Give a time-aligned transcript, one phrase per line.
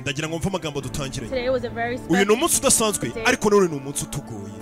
[0.00, 0.80] Ndagira ngo mve amagambo
[1.68, 4.54] very uyu ni umunsi udasanzwe ariko none ni umunsi utugoye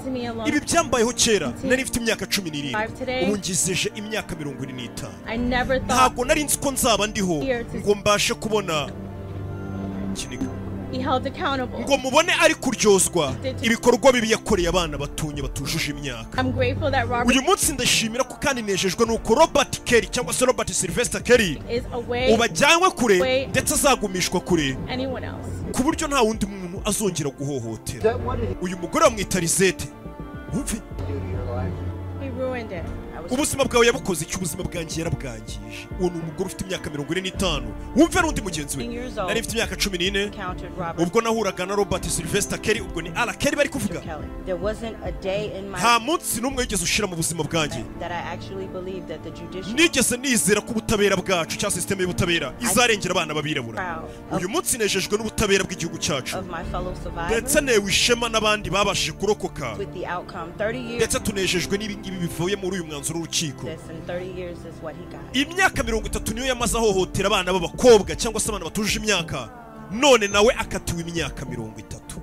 [0.49, 3.25] ibi byambayeho kera nari mfite imyaka cumi n'irindwi.
[3.25, 5.15] Ubu ngizeje imyaka mirongo ine n'itanu.
[5.87, 7.37] Ntabwo nari nzi ko nzaba ndiho
[7.77, 8.89] ngo mbashe kubona.
[10.15, 10.62] Kiniga.
[11.81, 13.33] Ngo mubone ari kuryozwa
[13.63, 16.43] ibikorwa bibi yakoreye abana batunye batujuje imyaka.
[17.29, 21.59] Uyu munsi ndashimira ko kandi nejejwe nuko robert kelly cyangwa se robert sylvester kelly
[22.35, 23.19] ubu ajyanywe kure
[23.51, 24.77] ndetse azagumishwa kure.
[25.73, 28.17] ku buryo nta wundi muntu azongera guhohotera.
[28.63, 29.89] Uyu mugore bamwita rizete
[30.55, 30.77] wumve.
[33.31, 34.37] Ubuzima bwawe yabukoze iki?
[34.37, 35.61] Ubuzima bwanjye yarabwangije.
[36.01, 37.69] Uwo ni umugore ufite imyaka mirongo ine n'itanu.
[37.97, 38.85] Wumve n'undi mugenzi we?
[39.27, 40.31] Nari mfite imyaka cumi n'ine.
[40.99, 44.01] Ubwo nahuraga na robert sylvester kelly ubwo ni ara kelly bari kuvuga.
[45.79, 47.85] Nta munsi n'umwe wigeze ushira mu buzima bwanjye.
[49.75, 52.53] nigeze nizera ko ubutabera bwacu cyangwa sisiteme y'ubutabera.
[52.61, 54.03] Izarengera abana b'abirabura.
[54.37, 56.37] uyu munsi nejejwe n'ubutabera bw'igihugu cyacu.
[57.29, 59.77] ndetse newe ishema n'abandi babashije kurokoka.
[59.79, 60.53] with the outcome.
[60.59, 64.83] 30 years ndetse tunejejwe n'ibingibi bivuye muri uyu mwanzuro w'urukiko this and 30 years is
[64.83, 65.37] what he got.
[65.37, 69.49] imyaka mirongo itatu niyo yamaze ahohotera abana b'abakobwa cyangwa se abana batujuje imyaka
[69.91, 72.17] none nawe akatiwe imyaka mirongo itatu.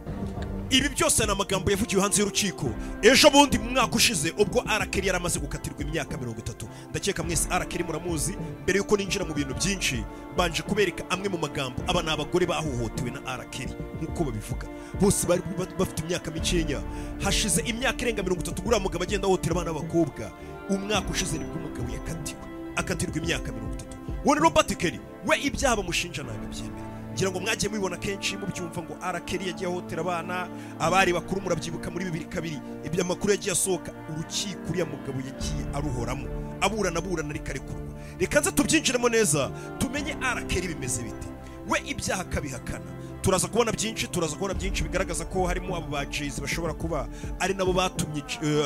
[0.71, 2.69] Ibi byose ni amagambo yavugiwe hanze y'urukiko.
[3.01, 6.67] Ejo bundi mu mwaka ushize ubwo arakeri yari amaze gukatirwa imyaka mirongo itatu.
[6.89, 10.03] Ndakeka mwese arakeri muramuzi mbere y'uko ninjira mu bintu byinshi
[10.37, 14.67] banje kubereka amwe mu magambo aba ni abagore bahohotewe na arakeri nk'uko babivuga.
[15.01, 16.79] Bose bari ba- bafite imyaka mikenya
[17.23, 20.29] hashize imyaka irenga mirongo itatu uriya mugabo agenda ahohotera abana b'abakobwa.
[20.69, 22.39] Umwaka ushize ni bwo umugabo yakatiwe
[22.75, 23.97] akatirwa imyaka mirongo itatu.
[24.25, 24.99] Ni robert kelly.
[25.27, 30.01] We ibyaha bamushinja ntabwo abyemera ngira ngo mwagiye mubibona kenshi mubyumva ngo arakeri yagiye ahohotera
[30.01, 30.47] abana
[30.79, 32.59] abari bakuru murabyibuka muri bibiri kabiri.
[32.85, 36.27] Ibyo amakuru yagiye asohoka urukiko uriya mugabo yagiye aruhoramo.
[36.61, 37.89] Aburana aburana ariko arekurwa
[38.19, 41.27] reka nze tubyinjiremo neza tumenye arakeri bimeze bite.
[41.67, 42.85] We ibyaha akabihakana.
[43.21, 47.07] Turaza kubona byinshi turaza kubona byinshi bigaragaza ko harimo abo ba jezi bashobora kuba
[47.39, 48.23] ari nabo batumye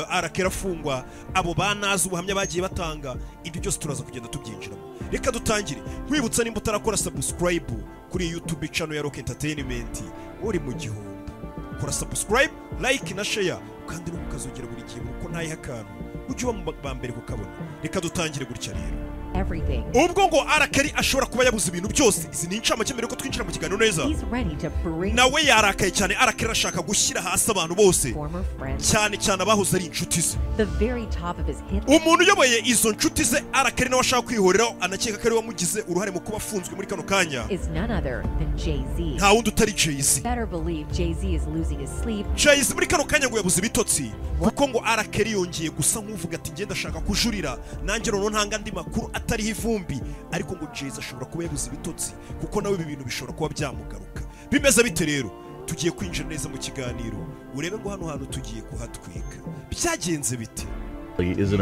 [0.10, 3.16] arakera afungwa abo banazi ubuhamya bagiye batanga.
[3.44, 4.82] Ibyo byose turaza kugenda tubyinjiramo.
[5.12, 5.82] Reka dutangire.
[6.08, 7.66] Nkwibutsa nimba utarakora subscribe
[8.12, 10.04] kuri youtube channel ya rock entertainment.
[10.44, 11.14] Uri mu gihombo.
[11.80, 13.58] Kora subscribe like na share
[13.88, 15.92] kandi no mukazogera buri gihe uko ntayiha akantu.
[16.30, 17.50] Ujye uba mu ba mbere kukabona.
[17.84, 18.98] Reka dutangire gutya rero.
[19.36, 19.84] Everything.
[19.94, 22.28] ubwo ngo arakeri ashobora kuba yabuze ibintu byose.
[22.34, 24.04] Izi ni incamake mbere yuko twinjira mu kiganiro neza.
[24.04, 26.16] He's ready to bring nawe yarakaye cyane.
[26.16, 28.14] Arakeri arashaka gushyira hasi abantu bose.
[28.14, 28.92] former friends.
[28.92, 30.38] Cyane cyane abahoze ari inshuti ze.
[30.58, 34.76] The very top of his hit umuntu uyoboye izo nshuti ze arakeri nawe ashaka kwihoreraho.
[34.82, 37.46] Anakeka ko ari we wamugize uruhare mu kuba afunzwe muri kano kanya.
[37.50, 39.16] Is none other than Jay-Z.
[39.18, 40.22] nta wundi utari jay-z.
[40.22, 42.26] Better believe Jay-Z is losing his sleep.
[42.36, 44.12] jay-z muri kano kanya ngo yabuze ibitotsi.
[44.40, 47.58] Kuko ngo arakeri yongeye gusa nk'uvuga ati ngenda ashaka kujurira.
[47.86, 50.02] Nanjye noneho ntanga andi makuru atariho ivumbi.
[50.32, 54.22] Ariko ngo jay-z ashobora kuba yabuze ibitotsi kuko nawe ibi bintu bishobora kuba byamugaruka.
[54.52, 55.32] Bimeze bite rero?
[55.66, 57.18] Tugiye kwinjira neza mu kiganiro.
[57.56, 59.38] Urebe ngo hano hantu tugiye kuhatwika.
[59.72, 60.66] Byagenze bite?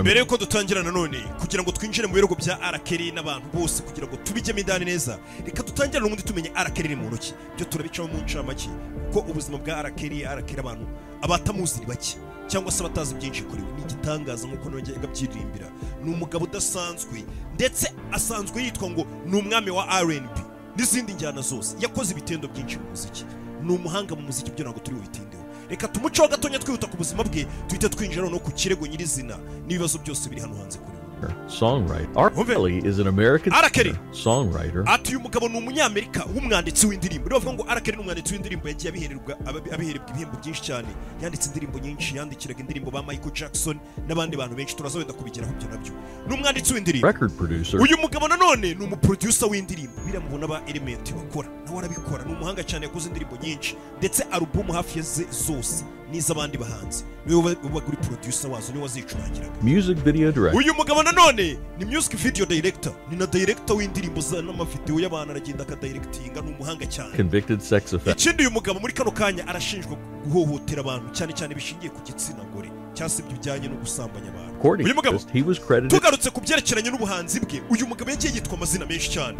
[0.01, 4.15] Mbere yuko dutangira nanone kugira ngo twinjire mu birego bya arakeri n'abantu bose kugira ngo
[4.23, 8.69] tubijyemo indani neza reka dutangire n'ubundi tumenye arakeri ni muntu ki byo turabicamo mu ncamake
[9.11, 10.87] kuko ubuzima bwa arakeri arakeri abantu
[11.21, 12.15] abatamuzi ni bake.
[12.51, 13.71] Cyangwa se abatazi byinshi kuri we.
[13.77, 15.67] Ni igitangaza nk'uko nongeye byiririmbira
[16.03, 17.23] ni umugabo udasanzwe
[17.55, 20.35] ndetse asanzwe yitwa ngo ni umwami wa R&B
[20.75, 21.75] n'izindi njyana zose.
[21.79, 23.23] Yakoze ibitendo byinshi mu muziki.
[23.63, 25.43] Ni umuhanga mu muziki byo ntabwo turi bubitindeho.
[25.69, 29.37] Reka tumuceho gatonya twihuta ku buzima bwe tuhite twinjira no ku kirego nyirizina.
[29.67, 31.00] N'ibibazo byose biri hano hanze kuri we.
[31.47, 32.09] Songwriter.
[32.15, 32.31] R.
[32.45, 37.29] Kelly is an American singer, songwriter, ati uyu mugabo ni umunyamerika w'umwanditsi w'indirimbo.
[37.29, 39.37] Bavuga ngo ni umwanditsi w'indirimbo yagiye abihererwa
[39.73, 40.87] abihererwa ibihembo byinshi cyane.
[41.21, 44.75] Yanditse indirimbo nyinshi yandikiraga indirimbo ba michael jackson n'abandi bantu benshi.
[44.75, 45.93] Turaza wenda kubigeraho ibyo nabyo.
[46.27, 47.07] Ni umwanditsi w'indirimbo.
[47.07, 50.01] Record producer, uyu mugabo nanone ni umuproducer w'indirimbo.
[50.05, 51.49] Biramubona ba element bakora.
[51.65, 52.25] Nawe arabikora.
[52.25, 53.75] Ni umuhanga cyane yakoze indirimbo nyinshi.
[53.97, 57.03] Ndetse alubumu hafi ya zose n'iz'abandi bahanzi.
[57.25, 59.51] Niwe uba uba uri producer wazo niwe wazicurangiraga.
[59.61, 62.93] Music video director, uyu mugabo nanone ni music video director.
[63.11, 67.17] Ni na director w'indirimbo za n'amavideo y'abantu aragenda akadirectinga ni umuhanga cyane.
[67.17, 71.89] Convicted sex offender, ikindi uyu mugabo muri kano kanya arashinjwa guhohotera abantu cyane cyane bishingiye
[71.91, 72.69] ku gitsina gore.
[72.93, 74.55] Cyangwa bijyanye no gusambanya abantu.
[74.59, 77.61] According uyu to mugabo this, he was credited tugarutse ku byerekeranye n'ubuhanzi bwe.
[77.69, 79.37] Uyu mugabo yagiye yitwa amazina menshi cyane.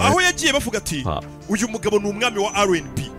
[0.00, 1.04] Aho yagiye bavuga ati
[1.48, 3.10] uyu mugabo ni umwami wa R&B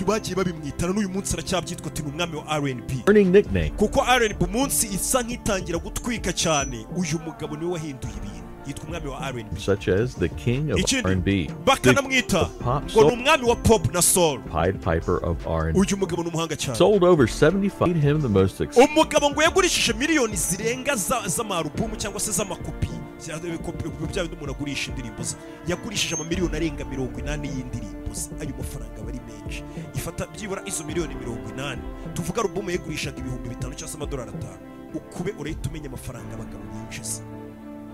[0.00, 3.70] ibyo bagiye babimwitana n'uyu munsi aracyabyitwa ati ni umwami wa nickname.
[3.76, 8.40] Kuko R&B umunsi isa nk'itangira gutwika cyane uyu mugabo niwe wahinduye ibintu.
[8.66, 12.48] Yitwa umwami wa R&B such as the king of ikindi R&B, bakanamwita
[12.92, 14.38] ngo ni umwami wa pop na soul.
[14.40, 15.78] Pied Piper of R&B.
[15.78, 16.78] uyu mugabo ni umuhanga cyane.
[16.78, 20.96] Sold over 75, made him the most successful umugabo ngo yagurishije miliyoni zirenga
[21.26, 22.88] z'amarubumu cyangwa se z'amakopi
[23.20, 25.36] Bya- kopi- bya bindi umuntu agurisha indirimbo ze.
[25.68, 28.30] Yagurishije amamiliyoni arenga mirongo inani y'indirimbo ze.
[28.40, 29.64] Ayo mafaranga aba ari menshi.
[29.94, 31.82] Ifata byibura izo miliyoni mirongo inani.
[32.14, 34.58] Tuvuga alubumu yagurishaga ibihumbi bitanu cyangwa se amadolari atanu.
[34.94, 37.22] Ukube urahita umenya amafaranga abagabo yinjiza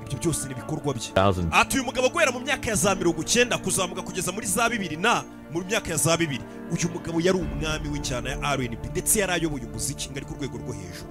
[0.07, 1.11] ibyo byose ni ibikorwa bye.
[1.15, 4.69] 2000 ati uyu mugabo guhera mu myaka ya za mirongo icyenda kuzamuka kugeza muri za
[4.71, 6.45] bibiri na mu myaka ya za bibiri.
[6.71, 10.09] Uyu mugabo yari umwami w'injyana ya R&B ndetse yari ayoboye umuziki.
[10.11, 11.11] Ngo ari ku rwego rwo hejuru.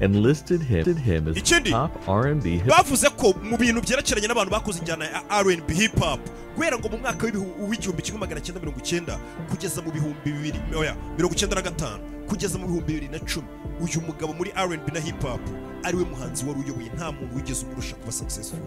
[0.00, 4.50] and listed him, him as Ikindi, top R&B hip bavuze ko mu bintu byerekeranye n'abantu
[4.50, 6.20] bakoze injyana ya R&B hip hop
[6.56, 9.18] guhera ngo mu mwaka w'igihumbi kimwe magana cyenda mirongo icyenda
[9.50, 11.98] kugeza mu bihumbi bibiri oya mirongo icyenda na gatanu
[12.28, 13.46] kugeza mu bihumbi bibiri na cumi
[13.80, 15.40] uyu mugabo muri R&B na hip hop
[15.84, 18.60] ariwe muhanzi wari uyoboye nta muntu wigeze umurusha kuba successful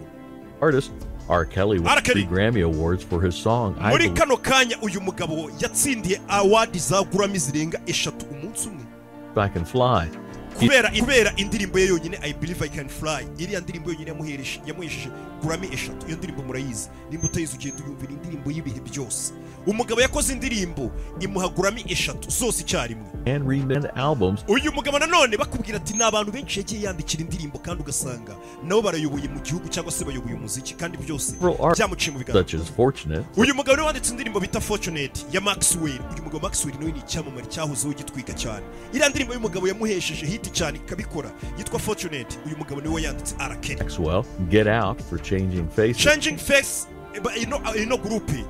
[0.60, 0.92] artist.
[1.28, 1.44] R.
[1.44, 6.20] Kelly won three Grammy Awards for his song I muri kano kanya uyu mugabo yatsindiye
[6.28, 8.84] awadi za gurami zirenga eshatu umunsi umwe
[9.36, 10.08] I Can Fly.
[10.58, 13.26] Kubera kubera indirimbo ye yonyine I believe I can fly.
[13.38, 15.08] Iriya ndirimbo yonyine yamuhereje yamuhesheje
[15.42, 16.06] gurami eshatu.
[16.06, 16.88] Iyo ndirimbo murayizi.
[17.10, 19.32] Nimba utayizi ugenda uyumva indirimbo y'ibihe byose
[19.66, 23.06] umugabo yakoze indirimbo imuha gurami eshatu zose icyarimwe.
[23.26, 24.44] And remixed albums.
[24.48, 29.28] Uyu mugabo nanone bakubwira ati ni abantu benshi yagiye yandikira indirimbo kandi ugasanga nabo barayoboye
[29.28, 31.34] mu gihugu cyangwa se bayoboye umuziki kandi byose
[31.76, 36.00] byamuciye mu biganza such as Fortunate, uyu mugabo niwe wanditse indirimbo bita fortunate ya maxwell.
[36.12, 38.64] Uyu mugabo maxwell nawe ni icyamamare cyahozeho gitwika cyane.
[38.92, 42.38] Iriya ndirimbo y'umugabo yamuhesheje hiti cyane ikabikora yitwa fortunate.
[42.46, 45.68] Uyu mugabo niwe yanditse arakeri Maxwell, Get Out for Changing
[46.38, 47.36] face eh, eba-
[47.82, 48.44] ino gurupe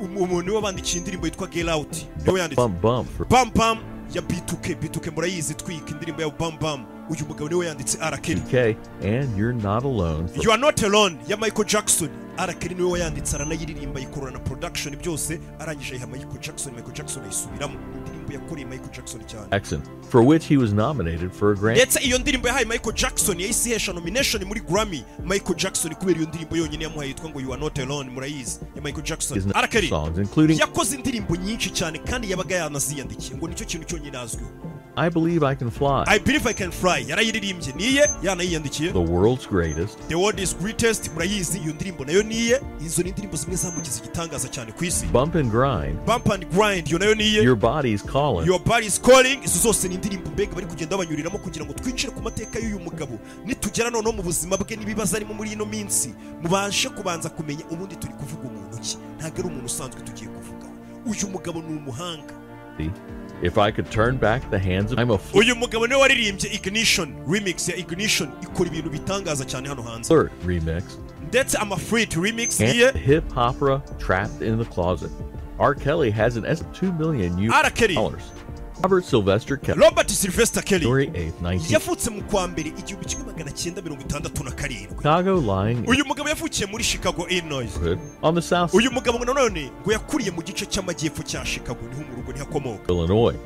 [0.00, 1.96] umuntu niwe wandikiye indirimbo yitwa get out.
[2.26, 3.78] Niwe yanditse Bam bam bam
[4.14, 9.38] ya bituke bituke murayizi twika indirimbo ya bam bam uyu mugabo niwe yanditse arakeri and
[9.38, 11.18] You're Not Alone You are not alone.
[11.28, 12.08] Ya Michael Jackson.
[12.36, 17.74] Arakeri niwe wayanditse aranayiririmba yikorana production byose arangije ayiha Michael Jackson Michael Jackson ayisubiramo.
[17.96, 19.46] Indirimbo yakoreye Michael Jackson cyane.
[19.50, 21.74] Jackson, for which he was nominated for a Grammy.
[21.78, 25.04] ndetse iyo ndirimbo yahaye Michael Jackson yahise ihesha nomination muri Grammy.
[25.24, 28.60] Michael Jackson kubera iyo ndirimbo yonyine yamuhaye yitwa ngo You are not alone murayizi.
[28.76, 29.52] Ya Michael Jackson.
[29.54, 33.38] Arakeri songs, including yakoze indirimbo nyinshi cyane kandi yabaga yanaziyandikiye.
[33.38, 34.50] Ngo nicyo kintu cyonyine azwiho
[34.98, 37.04] I Believe I Can Fly, I believe I can fly.
[37.08, 38.10] Yarayiririmbye niye?
[38.22, 41.10] Yanayiyandikiye The World's Greatest, The world is greatest.
[41.14, 42.60] Murayizi iyo ndirimbo na yo niye.
[42.86, 45.06] Izo ni indirimbo zimwe zamugize igitangaza cyane ku isi.
[45.06, 46.88] Bump and Grind, bump and grind.
[46.88, 47.42] Iyo na yo niye.
[47.42, 49.42] Your Body's Calling, your body is calling.
[49.44, 53.18] Izo zose ni indirimbo mbega bari kugenda babanyuriramo kugira ngo twinjire ku mateka y'uyu mugabo.
[53.44, 56.14] Nitugera noneho mu buzima bwe n'ibibazo arimo muri ino minsi.
[56.42, 58.96] Mubashe kubanza kumenya ubundi turi kuvuga umuntu ki?
[59.18, 60.72] Ntabwo ari umuntu usanzwe tugiye kuvugaho
[61.06, 62.34] uyu mugabo ni umuhanga.
[63.42, 66.54] If I Could Turn Back the Hands of I'm a Fool, uyu mugabo niwe waririmbye
[66.54, 70.82] ignition remix ya ignition ikora ibintu bitangaza cyane hano hanze Third remix,
[71.28, 75.10] ndetse amafrit remix and hip opera Trapped in the Closet.
[75.58, 75.74] R.
[75.74, 77.70] Kelly has an estimated 2 million US R.
[77.70, 77.94] Kelly.
[77.94, 78.22] dollars.
[78.82, 80.80] Robert Sylvester Kelly, robert sylvester kelly.
[80.84, 84.96] January 8th, 19 yavutse mu kwa mbere igihumbi kimwe magana cyenda mirongo itandatu na karindwi
[84.96, 87.70] Chicago, lying uyu mugabo yavukiye muri chicago illinois.
[88.22, 92.16] On the south uyu mugabo nanone ngo yakuriye mu gice cy'amajyepfo cya chicago niho mu
[92.16, 93.36] rugo niho akomoka Illinois.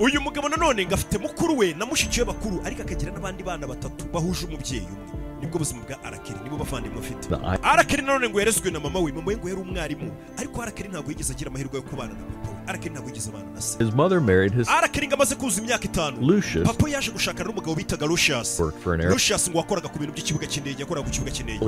[0.00, 3.66] Uyu mugabo nanone ngo afite mukuru we na mushiki we bakuru ariko akagira n'abandi bana
[3.66, 7.28] batatu bahuje umubyeyi umwe nibwo buzima bwa arakeri nibo bavandimwe afite
[7.62, 10.12] arakeri nanone ngo yarezwe na mama we mama we ngo yari umwarimu.
[10.38, 12.56] Ariko arakeri ntabwo yigeze agira amahirwe yo kubana na papa we.
[12.66, 13.84] Arakeri ntabwo yigeze abana na se.
[13.84, 16.16] His mother married his arakeri ngo amaze kuzuza imyaka itanu.
[16.20, 18.56] Lucius papa yaje gushakana n'umugabo bitaga lucius.
[18.56, 19.10] for an air.
[19.10, 21.60] lucius ngo wakoraga ku bintu by'ikibuga cy'indege yakoraga ku kibuga cy'indege.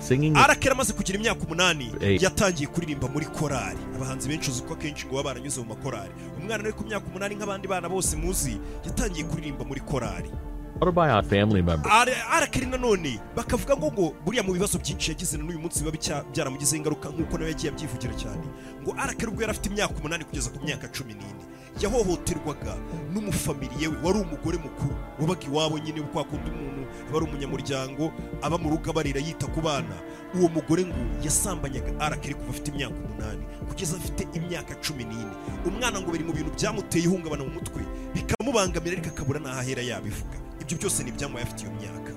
[0.00, 0.36] Singing
[0.74, 5.28] amaze kugira imyaka umunani yatangiye kuririmba muri korali abahanzi benshi uzi ko akenshi ngo baba
[5.34, 9.80] baranyuze mu makorali umwana uri ku myaka umunani nk'abandi bana bose muzi yatangiye kuririmba muri
[10.92, 11.90] korali autobiography family member.
[11.92, 15.96] Ara- arakeri nanone bakavuga ngo ngo buriya mu bibazo byinshi yagize n'uyu munsi biba
[16.32, 18.44] byaramugizeho ingaruka nk'uko nawe yagiye abyivugira cyane.
[18.82, 21.44] Ngo arakeri ubwo yari afite imyaka umunani kugeza ku myaka cumi n'ine.
[21.80, 22.74] Yahohoterwaga
[23.12, 28.12] n'umufamiliye we wari umugore mukuru wabaga iwabo nyine kwa kundi umuntu aba ari umunyamuryango
[28.42, 29.96] aba mu rugo abarira yita ku bana.
[30.34, 35.34] Uwo mugore ngo yasambanyaga arakeri kuva afite imyaka umunani kugeza afite imyaka cumi n'ine.
[35.66, 37.82] Umwana ngo biri mu bintu byamuteye ihungabana mu mutwe
[38.14, 40.38] bikamubangamira ariko akabura n'aho ahera yabivuga.
[40.64, 42.12] Ibyo byose ni ibyamubaye afite iyo myaka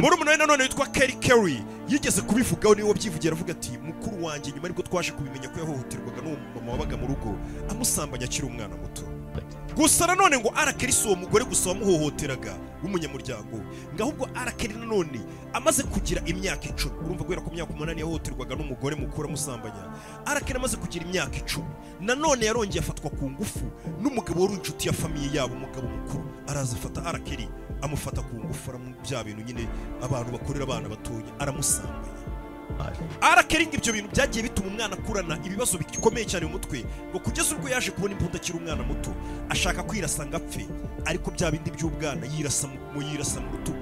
[0.00, 4.52] muri umunani nanone witwa Kelly Kelly yigeze kubivugaho ni we wabyivugira avuga ati mukuru wanjye
[4.52, 7.34] nyuma ariko twaje kubimenya ko yahohoterwaga n'uwo mama wabaga mu rugo
[7.70, 9.02] amusambanya akiri umwana muto.
[9.76, 13.62] Gusa nanone ngo arakeri si uwo mugore gusa wamuhohoteraga w'umunyamuryango we
[13.94, 15.20] ngo ahubwo arakeri nanone
[15.52, 16.94] amaze kugira imyaka icumi.
[17.04, 19.92] Urumva guhera ku myaka umunani yahohoterwaga n'umugore mukuru amusambanya.
[20.26, 21.68] Arakeri amaze kugira imyaka icumi.
[22.00, 23.64] Nanone yarongeye afatwa ku ngufu
[24.02, 26.24] n'umugabo wari inshuti ya famiye yabo umugabo mukuru.
[26.46, 27.48] Araza afata arakeri
[27.82, 29.68] amufata ku ngufu bya bintu nyine
[30.02, 32.17] abantu bakorera abana batoya aramusambanya.
[33.20, 37.68] Arakeringa ibyo bintu byagiye bituma umwana akurana ibibazo bikomeye cyane mu mutwe ngo kugeza ubwo
[37.68, 39.10] yaje kubona imbunda akiri umwana muto
[39.50, 40.66] ashaka kwirasa ngo apfe.
[41.04, 43.78] Ariko bya bindi by'ubwana yirasa mu yirasa mu rutugu.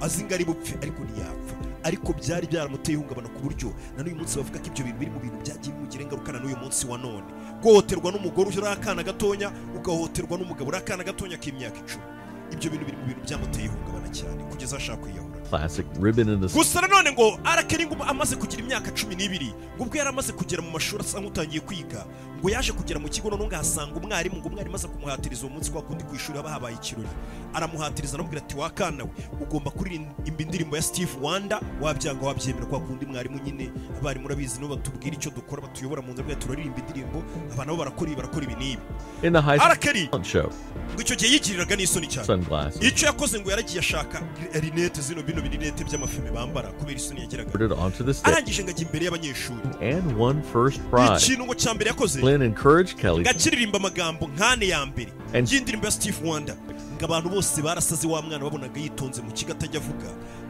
[0.00, 1.54] Azi ngo ari bupfe ariko ntiyapfa.
[1.82, 5.20] Ariko byari byaramuteye ihungabana ku buryo na n'uyu munsi bavuga ko ibyo bintu biri mu
[5.20, 7.24] bintu byagiye bimugira ingaruka na n'uyu munsi wa none.
[7.62, 12.04] Guhohoterwa n'umugore uri akana gatonya ugahohoterwa n'umugabo uri akana gatonya k'imyaka icumi.
[12.52, 13.99] Ibyo bintu biri mu bintu byamuteye ihungabana.
[14.10, 15.40] Cyane kugeza ashaka kwiyahura.
[15.50, 19.96] Classic ribbon in the gusa nanone ngo arakeringa amaze kugira imyaka cumi n'ibiri ngo ubwo
[19.98, 22.06] yari amaze kugera mu mashuri asa nk'utangiye kwiga
[22.40, 26.04] ngo yaje kugera mu kigo ngahasanga umwarimu ngo umwarimu aza kumuhatiriza uwo munsi kwa kundi
[26.04, 27.08] ku ishuri haba habaye ikirori.
[27.54, 33.06] Aramuhatiriza aramubwira ati wakana we ugomba kuririmba indirimbo ya Steve Wonder wabyanga wabyemera kwa kundi
[33.06, 33.70] mwarimu nyine.
[34.00, 38.16] Abarimu urabizi nibo batubwira icyo dukora batuyobora mu nzira turaririmba indirimbo abana bo barakora ibi
[38.22, 38.82] barakora ibi n'ibi.
[39.60, 40.08] Arakeri!
[40.94, 42.26] ngo icyo gihe yigiriraga n'isoni cyane.
[42.80, 44.22] Icyo yakoze ngo yaragiye ashaka gushaka
[44.60, 47.50] rinete zino bino birinete by'amafime bambara kubera isoni yageraga.
[48.24, 49.60] Arangije imbere y'abanyeshuri.
[51.24, 52.20] Ikintu ngo cya mbere yakoze.
[53.76, 55.12] Amagambo nkane ya mbere.
[55.84, 56.16] Ya steve
[57.00, 60.06] ngo abantu bose barasaze wa mwana babonaga yitonze mu kigo atajya avuga.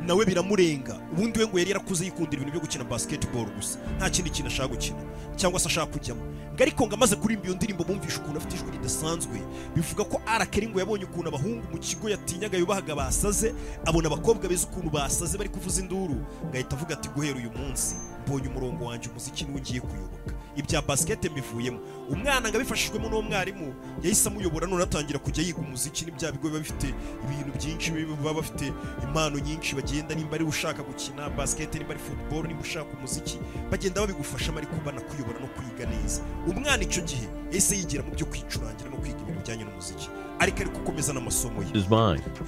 [0.07, 0.99] Nawe biramurenga.
[1.13, 3.79] Ubundi we ngo yari yarakuze yikundira ibintu byo gukina basketball gusa.
[3.97, 4.99] Nta kindi kintu ashaka gukina.
[5.37, 6.21] Cyangwa se ashaka kujyamo.
[6.55, 9.39] Ngo ariko ngo amaze kuririmba iyo ndirimbo bumvisha ukuntu afite ijwi ridasanzwe.
[9.75, 13.55] Bivuga ko arakeri ngo yabonye ukuntu abahungu mu kigo yatinyaga yubahaga basaze
[13.87, 16.19] abona abakobwa beza ukuntu basaze bari kuvuza induru.
[16.51, 17.95] Ngahita avuga ati guhera uyu munsi
[18.27, 21.79] mbonye umurongo wanjye umuziki niwo ngiye kuyoboka ibya basket mbivuyemo.
[22.11, 26.49] Umwana ngo abifashijwemo n'uwo mwarimu yahise amuyobora none atangira kujya yiga umuziki ni bya bigo
[26.49, 31.95] biba bifite ibintu byinshi baba bafite impano nyinshi bagenda nimba ari ushaka gukina basket nimba
[31.95, 33.39] ari football nimba ushaka umuziki
[33.71, 36.23] bagenda babigufashamo ariko banakuyobora no kwiga neza.
[36.47, 40.09] Umwana icyo gihe yahise yigira mu byo kwicurangira no kwiga ibintu bijyanye n'umuziki.
[40.41, 41.69] Ariko ari gukomeza n'amasomo ye.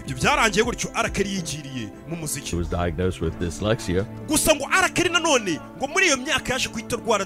[0.03, 2.57] Ibyo byarangiye gutyo arakari yigiriye mu muziki.
[2.57, 4.03] Was diagnosed with dyslexia.
[4.29, 7.25] Gusa ngo arakari nanone ngo muri iyo myaka yaje guhita arwara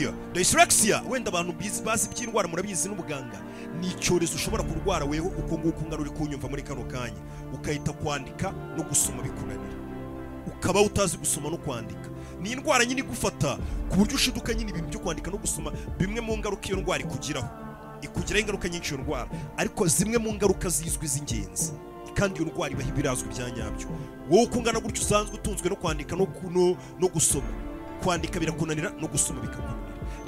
[0.00, 0.12] dyslexia.
[0.32, 1.54] Dyslexia wenda abantu
[1.84, 3.40] bazi iby'indwara murabizi n'ubuganga
[3.80, 7.20] ni icyorezo ushobora kurwara weho uko nguko ungana uri kunyumva muri kano kanya.
[7.54, 9.76] Ukahita kwandika no gusoma bikunanira.
[10.46, 12.08] Ukaba utazi gusoma no kwandika.
[12.40, 16.36] Ni indwara nyine igufata ku buryo ushiduka nyine ibintu byo kwandika no gusoma bimwe mu
[16.38, 17.48] ngaruka iyo ndwara ikugiraho.
[18.02, 19.28] Ikugiraho ingaruka nyinshi iyo ndwara.
[19.56, 21.72] Ariko zimwe mu ngaruka zizwi z'ingenzi.
[22.14, 23.86] Kandi iyo ndwara ibaho ibirazwi bya nyabyo.
[24.30, 26.26] Wowe uko ungana gutyo usanzwe utunzwe no kwandika no,
[27.14, 27.46] gusoma.
[28.04, 29.79] Kwandika birakunanira no gusoma bikakunanira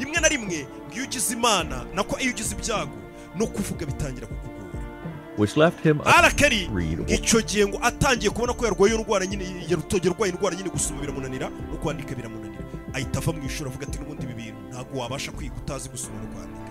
[0.05, 2.97] rimwe na rimwe ngo iyo ugize imana nako iyo ugize ibyago
[3.37, 4.53] no kuvuga bitangira kukugora.
[6.19, 6.69] Arakari
[7.09, 11.01] icyo gihe ngo atangiye kubona ko yarwaye iyo ndwara nyine yarutoge arwaye indwara nyine gusoma
[11.01, 12.63] biramunanira no kwandika biramunanira.
[12.93, 16.29] Ahita ava mu ishuri avuga ati n'ubundi ibi bintu ntabwo wabasha kwiga utazi gusoma no
[16.29, 16.71] kwandika.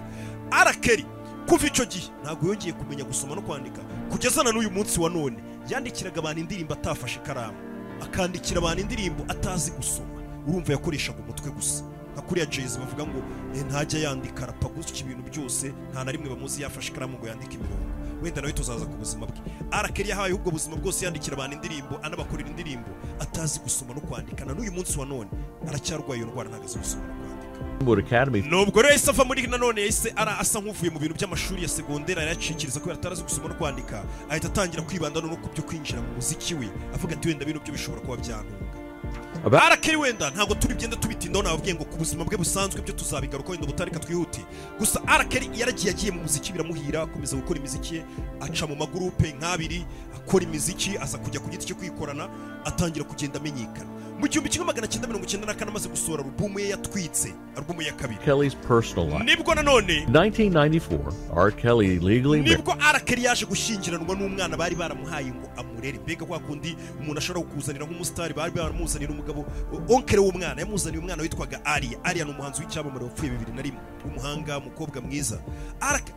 [0.51, 1.05] Arakari
[1.49, 3.81] kuva icyo gihe ntabwo yongeye kumenya gusoma no kwandika.
[4.11, 5.37] Kugeza na n'uyu munsi wa none
[5.69, 7.57] yandikiraga abantu indirimbo atafashe ikaramu.
[8.03, 10.07] Akandikira abantu indirimbo atazi gusoma.
[10.47, 11.83] Urumva yakoreshaga umutwe gusa.
[12.13, 13.19] Nka kuriya jezi bavuga ngo
[13.55, 17.55] "Eh, ntajya yandika arapa gutya ibintu byose nta na rimwe bamuzi yafashe ikaramu ngo yandike
[17.57, 17.87] imirongo.
[18.21, 19.37] Wenda nawe tuzaza ku buzima bwe.
[19.71, 22.89] Arakeri yahaye ubwo buzima bwose yandikira abantu indirimbo anabakorera indirimbo
[23.19, 24.45] atazi gusoma no kwandika.
[24.45, 25.29] Na n'uyu munsi wa none
[25.67, 27.81] aracyarwaye iyo ndwara ntabwo azi gusoma no kwandika.
[28.49, 32.79] Nubwo rero yahise ava muri nanone yahise asa nk'uvuye mu bintu by'amashuri ya segonderi arayacikiriza
[32.79, 34.03] kubera atarazi gusoma no kwandika.
[34.29, 37.73] Ahita atangira kwibanda no ku byo kwinjira mu muziki we avuga ati wenda bino byo
[37.73, 38.70] bishobora kuba byantunga
[39.45, 43.65] Arakeri wenda ntabwo turi bugende tubitindaho nababwiye ngo ku buzima bwe busanzwe byo tuzabigaruka wenda
[43.65, 44.45] ubutareka twihute
[44.79, 48.05] gusa arakeri yaragiye agiye mu muziki biramuhira akomeza gukora imiziki ye
[48.39, 49.81] aca mu magurupe nk'abiri
[50.15, 52.29] akora imiziki aza kujya ku giti cyo kwikorana
[52.65, 53.89] atangira kugenda amenyekana.
[54.21, 57.81] Mu gihumbi kimwe magana cyenda mirongo icyenda na kane amaze gusohora alubumu ye yatwitse alubumu
[57.81, 58.19] ya kabiri.
[58.25, 59.23] Kelly's personal life.
[59.23, 61.51] ni bwo nanone 1994, R.
[61.51, 65.99] Kelly legally ni bwo arakeri yaje gushyingiranwa n'umwana bari baramuhaye ngo amurere.
[66.03, 69.45] Mbega kwa kundi umuntu ashobora kukuzanira nk'umusitari bari baramuzanira umugabo
[69.89, 70.61] onkere w'umwana.
[70.61, 73.81] Yamuzaniye umwana witwaga ariya ariya ni umuhanzi w'icyamamare wapfuye bibiri na rimwe.
[74.05, 75.41] W'umuhanga umukobwa mwiza.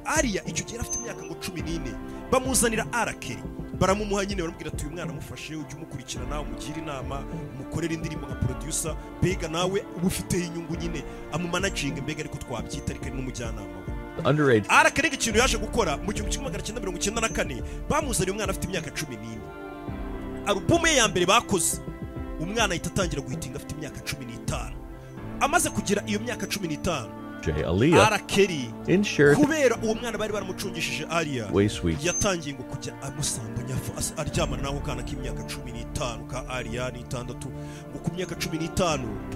[0.04, 1.92] Ariya icyo gihe afite imyaka ngo cumi n'ine.
[2.30, 3.42] Bamuzanira arakeri
[3.80, 7.22] baramumuha nyine baramubwira ati uyu mwana amufashe ujye umukurikirana umugire inama
[7.54, 11.04] umukorere indirimbo nka producer mbega nawe uba ufiteho inyungu nyine.
[11.32, 14.24] Amumanaginga mbega ariko twabyita ariko ari n'umujyanama we.
[14.68, 18.50] Arakarega ikintu yaje gukora mu gihumbi kimwe magana cyenda mirongo icyenda na kane bamuzaniye umwana
[18.52, 19.42] afite imyaka cumi n'ine.
[20.46, 21.80] Alubumu ye ya mbere bakoze
[22.40, 24.76] umwana ahita atangira guhitinga afite imyaka cumi n'itanu.
[25.40, 27.10] Amaze kugira iyo myaka cumi n'itanu
[27.44, 27.52] J.
[27.62, 28.06] Aliyah
[28.88, 29.36] ensured
[31.52, 31.98] way sweet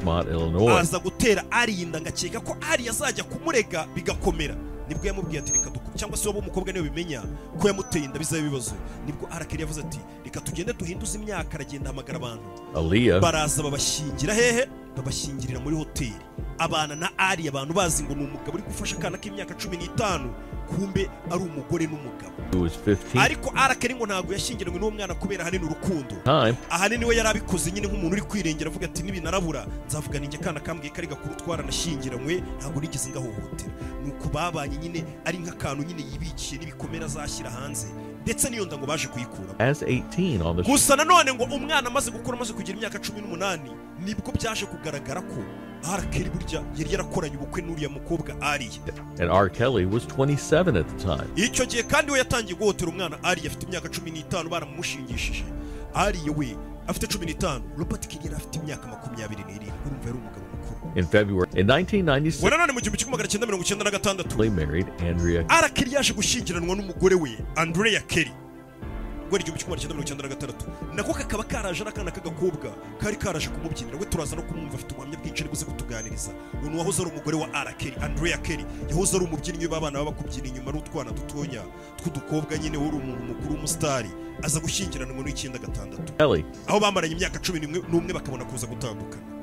[0.05, 0.65] Mott, Illinois.
[4.89, 7.23] nibwo yamubwiye ati reka duku cyangwa se wowe umukobwa niwe bimenya
[7.61, 8.73] ko yamuteye inda bizaba ibibazo.
[9.07, 11.55] Nibwo arakiri yavuze ati reka tugende duhinduze imyaka.
[11.55, 12.43] Aragenda ahamagara abantu.
[13.21, 16.15] Baraza babashyingira hehe babashyingirira muri hoteli.
[16.59, 20.31] Abana na ari abantu bazi ngo ni umugabo uri gufasha akana k'imyaka cumi n'itanu
[20.69, 22.35] kumbe ari umugore n'umugabo.
[22.53, 26.15] Who was 15 ariko arakeri ngo ntabwo yashyingiranywe n'uwo mwana kubera ahanini urukundo.
[26.71, 30.93] Ahanini we yari abikoze nyine nk'umuntu uri kwirengera avuga ati nibinarabura nzavuga ninjye akana kambwiye
[30.93, 33.73] kari gakuru twaranashyingiranywe ntabwo nigeze ngahohotera.
[34.05, 37.87] Nuko babanye nyine ari nk'akantu nyine yibikiye n'ibikomere azashyira hanze.
[38.29, 42.11] Ndetse n'iyo nda ngo baje kuyikuramo as 18 on the gusa nanone ngo umwana amaze
[42.11, 43.71] gukura amaze kugira imyaka cumi n'umunani
[44.05, 45.41] nibwo byaje kugaragara ko
[46.35, 48.35] burya yari yarakoranye ubukwe n'uriya mukobwa
[49.21, 49.49] and R.
[49.49, 51.29] Kelly was 27 at the time.
[51.37, 55.45] icyo gihe kandi we yatangiye guhotera umwana ariya afite imyaka cumi n'itanu baramushingishije.
[55.95, 56.57] Ariya we
[56.87, 57.65] afite cumi n'itanu.
[57.79, 59.79] Robert king yari afite imyaka makumyabiri n'irindwi.
[59.87, 60.48] Urumva yari umugabo
[60.97, 64.37] In February in 1996, we nanone mu gihumbi kimwe magana cyenda mirongo icyenda na gatandatu
[64.37, 65.45] Kelly married Andrea
[65.91, 68.33] yaje gushyingiranwa n'umugore we andrea kelly.
[69.29, 73.99] Guhera igihumbi kimwe magana cyenda na gatandatu nako kakaba karaje ari k'agakobwa kari karaje kumubyinira
[73.99, 76.31] we turaza no kumwumva afite ubuhamya bwinshi ari buze kutuganiriza.
[76.63, 78.65] Uyu ni ari umugore wa ara kelly andrea kelly.
[78.89, 81.63] Yahoze ari umubyinnyi w'abana baba bakubyina inyuma ari dutonya
[81.99, 84.09] tw'udukobwa nyine wari umuntu mukuru w'umusitari
[84.43, 86.13] aza gushyingiranwa n'icyenda gatandatu.
[86.17, 89.38] Kelly, aho bamaranye imyaka cumi n'umwe bakabona kuza gutandukana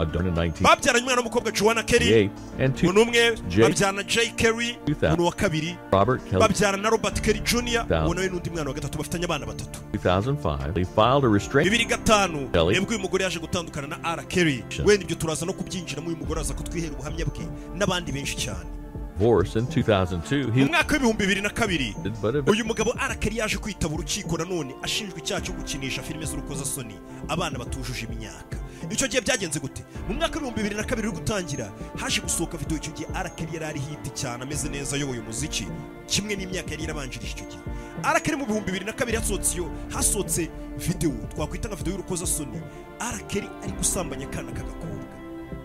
[0.00, 4.02] adorned in babyaranye umwana w'umukobwa joanna kelly 1988, and ubu two ni umwe Jay- babyarana
[4.02, 4.78] jay kelly
[5.12, 6.38] ubu ni kabiri Robert Kelly.
[6.40, 10.72] babyarana na robert kelly jr uwo nawe n'undi mwana wa gatatu bafitanye abana batatu 2005,
[10.74, 12.74] they filed a restraining bibiri gatanu Kelly.
[12.74, 16.40] nibwo uyu mugore yaje gutandukana na ara kelly wenda ibyo turaza no kubyinjiramo uyu mugore
[16.40, 17.44] aza kutwihera ubuhamya bwe
[17.76, 18.70] n'abandi benshi cyane
[19.18, 20.52] divorce in 2002.
[20.54, 24.36] He mwaka w'ibihumbi bibiri na kabiri but eventually uyu mugabo ara kelly yaje kwitaba urukiko
[24.38, 26.94] nanone ashinjwa icyaha cyo gukinisha filime z'urukozasoni
[27.28, 28.56] abana batujuje imyaka
[28.90, 29.82] icyo gihe byagenze gute?
[30.08, 33.64] Mu mwaka w'ibihumbi bibiri na kabiri uri gutangira haje gusohoka video icyo gihe ara yari
[33.64, 35.66] ari hiti cyane ameze neza ayoboye umuziki.
[36.06, 37.62] Kimwe n'imyaka yari yarabanjirije icyo gihe.
[38.02, 41.12] Ara kelly mu bihumbi bibiri na kabiri hasohotse iyo hasohotse video.
[41.34, 42.60] Twakwita nka video y'urukozasoni
[42.98, 45.06] ara kelly ari gusambanya akana k'agakobwa.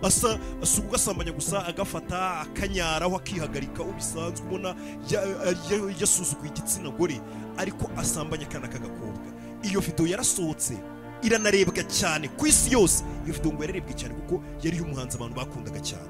[0.02, 4.68] Asa asa ugasambanya gusa agafata akanyaraho akihagarika ubisanzwe ubona
[5.10, 5.24] ya-
[5.70, 7.18] ya- yasuzuguye igitsina gore
[7.58, 9.26] ariko asambanya akana k'agakobwa.
[9.62, 10.76] Iyo video yarasohotse
[11.22, 12.28] iranarebwa cyane.
[12.28, 13.04] Ku isi yose.
[13.26, 16.06] Iyo video ngo yararebwe cyane kuko yari y'umuhanzi abantu bakundaga cyane.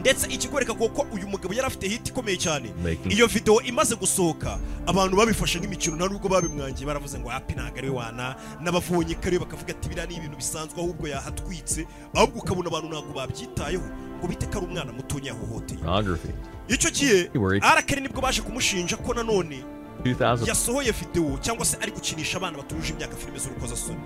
[0.00, 2.70] Ndetse ikikwereka ko uyu mugabo yari afite hit ikomeye cyane.
[3.08, 7.88] Iyo video imaze gusohoka abantu babifashe nk'imikino nta nubwo babimwangiye baravuze ngo hapi ntabwo ari
[7.90, 8.36] we wana.
[8.62, 11.86] N'abavunye kare bakavuga ati biriya ni ibintu bisanzwe ahubwo yahatwitse.
[12.14, 13.84] Ahubwo ukabona abantu ntabwo babyitayeho
[14.18, 15.80] ngo bite ko ari umwana mutonya yahohoteye
[16.68, 17.30] icyo gihe
[17.62, 19.77] arakari ni bwo baje kumushinja ko nanone 2000
[20.46, 24.00] yasohoye video cyangwa se ari gukinisha abana batuje imyaka filime z'urukozasoni.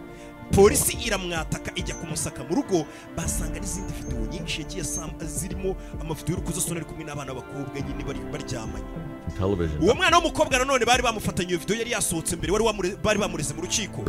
[0.53, 2.85] Polisi iramwataka ijya kumusaka mu rugo
[3.17, 4.85] basanga n'izindi video nyinshi yagiye
[5.25, 8.85] zirimo amavideo y'urukozasoni ari kumwe n'abana b'abakobwa nyine bari baryamanye.
[9.39, 9.83] Television.
[9.83, 12.53] Uwo mwana w'umukobwa nanone bari bamufatanye iyo video yari yasohotse mbere
[13.03, 14.03] bari bamureze mu rukiko.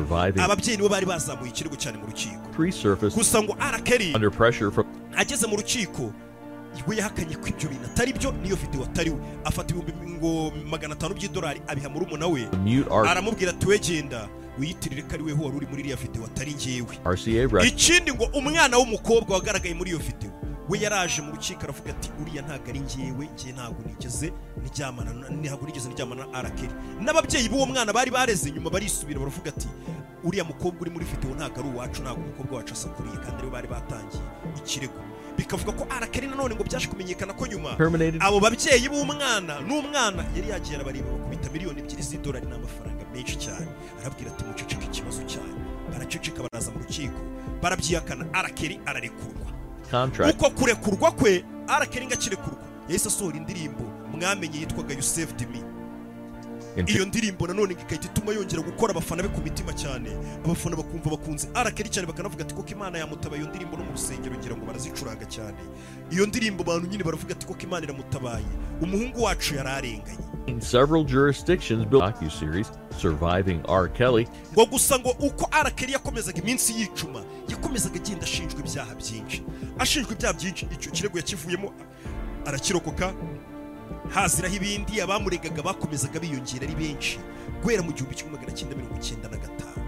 [0.44, 2.44] Ababyeyi nibo bari bazamuye ikirego cyane mu rukiko.
[3.16, 6.12] Gusa ngo arakeri under pressure from ageze mu rukiko
[6.88, 9.18] we yahakanye ko ibyo bintu atari byo niyo video atari we.
[9.44, 12.48] Afata ibihumbi ngo magana atanu by'idolari abiha murumuna we.
[13.08, 14.28] Aramubwira ati we genda
[14.60, 19.34] wiyitirire ko ari we wari uri muri iriya video atari record ikindi ngo umwana w'umukobwa
[19.36, 20.32] wagaragaye muri iyo video
[20.70, 24.32] we yaraje mu rukiko aravuga ati uriya ntabwo ari njyewe njye ntabwo nigeze
[24.64, 29.50] niryamana na- ntabwo nigeze niryamana na arakeri n'ababyeyi b'uwo mwana bari bareze nyuma barisubira baravuga
[29.50, 29.68] ati
[30.24, 33.52] uriya mukobwa uri muri video ntabwo ari uwacu ntabwo umukobwa wacu asakuriye kandi ari bo
[33.52, 34.24] bari batangiye
[34.58, 35.00] ikirego.
[35.38, 37.76] Bikavuga ko arakeri nanone ngo byaje kumenyekana ko nyuma.
[38.20, 43.68] Abo babyeyi b'umwana n'umwana yari yagiye arabareba bakubita miliyoni ebyiri z'idolari n'amafaranga menshi cyane.
[44.02, 45.58] Arabwira ati muceceke ikibazo cyanyu
[45.92, 47.20] baraceceka baraza mu rukiko.
[47.62, 49.50] Barabyihakana arakeri ararekurwa
[50.30, 55.62] uko kurekurwa kwe arakeri ngo akirekurwa yahise asohora indirimbo mwamenye yitwaga you saved me
[56.88, 60.10] iyo ndirimbo nanone igahita ituma yongera gukora abafana be ku mitima cyane.
[60.46, 64.36] Abafana bakumva bakunze arakeri cyane bakanavuga ati koko imana yamutabaye iyo ndirimbo no mu rusengero
[64.36, 65.58] ngira ngo barazicuranga cyane.
[66.12, 68.46] Iyo ndirimbo abantu nyine baravuga ati koko imana iramutabaye
[68.82, 70.26] umuhungu wacu yari arenganye.
[70.48, 73.88] In several jurisdictions built docu-series surviving R.
[73.94, 74.28] Kelly.
[74.54, 79.44] Ngo gusa ngo uko arakeri yakomezaga iminsi yicuma yakomezaga agenda ashinjwa ibyaha byinshi.
[79.80, 81.74] Ashinjwa ibyaha byinshi icyo kirego yakivuyemo
[82.46, 83.14] arakirokoka
[84.14, 87.20] haziraho ibindi abamuregaga bakomezaga biyongera ari benshi.
[87.64, 89.82] Guhera mu gihumbi kimwe magana cyenda mirongo icyenda na gatanu.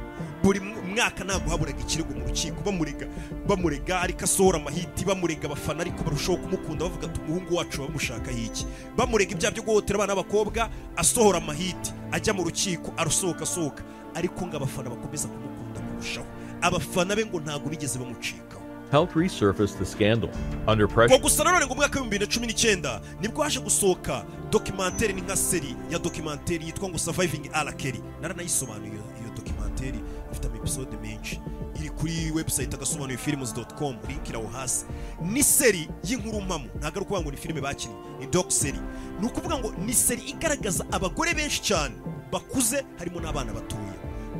[0.44, 2.62] Buri mw- mwaka ntabwo haburaga ikirego mu rukiko.
[2.66, 3.06] Bamurega
[3.48, 8.66] bamurega ariko asohora amahiti bamurega abafana ariko barushaho kumukunda bavuga ati umuhungu wacu bamushakaho iki?
[8.98, 13.84] Bamurega ibyaha byo guhohotera abana b'abakobwa asohora amahiti ajya mu rukiko arusohoka asohoka.
[14.16, 16.28] Ariko ngo abafana bakomeza kumukunda kurushaho.
[16.62, 18.55] Abafana be ngo ntabwo bigeze bamucikaho
[18.92, 20.30] helped resurface the scandal.
[20.68, 21.16] Under pressure,
[30.32, 30.48] ifite
[31.02, 31.42] menshi.
[31.80, 33.18] Iri kuri website agasobanuye
[34.08, 34.86] link iraho hasi.
[35.22, 38.80] Ni seri y'inkuru mpamo ntabwo ari ukuvuga ngo ni filime bakinnye ni doc seri
[39.20, 41.96] ni ukuvuga ngo ni seri igaragaza abagore benshi cyane
[42.32, 43.54] bakuze harimo n'abana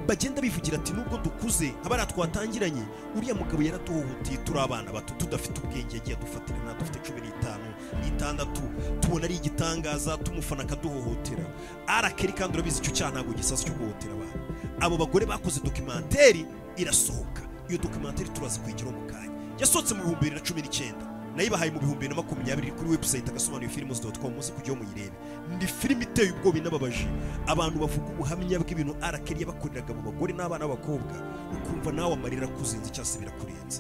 [0.08, 2.84] bagenda bivugira ati nubwo dukuze abana twatangiranye.
[3.18, 7.68] Uriya mugabo yaratuhutiye turi abana bato tudafite ubwenge yagiye adufatira nta dufite cumi n'itanu
[8.02, 8.62] n'itandatu.
[9.02, 11.46] Tubona ari igitangaza tumufana akaduhohotera.
[11.88, 14.40] Arakeri kandi urabizi icyo cyaha ntabwo gisaza cyo guhohotera abantu
[14.82, 16.46] abo bagore bakoze dokimenteri
[16.78, 17.42] irasohoka.
[17.70, 19.34] Iyo dokimenteri turaza kuyigeraho mu kanya.
[19.60, 22.90] Yasohotse mu bihumbi bibiri na cumi n'icyenda nayo ibahaye mu bihumbi bibiri na makumyabiri kuri
[22.96, 25.16] website agasobanuye films.com muze kujyaho muyirebe
[25.60, 27.08] ni filime iteye ubwoba inababaje
[27.48, 31.16] abantu bavuga ubuhamya bw'ibintu arakeri yabakoreraga mu bagore n'abana b'abakobwa
[31.56, 33.78] ukumva nawe amarira akuzinze cyangwa se birakurenze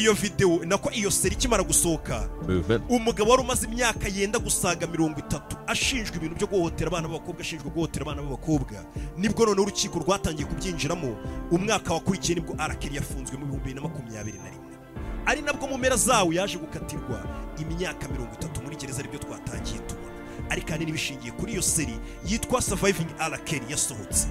[0.00, 2.28] iyo videwo nako iyo seri ikimara gusohoka
[2.88, 7.70] umugabo wari umaze imyaka yenda gusaga mirongo itatu ashinjwa ibintu byo guhohotera abana b'abakobwa ashinjwa
[7.70, 8.78] guhohotera abana b'abakobwa.
[9.18, 11.16] Nibwo noneho urukiko rwatangiye kubyinjiramo
[11.50, 14.72] umwaka wakurikiye nibwo arakeri yafunzwe mu bihumbi bibiri na makumyabiri na rimwe.
[15.26, 17.18] Ari nabwo mu mpera zawo yaje gukatirwa
[17.58, 20.11] imyaka mirongo itatu muri gereza aribyo twatangiye tubona
[20.52, 21.96] ariko ahanini bishingiye kuri iyo seri
[22.28, 24.28] yitwa surviving arakeri yasohotse.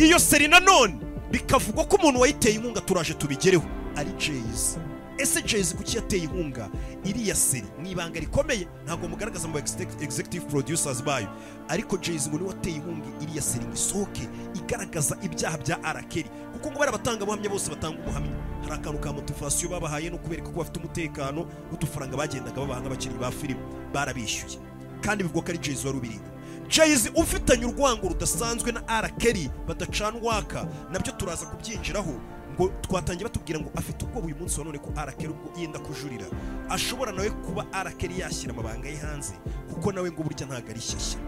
[0.00, 0.96] Iyo seri nanone
[1.30, 3.64] bikavugwa ko umuntu wayiteye inkunga turaje tubigereho.
[3.96, 4.76] Ari jayz.
[5.18, 6.68] Ese jayz kuki yateye inkunga
[7.04, 7.66] iriya seri?
[7.78, 9.58] Mu ibanga rikomeye ntabwo mugaragaza mu
[10.00, 11.28] executive producers bayo.
[11.68, 16.70] Ariko jayz ngo niwe wateye inkunga iriya seri ngo isohoke igaragaza ibyaha bya arakeri kuko
[16.70, 18.32] ngo bari abatangabuhamya bose batanga ubuhamya.
[18.64, 23.30] Hari akantu ka motivasiyo babahaye no kubereka ko bafite umutekano n'udufaranga bagendaga babaha nk'abakinnyi ba
[23.30, 23.60] filime
[23.92, 24.56] barabishyuye
[25.04, 26.32] kandi bivugwa ko ari jayz wari ubiri inyuma
[26.68, 32.14] jayz ufitanye urwango rudasanzwe na ara kelly badacana uwaka na byo turaza kubyinjiraho
[32.54, 35.78] ngo twatangiye batubwira ngo afite ubwoba uyu munsi wa none ko ara kelly ubwo yenda
[35.78, 36.26] kujurira
[36.70, 39.34] ashobora nawe kuba ara kelly yashyira amabanga ye hanze
[39.74, 41.18] kuko nawe ngo burya ntabwo ari shyashya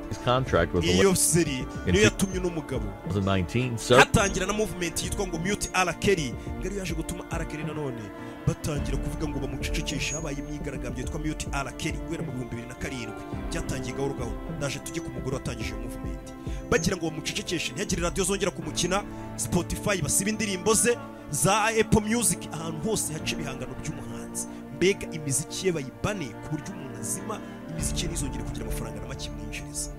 [0.82, 3.78] iyo seri niyo yatumye uno mugabo 2019.
[3.78, 6.34] So hatangira na movement yitwa ngo mute ara kelly.
[6.58, 8.02] Ngo ariyo yaje gutuma ara kelly nanone
[8.46, 12.74] batangira kuvuga ngo bamucecekeshe habaye imyigaragambyo yitwa mute ara kelly guhera mu bihumbi bibiri na
[12.74, 13.22] karindwi.
[13.50, 14.36] Byatangiye gahoro gahoro.
[14.56, 16.26] Ndaje tujye ku mugore watangije iyo movement.
[16.70, 19.02] Bagira ngo bamucecekeshe ntihagire radiyo zongera kumukina.
[19.36, 20.98] Spotify basiba indirimbo ze
[21.30, 22.38] za apple music.
[22.52, 24.46] Ahantu hose haca ibihangano by'umuhanzi.
[24.76, 29.26] Mbega imiziki ye bayibane ku buryo umuntu azima imiziki ye ntizongere kugira amafaranga na make
[29.26, 29.90] imwinjiriza.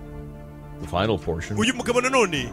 [1.61, 2.49] Uyu mugabo nanone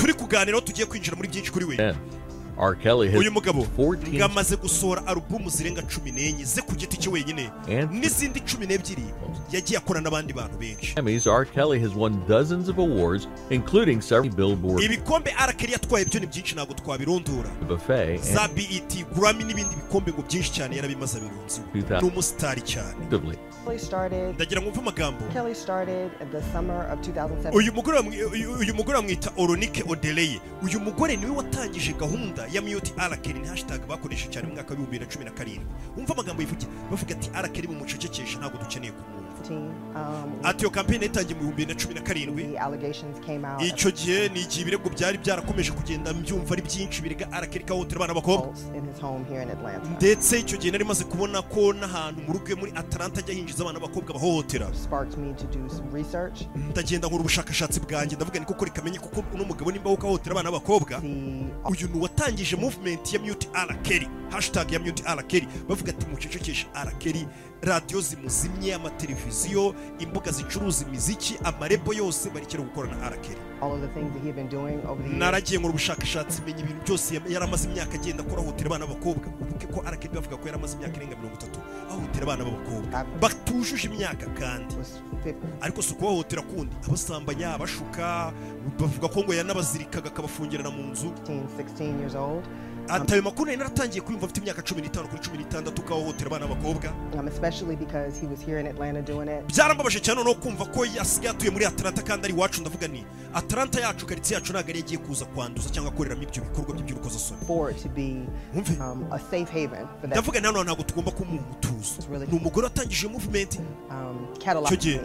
[0.00, 1.76] turi kuganiraho tugiye kwinjira muri byinshi kuri we.
[2.60, 2.74] R.
[2.76, 7.10] Kelly has uyu mugabo 14 ngo gusohora alubumu zirenga cumi n'enye ze ku giti cye
[7.10, 9.04] wenyine And- n'izindi cumi n'ebyiri
[9.52, 11.26] yagiye akora n'abandi bantu benshi Grammys.
[11.26, 11.44] R.
[11.46, 16.54] Kelly has won dozens of awards, including several Billboard ibikombe arakeri yatwaye byo ni byinshi
[16.54, 22.60] ntabwo twabirondora buffet za bet grammy n'ibindi bikombe ngo byinshi cyane yarabimaze abirunzi ni umusitari
[22.62, 23.06] cyane.
[23.64, 24.34] Kelly started.
[24.34, 27.54] ndagira ngo mve amagambo Kelly started in the summer of 2007.
[27.56, 32.92] uyu mugore uyu- uyu mugore bamwita oronike odeleye uyu mugore niwe watangije gahunda ya miyoti
[32.96, 35.32] arakeri ni hashtag bakoresheje cyane mu mwaka w'ibihumbi bibiri na
[35.96, 39.20] wumva amagambo yivugira bavuga ati arakeri mu mucecekesha ntabwo dukeneye kumwumva.
[39.20, 39.29] Um,
[40.44, 43.62] ati iyo kampeni yatangiye mu bihumbi bibiri na cumi na karindwi the allegations came out.
[43.62, 48.14] icyo gihe ni igihe ibirego byari byarakomeje kugenda mbyumva ari byinshi birega arakeri kahohotera abana
[48.14, 48.54] b'abakobwa
[49.96, 53.78] ndetse icyo gihe nari maze kubona ko n'ahantu mu rugo muri atalanta ajya hinjiza abana
[53.80, 56.46] b'abakobwa bahohotera Sparked me to do some research.
[56.70, 58.16] ndagenda nkora ubushakashatsi bwanjye.
[58.16, 60.98] Ndavuga ni koko reka menye kuko uno mugabo nimba wuko ahohotera abana b'abakobwa
[61.70, 67.26] uyu ni uwatangije movement ya mute arakeri hashtag ya mute arakeri bavuga ati mucecekeshe arakeri
[67.62, 69.20] radiyo zimuzimye amateleviziyo
[69.98, 74.22] imbuga zicuruza imiziki amarebo yose barekera gukorana na ara kelly all of the things that
[74.22, 75.18] he had been doing over the years.
[75.18, 79.26] naragiye nkora ubushakashatsi menya ibintu byose yari amaze imyaka agenda akora ahohotera abana b'abakobwa.
[79.40, 83.04] Ubuke ko arakeri bavuga ko yari amaze imyaka irenga mirongo itatu ahohotera abana b'abakobwa.
[83.20, 84.74] Batujuje imyaka kandi.
[85.60, 86.74] Ariko si ukubahohotera kundi.
[86.88, 88.32] Abasambanya abashuka
[88.80, 91.12] bavuga ko ngo yanabazirikaga akabafungirana mu nzu
[92.90, 93.02] 16 years old.
[93.02, 96.46] ati ayo makuru nari naratangiye kuyumva afite imyaka cumi n'itanu kuri cumi n'itandatu ukahohotera abana
[96.46, 97.28] b'abakobwa um,
[99.48, 102.60] byarambabaje cyane no kumva ko asigaye atuye muri atalanta kandi ari iwacu.
[102.60, 106.74] Ndavuga ni atalanta yacu karitsiye yacu ntabwo ari yagiye kuza kwanduza cyangwa akoreramo ibyo bikorwa
[106.82, 107.40] by'urukozasoni.
[107.46, 108.76] For it to be Wumve.
[108.80, 109.04] um,
[110.06, 113.58] ndavuga ni hano ntabwo tugomba kumuha umutuzo ni umugore watangije muvumenti movement.
[113.90, 114.26] Um,
[114.66, 115.00] Icyo gihe.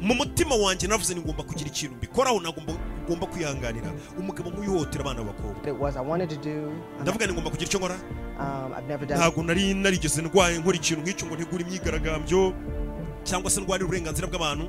[0.00, 3.92] Mu mutima wanjye navuze ni ngomba kugira ikintu mbikoraho ngomba kwihanganira.
[4.18, 5.60] Umugabo nk'uyihohotera abana b'abakobwa
[7.02, 7.96] ndavuga ni ngomba kugira icyo nkora?
[8.40, 8.72] Um,
[9.04, 12.54] ntabwo nari narigeze ndwaye nkora ikintu nk'icyo ngo ntegure imyigaragambyo
[13.24, 14.64] cyangwa se ndwanire uburenganzira bw'abantu.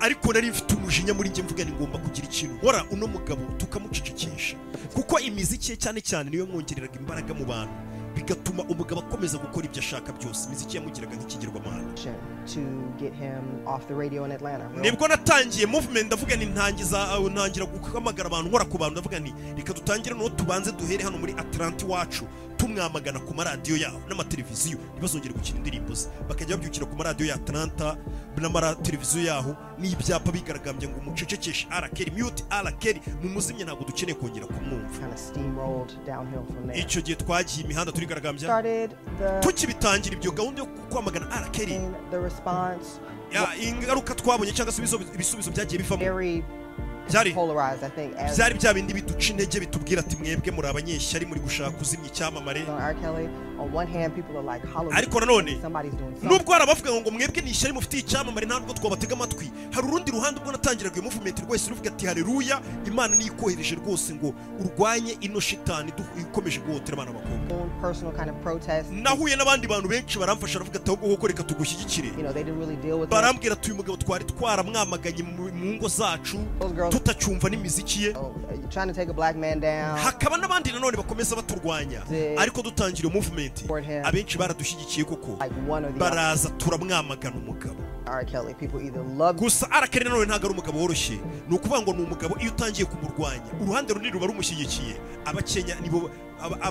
[0.00, 2.84] Ariko nari mfite umujinya muri njye mvuga ni ngomba kugira ikintu nkora.
[2.90, 4.56] Uno mugabo tukamucecekesha.
[4.94, 7.72] Kuko imiziki ye cyane cyane niyo mwongereraga imbaraga mu bantu.
[8.18, 10.46] Bigatuma umugabo akomeza gukora ibyo ashaka byose.
[10.50, 11.86] Imiziki yamugiraga nk'ikigirwamana.
[14.82, 16.98] Nibwo natangiye movement ndavuga ni ntangiza
[17.32, 21.32] ntangira guhamagara abantu nkora ku bantu ndavuga ni reka dutangire no tubanze duhere hano muri
[21.38, 22.24] Atlanta iwacu
[22.58, 24.78] tumwamagana ku maradiyo yaho n'amateleviziyo.
[24.92, 26.08] Ntibazongere gukina indirimbo ze.
[26.28, 27.96] Bakajya babyukira ku maradiyo ya Atlanta
[28.36, 35.00] n'amateleviziyo yaho n'ibyapa bigaragambye ngo mucecekeshe arakeri mute arakeri mu muzimya ntabwo dukeneye kongera kumwumva.
[36.74, 38.48] Icyo gihe twagiye imihanda turigaragambya.
[39.40, 41.80] Tukibitangira ibyo gahunda yo kwamagana arakeri
[43.62, 44.82] ingaruka twabonye cyangwa se
[45.14, 46.02] ibisubizo byagiye bivamo
[47.08, 52.62] byari bya bindi biduca intege bitubwira ati mwebwe muri abanyeshyari muri gushaka kuzimya icyamamare.
[54.94, 55.58] Ariko nanone
[56.22, 60.10] nubwo hari abavuga ngo mwebwe ni ishyari mufitiye icyamamare nta nubwo twabatega amatwi hari urundi
[60.10, 65.16] ruhande ubwo natangiraga iyo movement rwose ruvuga ati hareruya imana niyo ikohereje rwose ngo urwanye
[65.20, 67.66] ino shitani ikomeje guhotera abana b'abakobwa
[69.02, 72.10] nahuye n'abandi bantu benshi baramfasha baravuga ati ahubwo koko reka tugushyigikire.
[73.10, 76.38] Barambwira ati uyu mugabo twari twaramwamaganye mu ngo zacu
[76.98, 78.14] tutacyumva n'imiziki ye.
[79.96, 82.02] Hakaba n'abandi nanone bakomeza baturwanya.
[82.38, 83.64] Ariko dutangira movement.
[84.04, 85.38] abenshi baradushyigikiye koko.
[85.98, 87.80] Baraza turamwamagana umugabo.
[89.38, 91.18] Gusa arakari nanone ntabwo ari umugabo woroshye
[91.48, 93.50] ni ukuvuga ngo ni umugabo iyo utangiye kumurwanya.
[93.62, 94.96] Uruhande runini ruba rumushyigikiye.
[95.24, 96.10] Abakenya nibo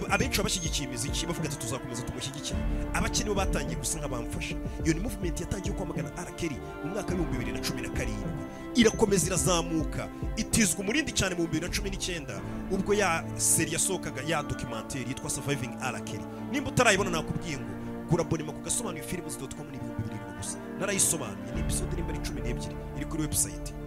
[0.10, 2.60] abenshi baba bashyigikiye imiziki bavuga ati tuzakomeza tumushyigikire
[2.94, 7.52] abakenya nibo batangiye gusa nk'abamfasha iyo ni movement yatangiye kwamagana arakeri mu mwaka w'ibihumbi bibiri
[7.52, 8.44] na cumi na karindwi.
[8.76, 10.08] Irakomeza irazamuka.
[10.38, 12.36] Itizwa umurindi cyane mu bihumbi bibiri na cumi n'icyenda.
[12.72, 17.78] Ubwo ya seri yasohokaga ya documentary yitwa surviving arakeri nimba utarayibona nakubwiye ngo
[18.10, 20.58] gura abonema ku gasobanuye filimu ni ibihumbi birindwi gusa.
[20.80, 21.52] Narayisobanuye.
[21.56, 22.76] Ni episode nimba ari cumi n'ebyiri.
[22.98, 23.78] Iri kuri down?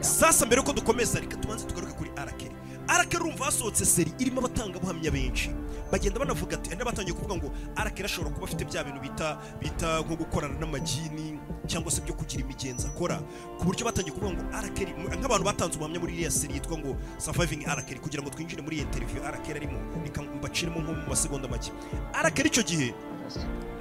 [0.00, 2.54] sasa mbere yuko dukomeza reka tubanze tugaruke kuri arakeri
[2.88, 5.50] arakeri urumva hasohotse seri irimo abatangabuhamya benshi.
[5.92, 10.00] Bagenda banavuga ati hari n'abatangiye kuvuga ngo arakeri ashobora kuba afite bya bintu bita bita
[10.00, 13.20] nko gukorana n'amagini cyangwa se byo kugira imigenzo akora.
[13.58, 17.64] Ku buryo batangiye kuvuga ngo arakeri nk'abantu batanze ubuhamya muri iriya seri yitwa ngo surviving
[17.66, 21.70] arakeri kugira ngo twinjire muri iyi interview arakeri arimo reka mbaciremo nko mu masegonda make.
[22.12, 22.94] Arakeri icyo gihe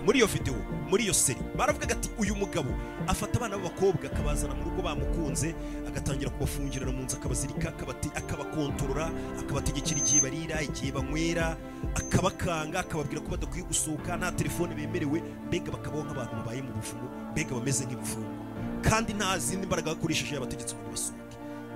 [0.05, 0.55] muri iyo video
[0.89, 2.69] muri iyo seri baravugaga ati uyu mugabo
[3.07, 5.55] afata abana b'abakobwa akabazana mu rugo bamukunze
[5.87, 7.69] agatangira kubafungirana mu nzu akabazirika
[8.15, 11.57] akabakontorora akabategekera igihe barira igihe banywera
[11.95, 17.51] akabakanga akababwira ko badakwiye gusohoka nta telefone bemerewe mbega bakabaho nk'abantu babaye mu buvumo mbega
[17.55, 18.31] bameze nk'ibifungwa
[18.81, 21.26] kandi nta zindi mbaraga bakoresheje yabategetse ngo basohoke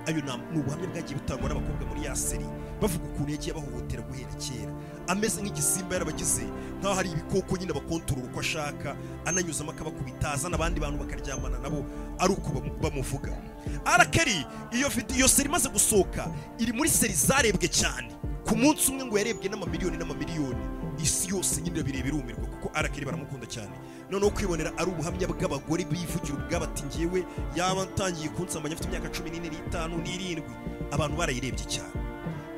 [0.06, 0.20] ayo
[0.52, 2.44] ni ubuhamya bwagiye butangwa n'abakobwa muri ya seri
[2.80, 4.72] bavuga ukuntu yagiye abahohotera guhera kera.
[5.08, 6.42] Ameze nk'igisimba yarabagize
[6.80, 11.84] nk'aho hari ibikoko nyine bakontorora uko ashaka ananyuzamo akabakubita azana abandi bantu bakaryamana nabo
[12.18, 12.48] ari uko
[12.82, 13.32] bamuvuga.
[13.84, 16.26] Arakeri iyo iyo seri imaze gusohoka
[16.58, 18.10] iri muri seri zarebwe cyane.
[18.46, 20.64] Ku munsi umwe ngo yarebwe n'amamiliyoni n'amamiliyoni
[21.02, 23.74] isi yose nyine bireba irumirwa kuko arakeri baramukunda cyane
[24.12, 27.24] noneho kwibonera ari ubuhamya bw'abagore bivugira ubwabo ati ngewe
[27.56, 30.52] yaba ntangiye kunsambanya afite imyaka cumi n'ine n'itanu n'irindwi.
[30.92, 31.92] Abantu barayirebye cyane.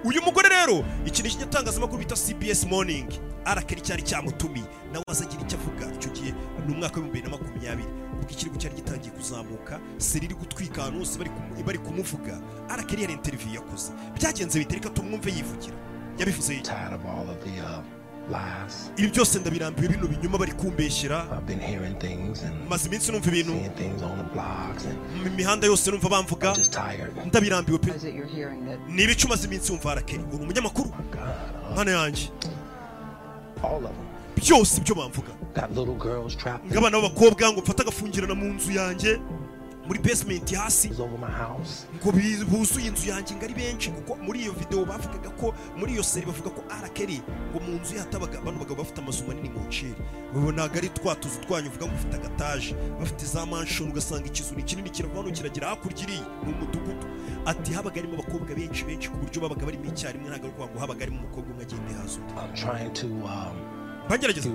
[0.04, 3.06] Uyu mugore rero iki ni ikinyatangazamakuru bita cbs morning.
[3.44, 5.86] Arakari cyari cyamutumiye nawe azagira icyo avuga.
[5.94, 6.30] Icyo gihe
[6.66, 7.88] ni umwaka w'ibihumbi bibiri na makumyabiri
[8.18, 12.34] ubwo ikirego cyari gitangiye kuzamuka seri iri gutwika ahantu hose bari kumu- bari kumuvuga.
[12.68, 13.92] Arakari yari interview yakoze.
[14.18, 14.74] Byagenze bite?
[14.74, 15.76] Reka tumwumve yivugira.
[16.18, 16.54] Yabivuze
[18.96, 21.24] ibyo byose ndabirambiwe bino binyuma bari kumbeshyera
[22.68, 23.52] maze iminsi numva ibintu.
[25.24, 26.54] mu mihanda yose numva bamvuga.
[27.26, 27.90] Ndabirambiwe pe.
[28.88, 30.20] Niba icyo umaze iminsi wumva harakeye.
[30.32, 30.90] Uri umunyamakuru.
[31.74, 32.28] Mwana yanjye
[34.36, 35.32] byose ibyo bamvuga.
[36.72, 39.20] Ngabana b'abakobwa ngo mfate agafungirana mu nzu yanjye
[39.86, 40.88] muri basement hasi.
[40.88, 41.86] Was over my house.
[42.02, 42.12] ngo
[42.50, 46.26] buzuye inzu yanjye ngo ari benshi kuko muri iyo video bavugaga ko muri iyo seri
[46.26, 47.20] bavuga ko arakeri
[47.52, 51.40] ngo mu nzu ye hatabaga bano bagabo bafite amazu manini mu ntabwo ari twa tuzu
[51.40, 56.24] twanyu uvuga ngo ufite agataje bafite za manshoni ugasanga ikizu ni kinini kiragera hakurya iriya
[56.46, 57.06] ni umudugudu.
[57.46, 60.80] Ati habaga harimo abakobwa benshi benshi ku buryo babaga barimo icyarimwe ntabwo ari ukuvuga ngo
[60.80, 62.32] habaga harimo umukobwa umwe agende haza undi
[64.08, 64.48] bagerageza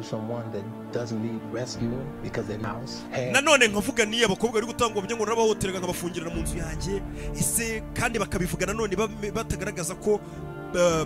[3.33, 7.01] nanone nkavuga n'iyo abakobwa bari gutanga uburyo ngo narabahohoterega nkabafungirana mu nzu yanjye
[7.33, 8.95] ese kandi bakabivuga nanone
[9.33, 10.19] batagaragaza ko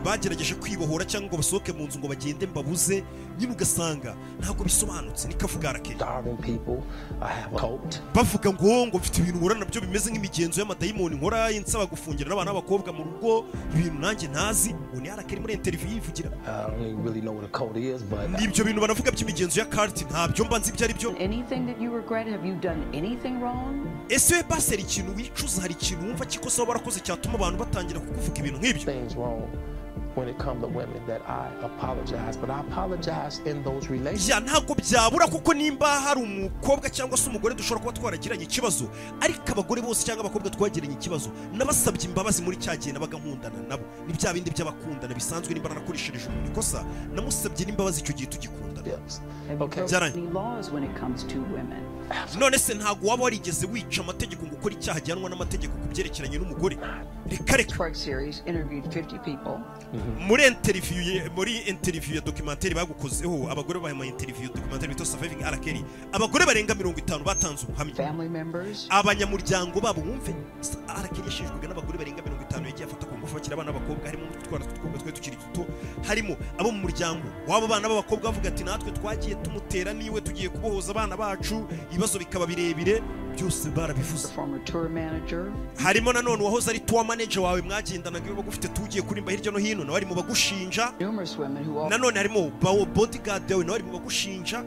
[0.04, 3.04] bagerageje kwibohora cyangwa ngo basohoke mu nzu ngo bagende mbabuze
[3.40, 6.84] nyine ugasanga ntabwo bisobanutse nikavuga arakeye starving people.
[7.22, 8.02] I have a cult.
[8.16, 12.54] bavuga ngo ngo mfite ibintu nkora na byo bimeze nk'imigenzo y'amadayimoni nkora insaba gufungira n'abana
[12.54, 13.46] b'abakobwa mu rugo
[13.76, 17.46] ibintu nanjye ntazi ngo ni arakeri muri interview yivugira I don't even really know what
[17.46, 20.94] a cult is, but n'ibyo bintu banavuga by'imigenzo ya karti ntabyo mba nzi ibyo ari
[20.94, 22.28] byo Anything that you regret?
[22.28, 23.88] Have you done anything wrong?
[24.10, 28.40] ese we paseri ikintu wicuza hari ikintu wumva kikosa waba warakoze cyatuma abantu batangira kukuvuga
[28.40, 28.94] ibintu nk'ibyo
[30.16, 34.42] when it comes to women that I apologize, but I apologize in those relationships.
[34.52, 38.86] ntabwo byabura kuko nimba hari umukobwa cyangwa se umugore dushobora kuba twaragiranye ikibazo
[39.22, 43.84] ariko abagore bose cyangwa abakobwa twagiranye ikibazo nabasabye imbabazi muri cya gihe nabaga nkundana nabo
[44.08, 46.84] ni bya bindi by'abakundana bisanzwe nimba narakoreshereje umuntu ikosa
[47.16, 49.56] namusabye n'imbabazi icyo gihe tugikundana You Okay.
[49.58, 50.08] broken Jarrah.
[50.14, 51.84] any laws when it comes to women?
[52.40, 56.78] none se ntabwo waba warigeze wica amategeko ngo ukore icyaha gihanwa n'amategeko ku byerekeranye n'umugore
[57.32, 57.74] reka reka.
[57.76, 59.58] Spark series interviewed 50 people.
[60.20, 65.86] muri interiviyu muri interiviyu ya dokimenteri bagukozeho abagore bahaye ama interiviyu dokimenteri bita surviving arakeri
[66.12, 67.96] abagore barenga mirongo itanu batanze ubuhamya.
[68.90, 70.36] Abanyamuryango babo bumve
[70.88, 74.66] arakeri yashijwe n'abagore barenga mirongo itanu yagiye afata ku ngufu bakiri abana b'abakobwa harimo n'utwana
[74.66, 75.66] tw'utwobwa twari tukiri duto
[76.08, 80.50] harimo abo mu muryango w'abo bana b'abakobwa bavuga ati natwe twagiye tumutera ni we tugiye
[80.50, 83.02] kubohoza abana bacu ibibazo bikaba birebire
[83.38, 84.28] byose barabivuze.
[85.78, 89.84] Harimo nanone uwahoze ari tour manager wawe mwagendanaga iyo bagufite tugiye kurimba hirya no hino
[89.84, 90.92] nawe ari mu bagushinja
[91.90, 94.64] nanone harimo bawo bodyguard yawe nawe ari mu bagushinja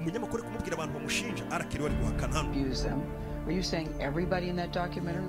[0.00, 2.48] umunyamakuru ari kumubwira abantu bamushinja arakeri wari guhakana hano.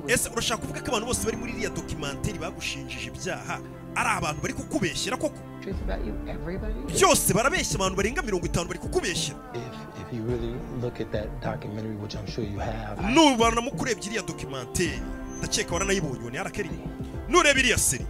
[0.08, 3.60] ese urashaka kuvuga ko abantu bose bari muri iriya documentary bagushinjije ibyaha?
[3.96, 5.40] ari abantu bari kukubeshyera koko?
[6.94, 9.38] Byose barabeshya abantu barenga mirongo itanu bari kukubeshyera
[13.14, 15.00] nubana mukurebye iriya dokimantere
[15.40, 16.84] ndakeka waranayibonye ubona yarakereye
[17.30, 18.06] nureba iriya seri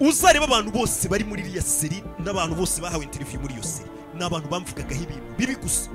[0.00, 4.24] uzareba abantu bose bari muri iriya seri n'abantu bose bahawe interiviyu muri iyo seri ni
[4.24, 5.90] abantu bamvugagaho ibintu bibi gusa.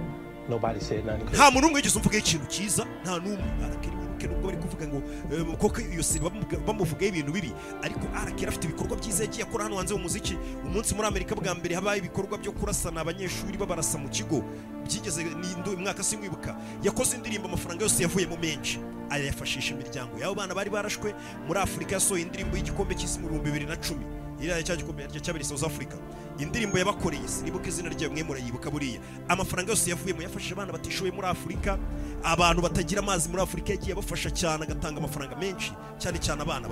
[1.34, 3.50] Nta muntu umwe wigeze umvugaho ikintu cyiza nta n'umwe.
[3.66, 6.26] Arakiriwe wibuke nubwo bari kuvuga ngo koko iyo siri
[6.68, 7.52] bamuvugaho ibintu bibi.
[7.84, 10.38] Ariko arakeri afite ibikorwa byiza yagiye akora hano hanze mu muziki.
[10.66, 14.44] Umunsi muri amerika bwa mbere habaye ibikorwa byo kurasana abanyeshuri babarasa mu kigo.
[14.86, 18.80] Byigeze ni umwaka simwibuka yakoze indirimbo amafaranga yose yavuyemo menshi.
[19.10, 21.14] Ayafashisha imiryango y'abo bana bari barashwe.
[21.48, 24.06] Muri afurika yasohoye indirimbo y'igikombe cy'isi mu bihumbi bibiri na cumi
[24.40, 24.64] iriya
[25.22, 25.96] cyabereye South Africa.
[26.40, 27.24] Indirimbo yabakoreye
[27.68, 29.00] izina mwe murayibuka buriya.
[29.30, 29.90] Amafaranga yose
[30.24, 30.72] yafashije abana
[31.12, 31.28] muri
[32.24, 33.94] abantu batagira amazi muri yagiye
[34.32, 36.68] cyane agatanga amafaranga menshi cyane cyane abana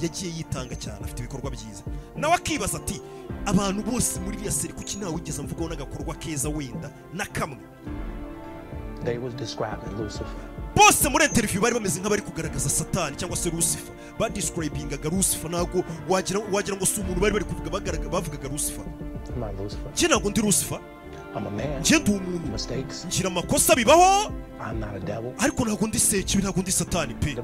[0.00, 1.82] yagiye yitanga cyane afite ibikorwa byiza.
[2.16, 3.00] Nawe akibaza ati
[3.46, 4.96] abantu bose muri iriya seri kuki
[5.42, 7.58] mvugaho n'agakorwa keza wenda na kamwe
[10.76, 16.76] Bose muri interview bari bameze nk'abari kugaragaza satani cyangwa se rusifa badescribingaga rusifa ntabwo wagira
[16.76, 17.70] ngo si umuntu bari bari kuvuga
[18.10, 18.84] bavugaga Lucifer.
[19.92, 20.80] njye ntabwo ndi lucifer.
[21.36, 21.80] I'm a man.
[21.80, 22.48] njye ndi umuntu.
[23.06, 24.32] Ngira amakosa bibaho.
[24.60, 25.32] I'm not a devil.
[25.38, 27.36] ariko ntabwo ndi sekibi ntabwo ndi satani pe.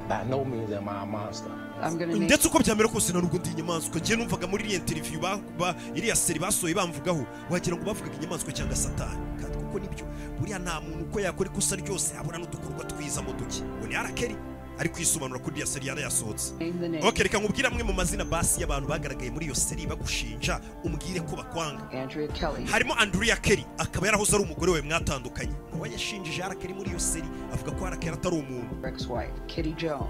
[2.16, 3.96] Ndetse uko byamera kose ntabwo ndi inyamaswa.
[4.00, 7.24] Njye numvaga muri iriya interview ba- ba- iriya seri basohoye bamvugaho.
[7.50, 9.18] Wagira ngo bavugaga inyamaswa cyangwa satani.
[9.40, 10.04] Kandi kuko nibyo
[10.40, 14.36] buriya nta muntu uko yakora ikosa ryose abona n'udukorwa twiza mu duke ngo ni arakeri
[14.78, 16.54] ari kwisobanura kuri iriya seri yarayasohotse
[16.88, 17.08] name.
[17.08, 21.36] Ok reka nkubwire amwe mu mazina basi y'abantu bagaragaye muri iyo seri bagushinja umbwire ko
[21.36, 21.84] bakwanga.
[22.72, 25.52] Harimo andrea kelly akaba yarahoze ari umugore we mwatandukanye.
[25.72, 28.74] Nawe yashinjije arakeri muri iyo seri avuga ko arakeri atari umuntu.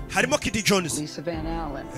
[0.09, 0.99] Harimo kidi jones.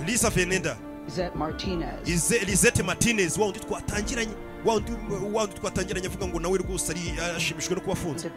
[0.07, 0.77] Lisa venenda
[1.09, 2.09] Zette Martinez.
[2.09, 4.33] Ize- Lisette Martinez wa wundi twatangiranye
[4.65, 4.93] wa wundi
[5.33, 7.01] wa wundi twatangiranye avuga ngo nawe rwose ari
[7.37, 8.31] ashimishwe no kuba afunze.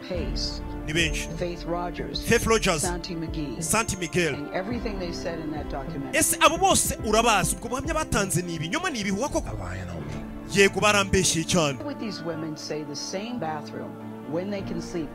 [0.86, 1.28] Ni benshi.
[2.28, 2.82] Faith Rogers.
[3.60, 4.34] Santi Miguel.
[4.34, 6.18] And everything they said in that documentary.
[6.18, 7.56] ese abo bose urabazi?
[7.56, 9.48] Ubwo buhamya batanze ni ibinyoma ni ibihuha koko?
[10.54, 11.78] Yego barambeshyeye cyane.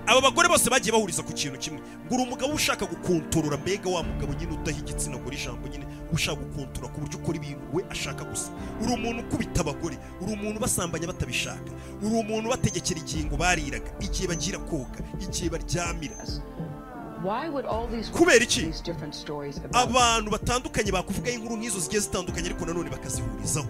[0.08, 1.80] Aba bagore bose bagiye bahuriza ku kintu kimwe.
[2.06, 6.42] Ngo uri umugabo ushaka gukontorora mbega wa mugabo nyine udaha igitsina gore ijambo nyine ushaka
[6.42, 8.50] gukontorora ku buryo ukora ibintu we ashaka gusa.
[8.82, 11.70] Uri umuntu ukubita abagore uri umuntu basambanya batabishaka.
[12.02, 13.90] Uri umuntu bategekera igihe ngo bariraga.
[14.02, 16.18] Igihe bagira koga igihe baryamira.
[18.12, 18.62] Kubera iki?
[19.74, 23.68] abantu batandukanye bakuvugaho inkuru nk'izo zigiye zitandukanye ariko nanone bakazihurizaho.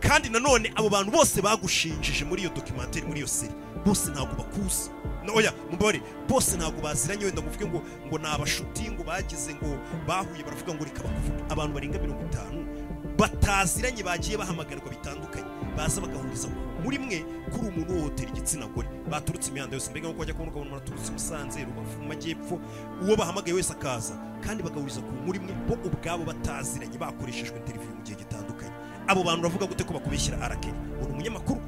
[0.00, 3.52] Kandi nanone abo bantu bose bagushinjije muri iyo dokimenteri muri iyo seri
[3.86, 4.90] bose ntabwo bakuzi.
[5.34, 9.68] Oya mubare bose ntabwo baziranye wenda ngo ngo ngo ni abashuti ngo bagize ngo
[10.06, 11.42] bahuye baravuga ngo reka bakuvuge.
[11.50, 12.60] Abantu barenga mirongo itanu
[13.18, 16.48] bataziranye bagiye bahamagarwa bitandukanye baza bagahuriza
[16.82, 17.18] muri mwe
[17.54, 18.88] kuri umuntu uhohotera igitsina gore.
[19.10, 19.90] Baturutse imihanda yose.
[19.90, 22.54] Mbega nkuko bajya kubona ukabona baraturutse i musanze rubavu mu majyepfo
[23.02, 24.14] uwo bahamagaye wese akaza.
[24.44, 28.72] Kandi bagahuriza ku muri mwe bo ubwabo bataziranye bakoreshejwe interiviyu mu gihe gitandukanye.
[29.06, 31.60] Abo bantu uravuga gute ko bakubishyira arakeri uri umunyamakuru.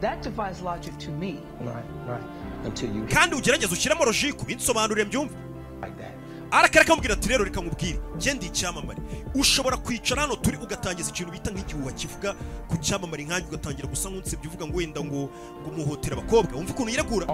[0.00, 1.40] That defies logic to me.
[1.64, 2.24] Right, right.
[2.64, 5.34] Until you kandi ugerageza ushyiramo logique insobanurire mbyumve
[5.82, 6.15] like that.
[6.50, 8.98] Arakari akamubwira ati rero reka nkubwire njye ndi icyamamare.
[9.34, 12.34] Ushobora kwicara hano turi ugatangiza ikintu bita nk'igihuha kivuga
[12.68, 15.28] ku cyamamare nkanjye ugatangira gusa nk'unsebye uvuga ngo wenda ngo
[15.68, 16.56] ngo abakobwa.
[16.56, 17.26] Wumva ukuntu yiregura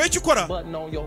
[0.00, 0.46] we icyo ukora?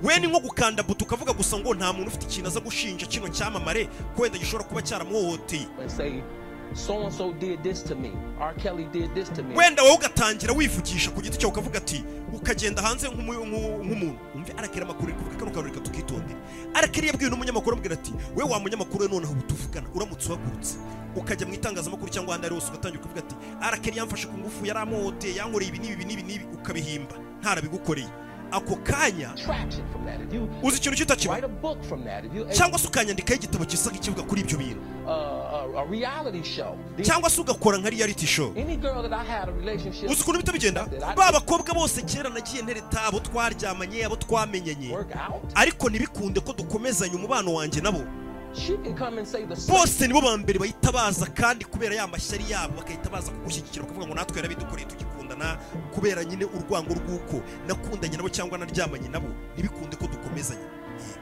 [0.03, 3.28] we ni nko gukanda buto ukavuga gusa ngo nta muntu ufite ikintu aza gushinja kino
[3.30, 3.86] cyamamare
[4.16, 5.68] ko wenda gishobora kuba cyaramuhohoteye
[6.74, 8.11] so and so did this to me.
[8.39, 8.53] R.
[8.55, 9.55] Kelly did this to me.
[9.55, 12.03] wenda wowe ugatangira wivugisha ku giti cyawe ukavuga ati
[12.34, 14.20] ukagenda hanze nk'umu- nk'u- nk'umuntu.
[14.36, 16.36] Umve arakera amakuru ari kuvuga kano kantu reka tukitondere
[16.74, 20.78] arakera yabwiwe n'umunyamakuru amubwira ati we wa munyamakuru we noneho ubu tuvugana uramutse uhagurutse.
[21.16, 24.80] Ukajya mu itangazamakuru cyangwa ahandi ari hose ugatangira ukavuga ati arakera yamfashe ku ngufu yari
[24.80, 26.45] amuhoteye yankoreye ibi n'ibi n'ibi n'ibi.
[26.59, 27.16] Ukabihimba.
[27.39, 28.09] Ntarabigukoreye.
[28.56, 29.30] Ako kanya
[30.64, 33.89] uzi ikintu kitakiba write a book from that, if you cyangwa se ukanyandikaho igitabo gisa
[33.91, 34.82] nk'ikivuga kuri ibyo bintu.
[35.06, 35.12] Uh.
[36.97, 38.51] The- cyangwa se ugakora nka reality show.
[40.12, 40.86] Uzi ukuntu bihita bigenda
[41.16, 44.97] ba bakobwa bose kera nagiye ntereta abo twaryamanye abo twamenyanye.
[45.56, 48.01] Ariko ntibikunde ko dukomezanya umubano wanjye nabo.
[49.68, 54.08] Bose nibo ba mbere bahita baza kandi kubera ya mashyari yabo bagahita baza kugushyigikira bakavuga
[54.08, 55.58] ngo natwe yarabidukoreye tugikundana
[55.93, 60.68] kubera nyine urwango rw'uko nakundanye nabo cyangwa naryamanye nabo ntibikunde ko dukomezanya.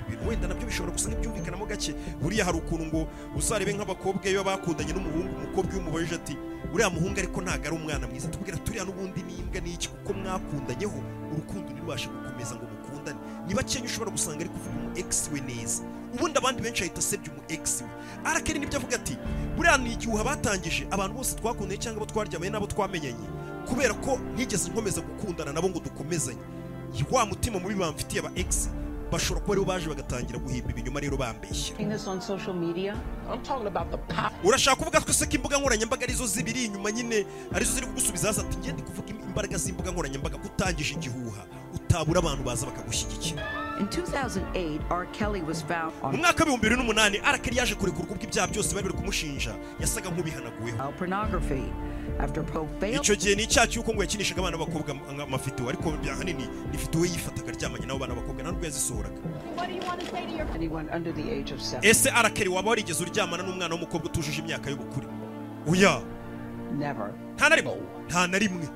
[0.08, 1.96] Ibintu wenda na byo bishobora gusa nk'ibyumvikanamo gake.
[2.22, 3.02] Buriya hari ukuntu ngo
[3.38, 6.38] uzarebe nk'abakobwa iyo bakundanye n'umuhungu umukobwa iyo umubajije ati
[6.74, 8.28] uriya muhungu ariko ntabwo ari umwana mwiza.
[8.30, 9.88] Tubwira turiya n'ubundi ni imbwa ni iki?
[9.90, 10.98] Kuko mwakundanyeho
[11.34, 13.20] urukundo ntirubashe gukomeza ngo mukundane.
[13.48, 15.82] Ni bakenya ushobora gusanga ari kuvuga umu ex we neza
[16.14, 17.90] ubundi abandi benshi ahita asebya umu egisi we.
[18.26, 19.18] Arakeri nibyo avuga ati
[19.58, 23.28] buriya ni igihuha batangije abantu bose twakundanye cyangwa abo twaryamanye n'abo twamenyanye.
[23.68, 26.42] Kubera ko ntigeze nkomeza gukundana nabo ngo dukomezanye.
[27.12, 28.70] Wa mutima mubi bamfitiye aba egisi
[29.12, 31.76] bashobora kuba aribo baje bagatangira guhimba ibinyoma rero bambeshya.
[31.78, 32.94] Seeing this on social media,
[33.30, 34.32] I'm talking about the power.
[34.44, 38.58] urashaka kuvuga twese ko imbuga nkoranyambaga arizo zibiri inyuma nyine arizo ziri kugusubiza hasi ati
[38.58, 41.46] ngende kuvuga imbaraga z'imbuga nkoranyambaga ko utangije igihuha.
[41.76, 43.44] Utabura abantu baza bakagushyigikira
[43.80, 45.06] In 2008, R.
[45.14, 48.98] Kelly was found mu mwaka w'ibihumbi bibiri n'umunani arakari yaje kurekurwa ubw'ibyaha byose bari bari
[48.98, 49.56] kumushinja.
[49.80, 51.64] Yasaga nk'ubihanaguweho child pornography
[52.20, 54.94] after Poe failed icyo gihe ni icyaha cy'uko ngo yakinishaga abana b'abakobwa
[55.24, 59.20] amafido ariko ahanini ni fido we yifataga aryamanye n'abo bana b'abakobwa nta nubwo yazisohoraga.
[60.56, 61.90] Anyone under the age of seven.
[61.90, 65.08] ese arakari waba warigeze uryamana n'umwana w'umukobwa utujuje imyaka y'ubukure?
[65.68, 66.02] Oya!
[66.78, 67.10] Never.
[67.36, 67.78] nta na rimwe.
[68.08, 68.68] Nta na rimwe.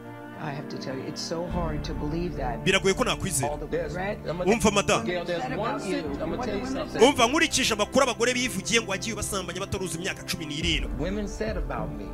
[0.41, 2.63] I have to tell you, it's so hard to believe that.
[2.63, 4.17] biragoye ko nakwizera All the, there's, Red.
[4.27, 7.01] I'm gonna, umva madamu Gail, there's one sit, I'm gonna tell you something.
[7.01, 11.89] umva nkurikije amakuru abagore bivugiye ngo wagiye basambanya bataruzi imyaka cumi n'irindwi Women said about
[11.97, 12.05] me.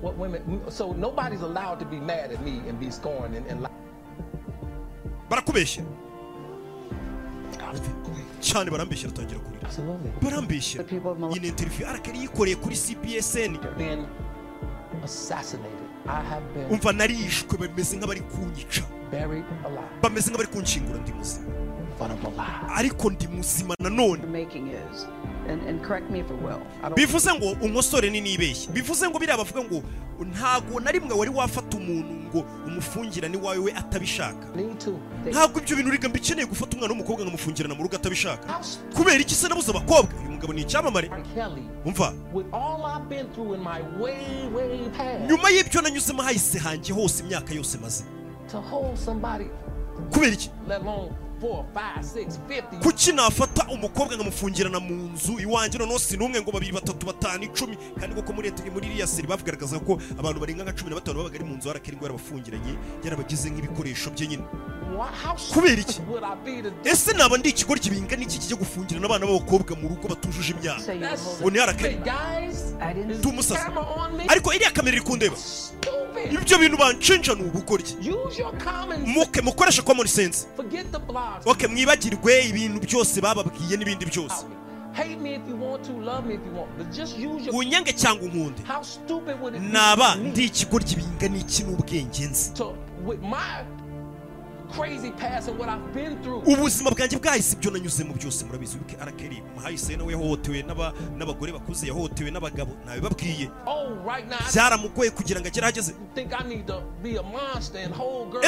[0.00, 3.62] What women, so nobody's allowed to be mad at me and be scorned and, and
[3.62, 3.70] lie.
[5.30, 5.84] barakubeshya
[8.40, 10.10] cyane barambeshya aratangira kurira Absolutely.
[10.22, 10.84] barambeshya
[11.32, 13.56] iyi ni interview arakari yikoreye kuri cpsn
[16.70, 18.82] umva narishwe bameze nk'abari kunyica.
[20.02, 21.51] bameze nk'abari kunshingura ndi muzima.
[22.76, 24.22] Ariko ndi muzima nanone
[26.96, 29.82] bivuze ngo unkosore ni nibeshye bivuze ngo biriya bavuga ngo
[30.22, 34.46] ntago na rimwe wari wafata umuntu ngo umufungirane iwawe we atabishaka.
[35.30, 38.60] ntabwo ibyo bintu riga mbikeneye gufata umwana w'umukobwa nkamufungirana mu rugo atabishaka.
[38.94, 40.14] Kubera iki se nabuze abakobwa?
[40.20, 41.10] Uyu mugabo ni icyamamare.
[41.84, 42.14] Umva?
[42.32, 46.92] with all I've been through in my way, way past, nyuma y'ibyo nanyuzemo hahise hanjye
[46.92, 48.04] hose imyaka yose maze.
[48.50, 49.46] to hold somebody,
[50.12, 50.50] kubera iki?
[52.82, 55.78] Kuki nafata umukobwa nkamufungirana mu nzu iwanjye?
[55.78, 57.76] Noneho si n'umwe ngo babiri batatu batanu icumi.
[58.00, 61.18] Kandi koko muri leta muri iriya seri bagaragaza ko abantu barenga nka cumi na batanu
[61.18, 62.72] babaga ari mu nzu harakari ngo yarabafungiranye
[63.04, 64.44] yarabagize nk'ibikoresho bye nyine.
[65.54, 66.00] Kubera iki?
[66.84, 70.80] ese naba ndi ikigoryi bingana iki kijya gufungirana abana b'abakobwa mu rugo batujuje imyaka?
[71.40, 72.04] Ngo ni harakari me.
[74.28, 75.36] ariko iriya kamera iri kundeba.
[76.30, 77.96] Ibyo bintu banshinja ni ubugoryi.
[79.06, 80.46] Muke mukoreshe common sense.
[81.46, 84.44] Oke mwibagirwe ibintu byose bababwiye n'ibindi byose.
[87.52, 88.62] Unyange cyangwa unkunde
[89.72, 92.50] naba ndi ikigoryi bingana iki n'ubwenge nzi.
[96.46, 98.76] Ubuzima bwanjye bwahise ibyo nanyuzemo byose murabizi.
[98.78, 103.88] Wibuke arakeri mahayise nawe yahohotewe n'aba- n'abagore bakuze yahohotewe n'abagabo ntabibabwiye Oh,
[104.52, 105.92] byaramugoye kugira ngo agere ahageze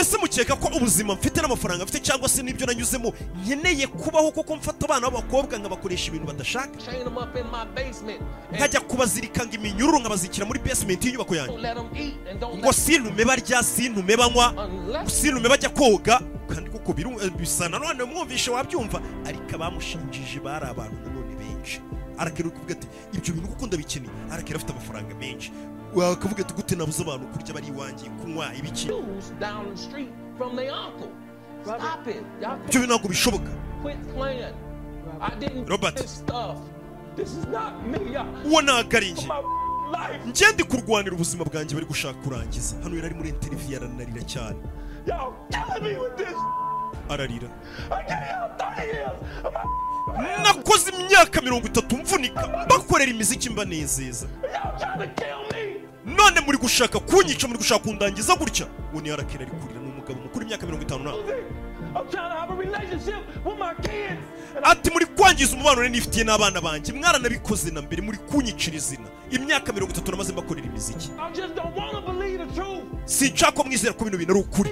[0.00, 3.12] ese mukeka ko ubuzima mfite n'amafaranga mfite cyangwa se n'ibyo nanyuzemo?
[3.44, 6.76] Nkeneye kubaho kuko mfata abana b'abakobwa nkabakoresha ibintu badashaka.
[8.52, 11.56] Nkajya kubazirika ngo iminyururu nkabazikira muri basement y'inyubako yanjye.
[12.58, 14.46] ngo sintume barya sintume banywa
[15.10, 16.13] sintume bajya koga
[16.48, 16.92] kandi kuko
[17.38, 21.80] bisa nanone umwumvishe wabyumva ariko abamushinjije bari abantu nanone benshi
[22.18, 25.52] arakera uri kuvuga ati ibyo bintu kuko ndabikeneye arakera afite amafaranga menshi
[25.94, 30.56] wakavuga ati gute nabuze abantu kurya bari iwanjye kunywa ibiki shoes down the street from
[30.56, 31.10] their uncle.
[31.64, 32.22] Stop it.
[32.42, 33.50] Y'all ibyo bintu ntabwo bishoboka
[33.82, 34.54] quit playing.
[35.20, 35.94] I didn't Robert.
[35.96, 36.58] do this stuff.
[37.16, 38.12] This is not me.
[38.12, 38.26] y'all.
[38.46, 39.28] uwo ntabwo ari njye
[40.26, 44.56] njye ndi kurwanira ubuzima bwanjye bari gushaka kurangiza hano yari ari muri interiviyu aranarira cyane
[45.06, 46.34] Y'all killing me with this.
[47.08, 47.48] ararira.
[47.90, 49.10] I gave y'all 30 years
[49.44, 49.64] of my
[50.42, 54.26] nakoze imyaka mirongo itatu mvunika mbakorera imiziki mbanezeza
[56.06, 58.66] none muri gushaka kunyica muri gushaka kundangiza gutya.
[58.92, 61.24] Uwo ni arakera ari kurira ni umugabo mukuru imyaka mirongo itanu nawe
[61.96, 64.18] I'm trying to have a relationship with my kids.
[64.56, 69.06] And I ati muri kwangiza umubano nifitiye n'abana banjye mwaranabikoze na mbere muri kunyicira izina.
[69.30, 71.10] Imyaka mirongo itatu namaze mbakorera imiziki.
[73.04, 74.70] Sinshaka ko mwizera ko bino bintu ari ukuri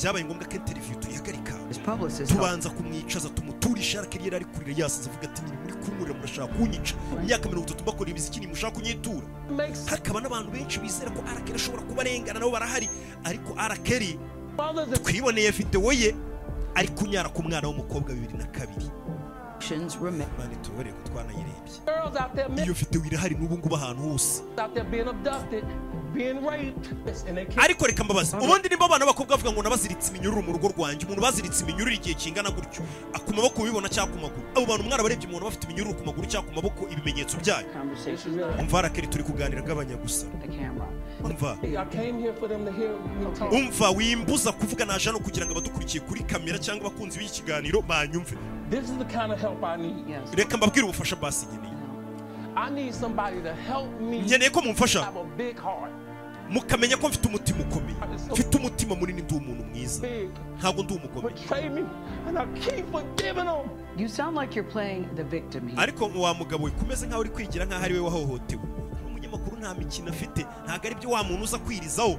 [0.00, 1.52] byabaye ngombwa ko interiviyu tuyihagarika.
[1.68, 6.14] His publicist tubanza kumwicaza tumuturisha arakera yari ari kurira yasaze avuga ati "Ni muri kunkurira
[6.18, 6.94] murashaka kunyica.
[7.22, 9.26] Imyaka mirongo itatu mbakorera imiziki nimushaka kunyitura.
[9.90, 12.88] Hakaba n'abantu benshi bizera ko arakeri ashobora kuba arengana nabo barahari.
[13.24, 14.18] Ariko arakeri
[15.04, 16.14] twiboneye videwo ye
[16.74, 18.86] ari kunyara ku mwana w'umukobwa bibiri na kabiri
[19.60, 20.26] actions remain.
[21.84, 22.70] girls out there, men
[24.58, 25.64] out there being abducted,
[26.14, 26.88] being raped,
[27.28, 30.68] and they ariko reka mbabazi ubundi nimba abana b'abakobwa bavuga ngo nabaziritse iminyururu mu rugo
[30.68, 32.82] rwanjye umuntu baziritse iminyururu igihe kingana gutyo
[33.26, 34.42] ku maboko ubibona cyangwa ku maguru.
[34.56, 37.66] Abo bantu mwarabarebye umuntu bafite iminyururu ku maguru cyangwa ku maboko ibimenyetso byayo.
[38.58, 40.26] Umva rakeri turi kuganira gabanya gusa.
[41.22, 41.58] Umva.
[41.62, 43.52] I came here for them to hear me talk.
[43.52, 48.34] umva wimbuza kuvuga naje hano kugira ngo abadukurikiye kuri kamera cyangwa abakunzi b'iki kiganiro banyumve
[48.70, 50.08] This is the kind of help I need.
[50.08, 50.34] Yes.
[50.34, 51.70] reka mbabwire ubufasha basi nkeneye
[52.56, 55.92] I need somebody to help me nkeneye ko mumfasha have a big heart.
[56.50, 57.96] mukamenya ko mfite umutima ukomeye
[58.32, 60.30] mfite umutima munini ndi umuntu mwiza Big.
[60.58, 61.80] ntabwo ndi umugome Betray me,
[62.28, 63.68] and I keep forgiving them.
[63.96, 65.80] You sound like you're playing the victim here.
[65.82, 68.62] ariko wa mugabo we kumeze nk'aho uri kwigira nk'aho ari we wahohotewe
[69.30, 70.46] umunyamakuru nta mikino afite.
[70.64, 72.18] Ntabwo ari byo wa muntu uza kwirizaho.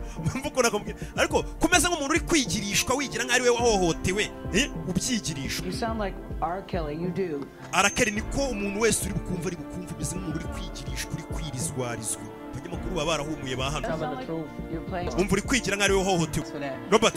[1.17, 5.63] Ariko kumeze nk'umuntu uri kwigirishwa wigira nk'aho ari we wahohotewe eh, ubyigirisha.
[5.65, 6.61] You sound like R.
[6.65, 6.95] Kelly.
[6.95, 7.45] You do.
[7.71, 12.21] arakari niko umuntu wese uri bukumva ari bukumva umeze nk'umuntu uri kwigirishwa uri kwirizwarizwa.
[12.51, 14.49] Abanyamakuru baba barahumuye ba hano Telling the truth.
[14.71, 15.09] You're playing.
[15.19, 16.45] umva uri kwigira nk'aho ari we wahohotewe.
[16.91, 17.15] Robert.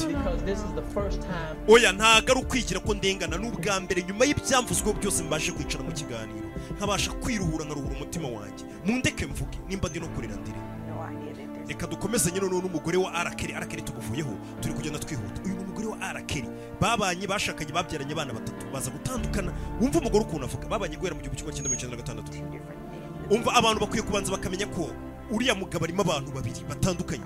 [1.69, 3.37] Oya ntabwo ari ukwigira ko ndengana.
[3.39, 6.47] Ni ubwa mbere nyuma y'ibyamvuzweho byose mbashe kwicara mu kiganiro.
[6.77, 8.65] Nkabasha kwiruhura nkaruhura umutima wanjye.
[8.87, 10.59] Mundeke mvuge nimba ndi no kurira ndire.
[11.69, 14.33] Reka dukomezanye noneho n'umugore wa arakeri arakeri tuguvuyeho.
[14.61, 16.49] Turi kugenda twihuta uyu ni umugore wa arakeri
[16.81, 18.67] babanye bashakanye babyaranye abana batatu.
[18.73, 19.53] Baza gutandukana.
[19.81, 20.69] Wumva umugore ukuntu avuga?
[20.69, 22.33] Babanye guhera mu gihumbi kimwe cyenda mirongo icyenda na gatandatu
[23.31, 24.91] umva abantu bakwiye kubanza bakamenya ko
[25.33, 27.25] uriya mugabo arimo abantu babiri batandukanye.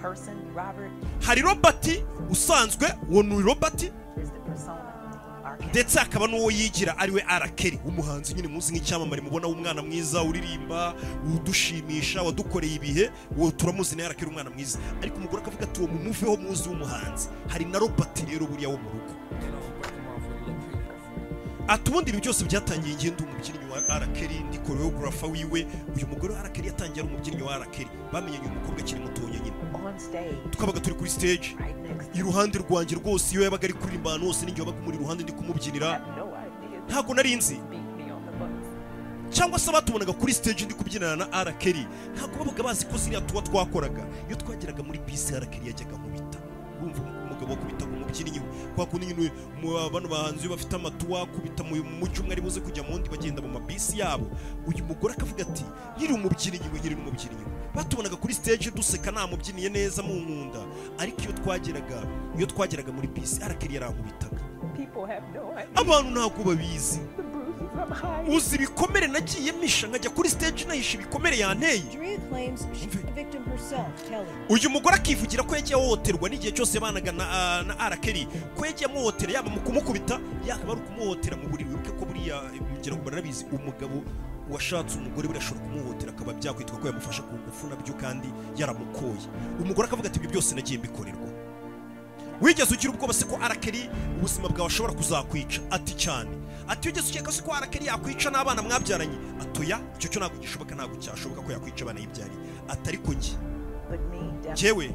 [1.26, 1.84] Hari robert
[2.30, 2.86] usanzwe.
[3.10, 3.90] Uwo ni robert.
[5.70, 10.94] Ndetse hakaba n'uwo yigira ari we arakeri umuhanzi nyine muzi nk'icyamamare mubona w'umwana mwiza uririmba
[11.34, 13.10] udushimisha wadukoreye ibihe
[13.56, 14.78] turamuzi nawe arakeri umwana mwiza.
[15.02, 17.28] Ariko umugore akavuga ati uwo mumuveho muzi w'umuhanzi.
[17.48, 19.12] Hari na robert rero buriya wo mu rugo.
[21.68, 25.66] Ati ubundi ibi byose byatangiye igihe ndi umubyinnyi wa arakeri ndi koreogarafa wiwe.
[25.96, 29.56] Uyu mugore wa arakeri yatangiye ari umubyinnyi wa arakeri bamenyanye uyu mukobwa akiri mutoya nyine
[30.50, 31.56] tukabaga turi kuri stage.
[32.14, 36.00] Iruhande rwanjye rwose iyo yabaga ari kuririmba ahantu hose n'igihe wabaga umuri iruhande ndi kumubyinira
[36.88, 37.60] ntabwo nari nzi.
[39.30, 41.52] Cyangwa se abatubonaga kuri stage ndi kubyinana na.
[41.52, 41.84] Kelly
[42.16, 44.02] ntabwo babaga bazi ko ziriya tuba twakoraga.
[44.28, 45.32] Iyo twageraga muri bisi.
[45.36, 46.38] Kelly yajyaga nkubita
[46.80, 48.40] urumva umugabo wakubitaga we
[48.76, 49.30] kwa kundi nyine
[49.92, 53.48] bano bahanzi bafite amatuwa akubita mu mu cyumwe ari buze kujya mu wundi bagenda mu
[53.48, 54.26] mabisi yabo.
[54.66, 55.64] Uyu mugore akavuga ati
[55.96, 60.60] nkiri umubyinnyi we nkiri umubyinnyi we batubonaga kuri stage duseka namubyiniye neza mu nkunda.
[60.98, 62.02] Ariko iyo twageraga
[62.36, 63.40] iyo twageraga muri bisi.
[63.58, 64.42] Kelly yarankubitaga
[65.74, 67.00] abantu ntabwo babizi.
[68.36, 71.82] Uzi ibikomere nagiye misha nkajya kuri stage nahisha ibikomere yanteye?
[74.48, 78.26] Uyu mugore akivugira ko yagiye ahohoterwa n'igihe cyose yabanaga na, ah, arakeri
[78.56, 82.36] ko yagiye amuhohotera yaba mu kumukubita yaba ari ukumuhohotera mu buriri wibuke ko buriya
[82.80, 84.02] ngira ngo baranabizi umugabo
[84.50, 89.24] washatse umugore buriya ashobora kumuhohotera akaba byakwitwa ko yamufasha ku ngufu na byo kandi yaramukoye.
[89.60, 91.28] Umugore akavuga ati ibyo byose nagiye mbikorerwa.
[92.40, 95.60] Wigeze ugira ubwoba se ko arakeri ubuzima bwawe ashobora kuzakwica?
[95.70, 96.30] Ati cyane.
[96.68, 100.96] Ati wigeze ukeka se ko arakeri yakwica n'abana mwabyaranye atoya icyo cyo ntabwo gishoboka ntabwo
[101.00, 103.32] cyashoboka ko yakwica abana yibyariye ati ariko njye.
[104.52, 104.90] Njyewe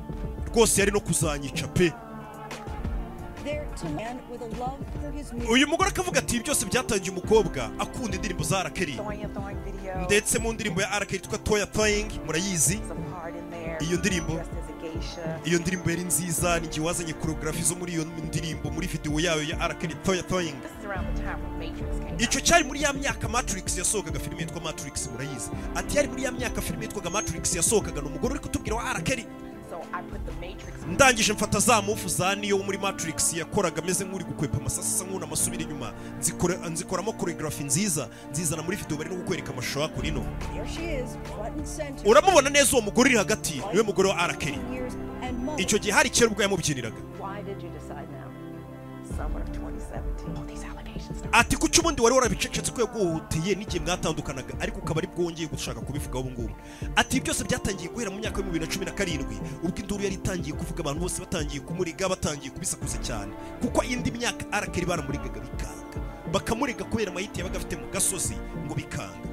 [0.54, 1.92] rwose yari no kuzanyica pe.
[5.52, 9.00] Uyu mugore akavuga ati ibi byose byatangiye umukobwa akunda indirimbo za arakeri
[10.06, 12.80] ndetse mu ndirimbo ya arakeri yitwa toya toying murayizi?
[13.82, 14.40] Iyo ndirimbo
[15.46, 19.44] Iyo ndirimbo yari nziza ni igihe wazanye koreogarafi zo muri iyo ndirimbo muri videwo yayo
[19.44, 22.22] ya arakeri toya toying This is around the time when Matrix came out.
[22.22, 26.32] icyo cyari muri ya myaka matrix yasohokaga filime yitwa matrix murayizi ati yari muri ya
[26.32, 29.26] myaka filime yitwaga matrix yasohokaga ni umugore uri kutubwira wa arakeri
[30.88, 33.34] Ndangije mfata za mufu za niyo muri matrix.
[33.34, 38.10] Yakoraga ameze nk'uri gukwepa amasasi asa nk'unama asubira inyuma nzikora- nzikoramo koreogarafi nziza.
[38.32, 39.80] Nzizana muri video bari no kukwereka amashusho
[41.58, 42.12] and center.
[42.12, 43.62] uramubona neza uwo mugore uri hagati.
[43.72, 44.60] Niwe mugore wa arakeri
[45.58, 46.98] icyo gihe hari kera ubwo yamubyiniraga
[51.04, 51.34] Why did you decide now?
[51.34, 51.34] Summer of 2017.
[51.34, 51.34] All these allegations started.
[51.34, 56.20] ati kuki ubundi wari warabicecetse ko yaguhohoteye n'igihe mwatandukanaga ariko ukaba ari bwongeye gushaka kubivugaho
[56.20, 56.56] ubu ngubu
[56.96, 60.16] ati byose byatangiye guhera mu myaka mu bibiri na cumi na karindwi ubwo induru yari
[60.16, 65.98] itangiye kuvuga abantu bose batangiye kumuriga batangiye kubisakuza cyane kuko indi myaka arakeri baramurigaga bikanga
[66.32, 68.36] bakamuriga kubera amayiti yabaga afite mu gasozi
[68.66, 69.30] ngo bikanga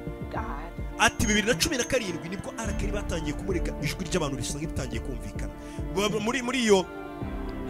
[0.99, 5.01] ati bibiri na cumi na karindwi ni bwo arakeri batangiye kumurika ijwi ry'abantu risa nk'iritangiye
[5.01, 5.53] kumvikana
[6.43, 6.85] muri iyo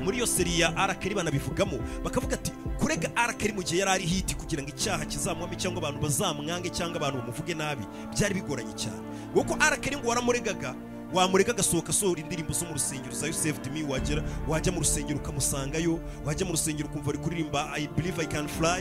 [0.04, 4.36] muri iyo seri ya arakeri banabivugamo bakavuga ati kurega arakeri mu gihe yari ari hiti
[4.36, 9.02] kugira ngo icyaha kizamuhame cyangwa abantu bazamwange cyangwa abantu bamuvuge nabi byari bigoranye cyane.
[9.34, 10.76] Kuko arakeri ngo waramuregaga
[11.14, 16.00] wamurega agasohoka asohora indirimbo zo mu rusengero za yusefu Dimi wagera wajya mu rusengero ukamusangayo
[16.26, 18.80] wajya mu rusengero ukumva ari kuririmba I believe I can fly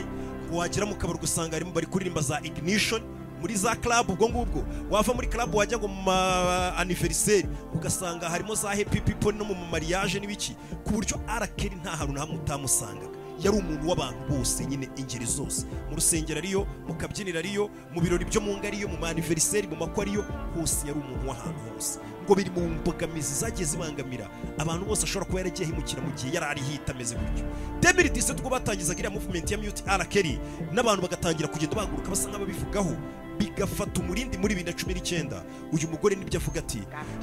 [0.51, 3.01] wagera mu kabari ugasanga harimo bari kuririmba za ignition
[3.41, 8.55] muri za club ubwo ngubwo wava muri club wajya ngo mu ma anniversaire ugasanga harimo
[8.55, 10.55] za happy people no mu mariage n'ibiki.
[10.83, 13.17] Ku buryo arakeri nta hantu na hamwe utamusangaga.
[13.41, 15.65] Yari umuntu w'abantu bose nyine ingeri zose.
[15.89, 19.75] Mu rusengero ariyo mu kabyiniro ariyo mu birori byo mu ngo ariyo mu maniveriseri mu
[19.75, 20.21] makwa ariyo
[20.55, 25.39] hose yari umuntu w'ahantu hose ngo biri mu mbogamizi zagiye zibangamira abantu bose ashobora kuba
[25.39, 27.45] yaragiye ahimukira mu gihe yari ari hita ameze gutyo.
[27.81, 30.39] Demiri dise ubwo batangizaga iriya movement ya mute arakeri
[30.71, 32.93] n'abantu bagatangira kugenda bahaguruka basa nk'ababivugaho
[33.39, 35.41] bigafata umurindi muri bibiri na cumi n'icyenda.
[35.73, 36.81] Uyu mugore ni byo avuga ati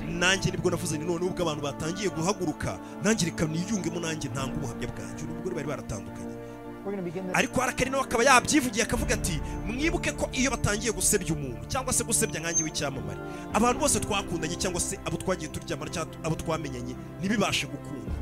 [0.08, 4.54] nanjye ni bwo navuze ni none ubwo abantu batangiye guhaguruka nanjye reka niyungemo nanjye ntanga
[4.58, 5.22] ubuhamya bwanjye.
[5.24, 6.34] Uyu mugore bari baratandukanye.
[7.34, 12.04] Ariko arakari nawe akaba yabyivugiye akavuga ati mwibuke ko iyo batangiye gusebya umuntu cyangwa se
[12.04, 13.20] gusebya nkanjye w'icyamamare
[13.54, 18.12] abantu bose twakundanye cyangwa se abo twagiye turyamana cyangwa abo twamenyanye ntibibashe gukunda.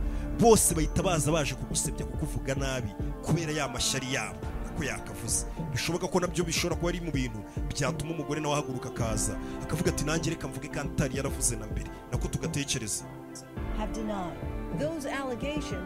[0.40, 2.90] Bose bahita baza baje kugusebya kukuvuga nabi
[3.24, 4.38] kubera ya mashyari yabo
[4.76, 5.46] ko yakavuze.
[5.72, 7.40] Bishoboka ko na byo bishobora kuba ari mu bintu
[7.72, 9.32] byatuma umugore nawe ahaguruka akaza
[9.64, 11.88] akavuga ati nanjye reka mvuge kandi atari yaravuze na mbere.
[12.12, 13.04] Nako tugatekereza.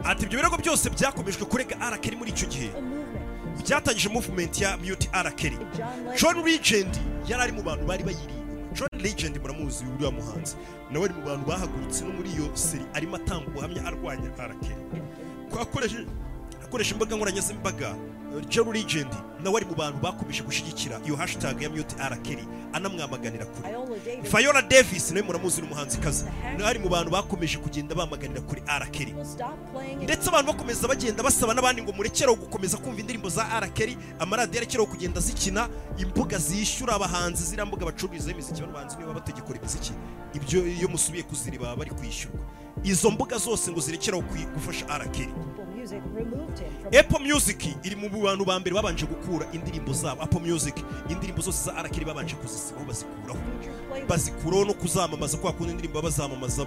[0.03, 2.69] Ati ibyo birego byose byakomejwe kurega arakeri muri icyo gihe.
[3.63, 5.57] Byatangije movement ya mute arakeri
[6.19, 6.93] John Legend.
[7.27, 8.33] Yari ari mu bantu bari bayiri.
[8.33, 10.55] Inyuma John Legend muramuzi uriya muhanzi.
[10.91, 14.75] Nawe ari mu bantu bahagurutse no muri iyo seri arimo atanga ubuhamya arwanya arakeri
[16.63, 17.95] akoresha imbaga nkoranyambaga
[18.49, 19.11] John Legend
[19.43, 23.69] nawe ari mu bantu bakomeje gushyigikira iyo hashtag ya mute arakeri anamwamaganira kure.
[24.21, 25.11] Viola Davis.
[25.11, 26.25] Nawe muramuzi n'umuhanzikazi.
[26.57, 29.15] Nawe ari mu bantu bakomeje kugenda bamaganira kuri arakeri
[30.03, 34.85] ndetse abantu bakomeza bagenda basaba n'abandi ngo murekereho gukomeza kumva indirimbo za arakeri amaradiyo arekereho
[34.87, 39.91] kugenda zikina imbuga zishyura abahanzi ziriya mbuga bacururizaho imiziki bano bahanzi niba bategekora imiziki.
[40.33, 42.39] Ibyo iyo musubiye kuzireba baba bari kwishyurwa.
[42.83, 44.23] Izo mbuga zose ngo zirekereho
[44.53, 45.33] gufasha arakeri
[46.99, 50.21] Apple Music iri mu bantu ba mbere babanje gukura indirimbo zabo.
[50.21, 50.75] Apple Music
[51.09, 53.39] indirimbo zose za arakeri babanje kuzisibaho bazikuraho.
[54.07, 56.63] Bazikuraho no kuzamamaza kwa kundi indirimbo bazamamaza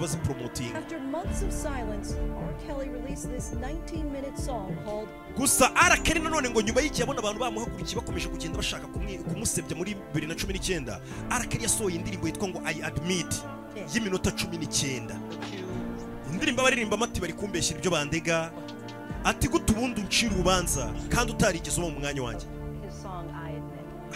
[3.54, 8.86] 19-minute song called gusa arakeri nanone ngo nyuma y'igihe abona abantu bamuhagurukiye bakomeje kugenda bashaka
[8.86, 11.00] kumusebya muri bibiri na cumi n'icyenda
[11.30, 13.32] arakeri yasohoye indirimbo yitwa ngo i admit
[13.94, 15.14] y'iminota cumi n'icyenda.
[16.32, 18.50] Indirimbo abaririmba amati bari kumbeshyira ibyo bandega.
[19.24, 22.46] Ati gute ubundi uncira urubanza kandi utarigeze uba mu mwanya wanjye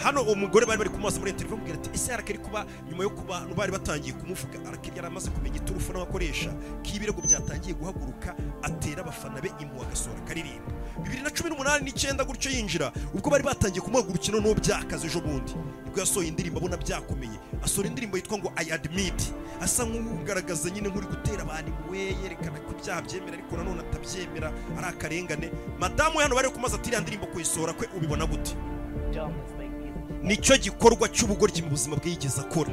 [0.03, 3.43] Hano umugore bari bari kumubaza muri interview bamubwira ati ese arakeri kuba nyuma yo kuba
[3.57, 4.59] bari batangiye kumuvuga?
[4.67, 6.49] Arakeri yari amaze kumenya iturufu n'abakoresha
[6.83, 10.71] ko ibirego byatangiye guhaguruka atera abafana be impuhwe agasohora akaririmba
[11.03, 15.51] bibiri na cumi n'umunani n'icyenda gutyo yinjira ubwo bari batangiye kumuhagurukira noneho byakaze ejo bundi.
[15.83, 17.37] Nibwo yasohoye indirimbo abona byakomeye.
[17.63, 19.19] Asohora indirimbo yitwa ngo i admit.
[19.61, 24.47] Asa nk'ugaragaza nyine nk'uri gutera abantu impuhwe yerekana ko ibyaha byemera ariko nanone atabyemera.
[24.79, 25.47] Ari akarengane.
[25.79, 28.55] Madamu we hano bari kumaza ati iriya ndirimbo kuyisohora kwe ubibona gute.
[30.23, 32.71] Ni cyo gikorwa cy'ubugoryi mu buzima bwe yigeze akora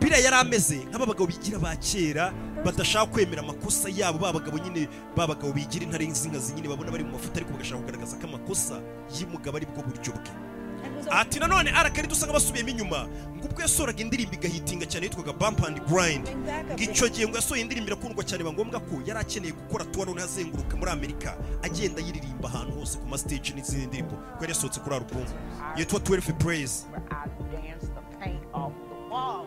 [0.00, 2.32] biriya yari ameze nk'aba bagabo bigira ba kera
[2.64, 4.18] badashaka kwemera amakosa yabo.
[4.18, 7.80] Ba bagabo nyine ba bagabo bigira intare z'inkazi nyine babona bari mu mafuta ariko bagashaka
[7.82, 8.74] kugaragaza ko amakosa
[9.18, 10.30] y'umugabo ari bwo buryo bwe.
[11.10, 13.06] Ati nanone arakari dusa nk'abasubiyemo inyuma
[13.38, 16.26] ngo ubwo yasohoraga indirimbo igahitinga cyane yitwaga bump and grind.
[16.74, 20.06] Ngo icyo gihe ngo yasohoye indirimbo irakundwa cyane biba ngombwa ko yari akeneye gukora tuwa
[20.06, 24.14] none azenguruka muri amerika agenda yiririmba ahantu hose ku mastage n'izindi ndirimbo.
[24.16, 25.26] Ko yari yasohotse kuri alubumu
[25.76, 26.84] yitwa 12 praise.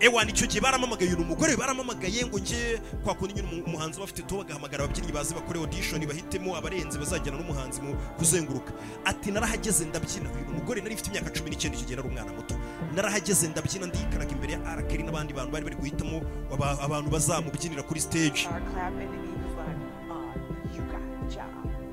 [0.01, 4.03] Ewa icyo gihe baramamagaye uyu umugore baramamagaye ngo njye kwa kundi nyine umu- umuhanzi uba
[4.05, 8.73] afite tuwo bagahamagara ababyinnyi bazi bakore audition bahitemo abarenze bazajyana n'umuhanzi mu kuzenguruka.
[9.05, 10.29] Ati narahageze ndabyina.
[10.33, 12.55] Uyu mugore nari mfite imyaka cumi n'icyenda icyo gihe nari umwana muto.
[12.95, 16.17] Narahageze ndabyina ndikaraga imbere ya arakeri n'abandi bantu bari bari guhitamo
[16.53, 18.47] aba- abantu bazamubyinira kuri stage.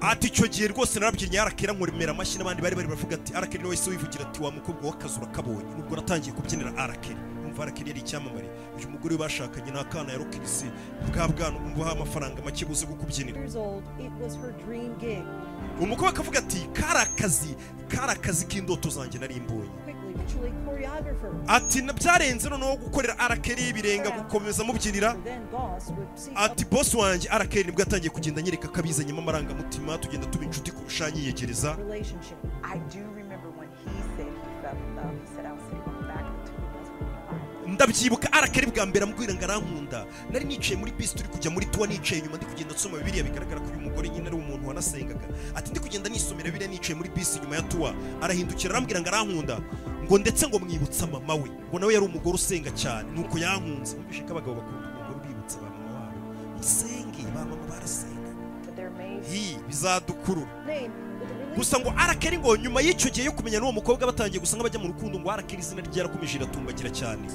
[0.01, 3.69] Ati icyo gihe rwose narabyinnye arakera nkuremera amashyi n'abandi bari bari baravuga ati arakeri ni
[3.69, 7.19] we wese wivugira ati wa mukobwa w'akazi urakabonye nubwo natangiye kubyinira arakeri
[7.59, 8.49] umva arakeri yari icyamamare.
[8.79, 10.67] Uyu mugore bashakanye ni akana yarokirisi
[11.11, 15.25] bwa bwana umuha amafaranga make buze kukubyinira years old, it was her dream gig.
[15.81, 17.57] umukobwa akavuga ati kari akazi
[17.89, 19.71] kari akazi k'indoto zanjye nari mbonye.
[21.47, 25.15] Ati byarenze noneho gukorera arakeri birenga gukomeza mubyinira.
[25.51, 25.93] Boss
[26.35, 30.71] ati bosi wanjye arakeri ni bwo yatangiye kugenda anyereka ko abizanyemo amarangamutima tugenda tuba inshuti
[30.73, 31.77] kurusha yiyegereza
[37.69, 40.07] ndabyibuka arakeri bwa mbere ambwira ngo arankunda.
[40.33, 43.61] Nari nicaye muri bisi turi kujya muri tuwa nicaye inyuma ndi kugenda nsoma bibiriya bigaragara
[43.61, 45.27] ko uyu mugore nyine ari umuntu wanasengaga.
[45.55, 49.57] Ati ndi kugenda nisomera bibiriya nicaye muri bisi inyuma ya tuwa arahindukira arambwira ngo arankunda.
[50.05, 51.49] Ngo ndetse ngo mwibutsa mama we.
[51.69, 53.09] Ngo nawe yari umugore usenga cyane.
[53.15, 53.97] Nuko yankunze.
[53.97, 56.19] Mwumvishe ko abagabo bakunda umugore ubibutsa ba mama wabo.
[56.57, 58.31] Musenge ba mama barasenga.
[59.69, 60.49] Bizadukurura.
[61.59, 64.89] Gusa ngo arakeri ngo nyuma y'icyo gihe yo kumenya n'uwo mukobwa batangiye gusa nk'abajya mu
[64.95, 67.27] rukundo ngo arakeri izina rye yarakomeje iratumbagira cyane.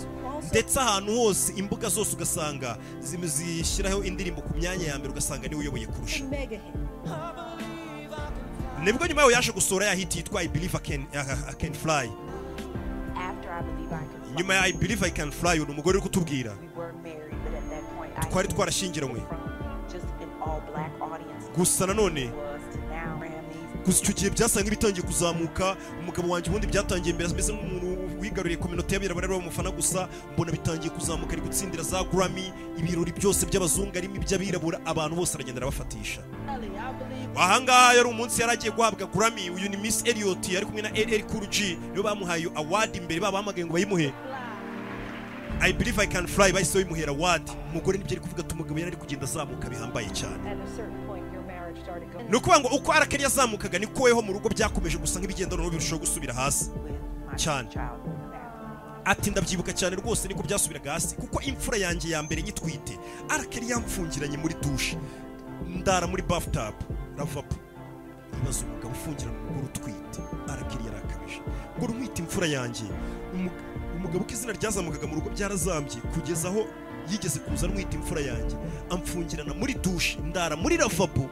[0.52, 5.62] Ndetse ahantu hose imbuga zose ugasanga zishyiraho indirimbo ku myanya ya mbere ugasanga ni we
[5.68, 6.24] uyoboye kurusha.
[8.84, 10.80] Nibwo nyuma yaho yaje gusohora ya hiti yitwa I believe I
[11.60, 12.08] can, fly.
[14.38, 16.52] Nyuma ya I believe I can fly uyu ni umugore uri kutubwira.
[16.52, 19.22] We were married, but at that point I twari twarashyingiranywe.
[21.58, 22.32] gusa nanone
[23.86, 27.88] gusa icyo gihe byasaga nk'ibitangiye kuzamuka umugabo wanjye ubundi byatangiye mbere ameze nk'umuntu
[28.22, 32.48] wigaruriye kominote y'abirabura ari bamufana gusa mbona bitangiye kuzamuka ari gutsindira za Grammy
[32.80, 36.22] ibirori byose by'abazungu arimo iby'abirabura abantu bose aragenda arabafatisha.
[37.36, 40.90] Ahangaha yari umunsi yari agiye guhabwa Grammy uyu ni Miss Elliot yari kumwe na
[41.28, 44.14] Cool G nibo bamuhaye award imbere babahamagaye ngo bayimuhe
[45.62, 47.44] I believe I can fly bahise bayimuhera award.
[47.72, 50.44] Umugore ni byo ari kuvuga ati umugabo yari ari kugenda azamuka bihambaye cyane.
[52.30, 56.00] Ni ukuvuga ngo uko arakari yazamukaga niko weho mu rugo byakomeje gusa nk'ibigenda noneho birushaho
[56.02, 56.72] gusubira hasi.
[57.36, 57.70] Cyane.
[59.06, 62.96] ati ndabyibuka cyane rwose niko byasubiraga hasi kuko imfura yanjye ya mbere nyitwite
[63.30, 64.96] arakari yamfungiranye muri dushe
[65.68, 66.72] ndara muri bathtub
[67.18, 67.52] ravabo
[68.42, 70.22] ibaza umugabo ufungirana umugore utwite
[70.52, 71.40] arakari yarakabije
[71.78, 72.86] ngo rumwite imfura yanjye.
[73.36, 73.52] Umu-
[73.98, 76.62] umugabo ko izina ryazamukaga mu rugo byarazambye kugeza aho
[77.12, 78.56] yigeze kuza arwita imfura yanjye.
[78.90, 81.30] Amfungirana muri dushe ndara muri ravabo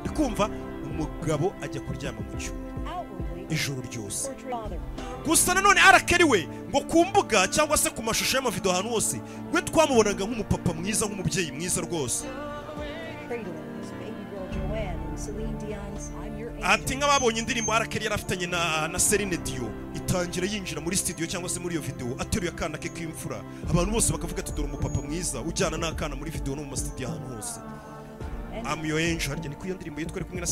[0.00, 0.50] ndi kumva
[0.84, 4.30] umugabo ajya kuryama mu outwardly ijoro ryose.
[5.26, 9.20] Gusa nanone arakeri we ngo ku mbuga cyangwa se ku mashusho y'amavido ahantu hose
[9.52, 12.24] we twamubonaga nk'umupapa mwiza nk'umubyeyi mwiza rwose.
[16.62, 19.70] Ati nk'ababonye indirimbo arakeri yari afitanye na, Celine Dion.
[19.94, 23.38] Itangira yinjira muri studio cyangwa se muri iyo video ateruye akana ke k'imfura.
[23.70, 27.36] Abantu bose bakavuga ati dore umupapa mwiza ujyana n'akana muri video no mu mastudio ahantu
[27.36, 27.60] hose.
[28.84, 29.28] Your angel.
[29.28, 30.46] Harya niko iyo ndirimbo yitwa ari kumwe na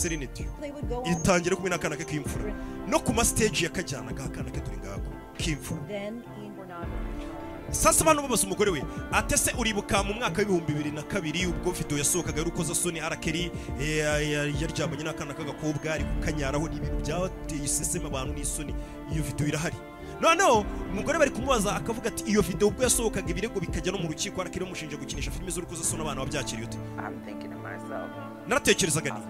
[0.88, 1.12] go on.
[1.12, 2.52] itangira kumwe n'akana ke k'imfura.
[2.88, 5.10] No ku ma stage yakajyanaga akana ke dore ngako.
[5.38, 5.80] K'imfura.
[7.72, 11.98] Sasa abantu babaza umugore we atese uribuka mu mwaka w'ibihumbi bibiri na kabiri ubwo video
[11.98, 13.50] yasohokaga y'urukoza soni arakeri
[13.80, 18.74] eh, ya- yaryamanye n'akana k'agakobwa ari kukanyaraho ni ibintu byateye iseseme abantu n'isoni
[19.12, 19.76] iyo video irahari.
[20.20, 24.40] Noneho umugore bari kumubaza akavuga ati iyo video ubwo yasohokaga ibirego bikajya no mu rukiko?
[24.40, 26.78] Arakeri bamushinja gukinisha filime z'urukoza soni abana babyakiriye ute?
[28.48, 29.20] Naratekerezaga ni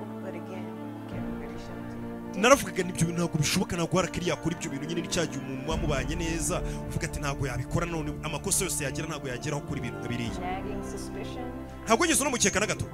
[2.36, 6.14] naravugaga n'ibyo bintu ntabwo bishoboka ntabwo arakeri yakora ibyo bintu nyine n'icyagihe umuntu muba mubanye
[6.16, 10.40] neza uvuga ati ntabwo yabikora none amakosa yose yagira ntabwo yageraho kuri ibintu nka biriya
[10.40, 11.44] Nagging suspicion.
[11.84, 12.86] ntabwo wigeze unamukeka na gato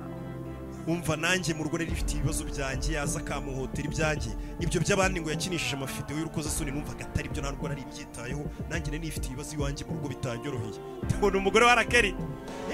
[0.89, 4.31] umva nanjye mu rugo nari rifite ibibazo byanjye yaza akamuhotera ibyanjye.
[4.61, 8.43] Ibyo by'abandi ngo yakinishije amafidewo y'urukozasoni numvaga atari byo ntabwo nari mbyitayeho.
[8.73, 10.81] Nanjye nari nifite ibibazo iwanjye mu rugo bitanyoroheye.
[11.19, 12.15] Mbona umugore wa rakeri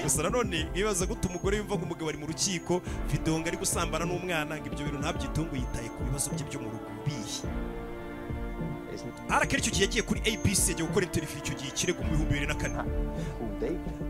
[0.03, 2.81] gusa nanone nibaza gute umugore yumva ngo umugabo ari mu rukiko?
[3.11, 6.59] Videwo ngo ari gusambana n'umwana ngo ibyo bintu ntabyiteho ngo yitaye ku bibazo bye byo
[6.63, 6.87] mu rugo.
[7.05, 7.43] Bihe.
[9.29, 12.47] Arakeri icyo gihe yagiye kuri abc ajya gukora interview icyo gihe ikirego mu bihumbi bibiri
[12.47, 12.75] na kane.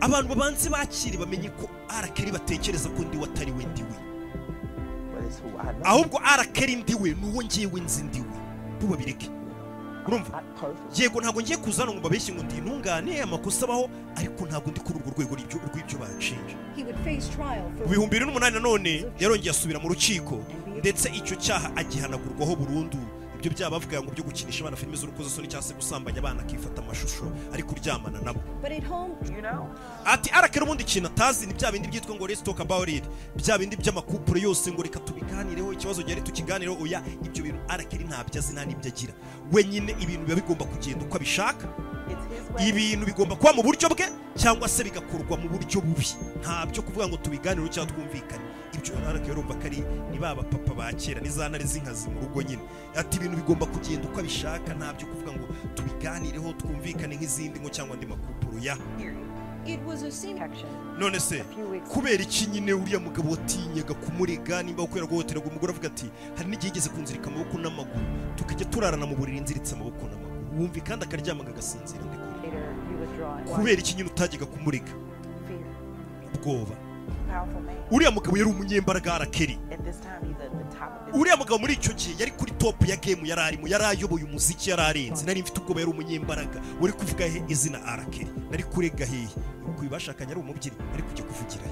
[0.00, 3.96] Abantu babanze bakire bamenye ko arakeri batekereza ko ndi we atari we ndi we.
[5.84, 8.36] Ahubwo arakeri ndi we ni uwo ngewe nzi ndi we.
[8.80, 9.30] Bo babireke
[10.06, 10.42] urumva
[10.96, 14.80] yego ntabwo ngiye kuza hano ngo mbabeshye ngo ndi intungane amakosa abaho ariko ntabwo ndi
[14.80, 19.04] kuri urwo rwego rw'ibyo banshinja He would face trial mu for bihumbi bibiri n'umunani nanone
[19.18, 20.38] yarongeye asubira mu rukiko
[20.78, 22.98] ndetse icyo cyaha agihanagurwaho burundu.
[23.46, 27.30] Ibyo byaba bavuga ngo byo gukinisha abana filime z'urukozasoni cyangwa se gusambanya abana akifata amashusho
[27.54, 28.40] ari kuryamana nabo.
[30.04, 33.04] Ati arakera ubundi kintu atazi ni bya bindi byitwa ngo let's talk about it.
[33.36, 38.38] Bya bindi by'amakupure yose ngo reka tubiganireho ikibazo gihari tukiganireho oya ibyo bintu arakeri ntabyo
[38.40, 39.14] azi nta n'ibyo agira.
[39.52, 41.66] Wenyine ibintu biba bigomba kugenda uko abishaka.
[42.68, 46.06] Ibintu bigomba kuba mu buryo bwe cyangwa se bigakorwa mu buryo bubi.
[46.42, 48.45] Ntabyo kuvuga ngo tubiganireho cyangwa twumvikane
[48.92, 49.80] ibyo arakeri urumva ko ari
[50.10, 52.62] ni ba bapapa ba kera ni za ntare z'inkazi mu rugo nyine.
[52.96, 58.06] Ati ibintu bigomba kugenda uko abishaka ntabyo kuvuga ngo tubiganireho twumvikane nk'izindi ngo cyangwa andi
[58.06, 58.76] makupuro ya.
[60.98, 61.42] None se
[61.92, 66.06] kubera iki nyine uriya mugabo watinyaga kumurega nimba gukorera guhohoteraga umugore avuga ati
[66.36, 68.06] hari n'igihe yigeze kunzirika amaboko n'amaguru
[68.38, 70.54] tukajya turarana mu buriri nziritse amaboko n'amaguru.
[70.56, 72.30] Wumva kandi akaryamaga agasinzira ndi kure.
[72.46, 73.56] Later, you withdraw.
[73.56, 74.92] kubera iki nyine utajyaga kumurega?
[76.34, 76.74] Ubwoba.
[77.90, 79.58] Uriya mugabo yari umunyembaraga arakeri
[81.14, 84.70] uriya mugabo muri icyo gihe yari kuri top ya game yari arimo yari ayoboye umuziki
[84.70, 85.24] yari arenze.
[85.26, 86.60] Nari mfite ubwoba yari umunyembaraga.
[86.80, 89.28] Uri kuvuga he izina arakeri nari kurega hehe
[89.76, 91.64] ku bashakanye ari umubyinnyi ari kujya kuvugira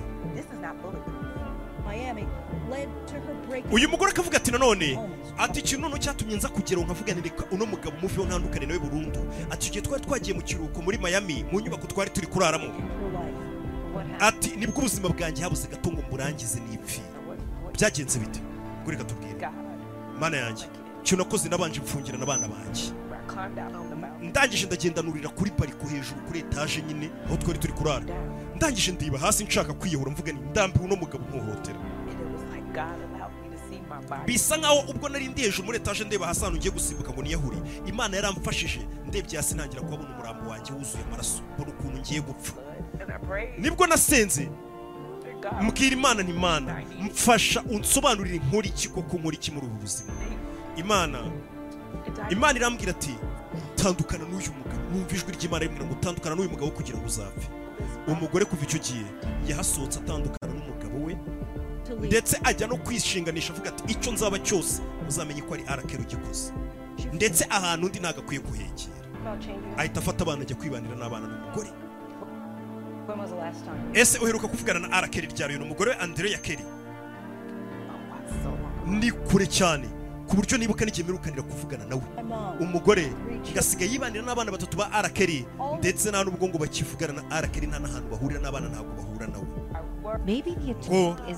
[3.73, 4.99] uyu mugore akavuga ati nanone
[5.39, 9.21] ati ikintu noneho cyatumye nza kugeraho nkavuga reka uno mugabo muveho ntandukane nawe burundu.
[9.51, 12.71] Ati igihe twari twagiye mu kiruhuko muri miami mu nyubako twari turi kuraramo.
[14.21, 18.41] Ati ni bwo ubuzima bwanjye habuze gato ngo mburangize what byagenze bite?
[18.83, 19.51] Ngo reka tubwire God?
[20.21, 20.65] mana yanjye
[21.03, 22.93] icyo nakoze nabanje mfungirana abana banjye.
[24.23, 28.05] Ndangije ndagenda nurira kuri bariko hejuru kuri etaje nyine aho twari turi kurara.
[28.57, 31.79] Ndangije ndiba hasi nshaka kwiyahura mvuga ni ndambiwe uno mugabo umuhohotera
[34.27, 37.59] bisa nkaho ubwo nari ndi hejuru muri etaje ndeba hasi ahantu ngiye gusimbuka ngo niyahure
[37.87, 38.81] imana yaramfashije.
[39.09, 42.53] Ndebye hasi ntangira kuhabona umurambo wanjye wuzuye amaraso mbona ukuntu ngiye gupfa.
[43.59, 44.49] Nibwo nasenze
[45.62, 46.83] mbwira imana nti imana.
[47.01, 50.12] Mfasha unsobanurire nkora iki koko nkora iki muri ubu buzima?
[50.77, 51.19] Imana
[52.31, 53.15] imana irambwira ati
[53.77, 54.81] tandukana n'uyu mugabo.
[54.91, 57.49] Numva ijwi ry'imana rimubwira ngo tandukana n'uyu mugabo kugira ngo uzapfe.
[58.07, 59.05] Uwo mugore kuva icyo gihe
[59.49, 60.44] yahasohotse atandukana.
[62.07, 66.53] Ndetse ajya no kwishinganisha avuga ati icyo nzaba cyose uzamenye ko ari arakero ugikoze
[67.13, 68.41] ndetse ahantu undi ntabwo akwiye
[68.77, 68.93] changing.
[69.77, 71.71] ahita afata abana ajya kwibanira n'abana n'umugore.
[73.95, 76.65] Ese uheruka kuvugana na arakeri ryari uyu umugore we andrea kelly?
[76.65, 76.69] Oh,
[78.89, 79.89] ni kure cyane.
[80.29, 82.03] Ku buryo nibuka n'igihe mperukanira kuvugana nawe
[82.61, 83.13] umugore
[83.53, 85.45] ngasigaye yibanira n'abana batatu ba arakeri
[85.79, 89.47] ndetse nta n'ubwo ngo bakivugana na arakeri nta n'ahantu bahurira n'abana ntabwo bahura nawe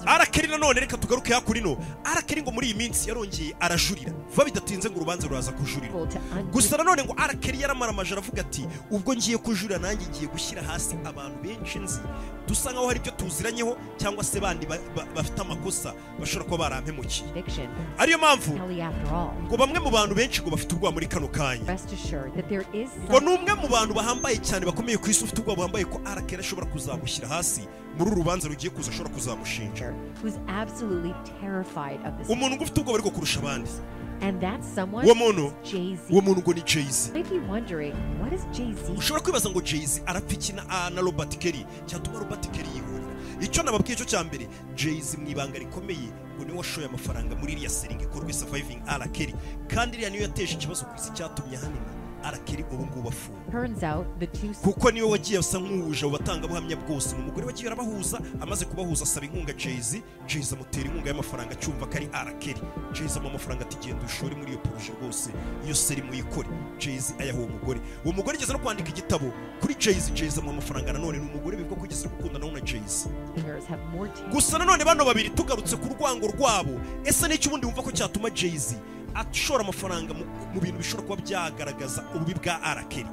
[0.07, 4.13] arakeri nanone reka tugaruke hakurino arakeri ngo muri iyi minsi yarongeye arajurira.
[4.31, 9.39] Vuba bidatinze ngo urubanza ruraza undo gusa nanone ngo arakeri yaramaramaje aravuga ati ubwo ngiye
[9.39, 12.01] kujurira nanjye ngiye gushyira hasi abantu benshi nzi.
[12.49, 17.27] Dusa nkaho hari ibyo tuziranyeho cyangwa se bandi ba- ba- bafite amakosa bashobora kuba barampemukiye
[17.99, 18.53] ariyo mpamvu
[19.47, 21.65] ngo bamwe mu bantu benshi ngo bafite ubwoba muri kano kanya.
[23.11, 26.41] Ngo ni umwe mu bantu bahambaye cyane bakomeye ku isi ufite ubwoba buhambaye ko arakera
[26.41, 27.67] ashobora kuzamushyira hasi
[27.99, 29.95] muri uru rubanza rugiye kuza ashobora kuzamushinja.
[32.29, 33.71] Umuntu ngo ufite ubwoba ariko kurusha abandi.
[34.21, 34.43] And
[35.05, 35.53] uwo muntu
[36.11, 37.13] uwo muntu ngo ni jay-z.
[38.97, 41.67] Ushobora kwibaza ngo jay-z arapfa iki na ah, robert kelly?
[41.87, 43.07] Cyatuma robert kelly yihurira
[43.41, 47.71] icyo nababwiye cyo cya mbere jay-z mu ibanga rikomeye ngo niwe washoye amafaranga muri iriya
[47.71, 49.35] seringa ikorwa surviving ara kelly.
[49.69, 52.06] Kandi iriya niyo yateje ikibazo ku isi cyatumye ahanini
[52.45, 53.11] kelly ubu ngubu
[54.27, 57.17] two kuko niwe wagiye asa nk'uwuje abo batangabuhamya bwose.
[57.17, 60.03] Ni umugore wagiye arabahuza amaze kubahuza asaba inkunga jay-z.
[60.27, 62.61] Jay-z amutera inkunga y'amafaranga acyumva ko ari arakiri
[62.93, 65.31] jay-z amuha amafaranga ati genda ushore muri iyo poroje rwose.
[65.65, 66.49] Iyo seri muyikore.
[66.79, 67.81] Jay-z ayaha uwo mugore.
[68.05, 70.11] Uwo mugore ageze no kwandika igitabo kuri jay-z.
[70.15, 75.05] Jay-z amuha amafaranga nanone ni umugore bivuga ko ageze gukundana na to gusa nanone bano
[75.05, 76.81] babiri tugarutse ku rwango rwabo.
[77.05, 78.75] Ese n'icyo ubundi wumva ko cyatuma jay-z
[79.17, 80.15] ashora amafaranga
[80.55, 83.07] mu bintu bishobora kuba byagaragaza ububi bwa arakeri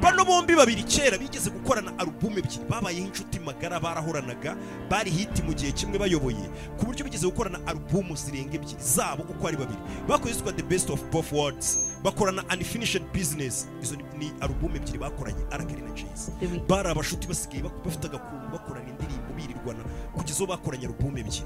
[0.00, 2.64] bano bombi babiri kera bigeze gukorana alubumu ebyiri.
[2.68, 4.56] Babayeho inshuti magara barahoranaga
[4.90, 6.48] bari hiti mu gihe kimwe bayoboye.
[6.78, 8.80] Ku buryo bigeze gukorana alubumu zirenga ebyiri.
[8.80, 9.78] Zabo uko ari babiri.
[10.08, 11.78] Bakoze yitwa the best of both worlds.
[12.02, 13.68] Bakorana unfinished business.
[13.82, 16.30] Izo ni- alubumu ebyiri bakoranye arakeri na jayz.
[16.68, 19.84] Bari abashuti basigaye bafite agakungu bakorana indirimbo birirwana
[20.16, 21.44] kugeza ubu bakoranye alubumu ebyiri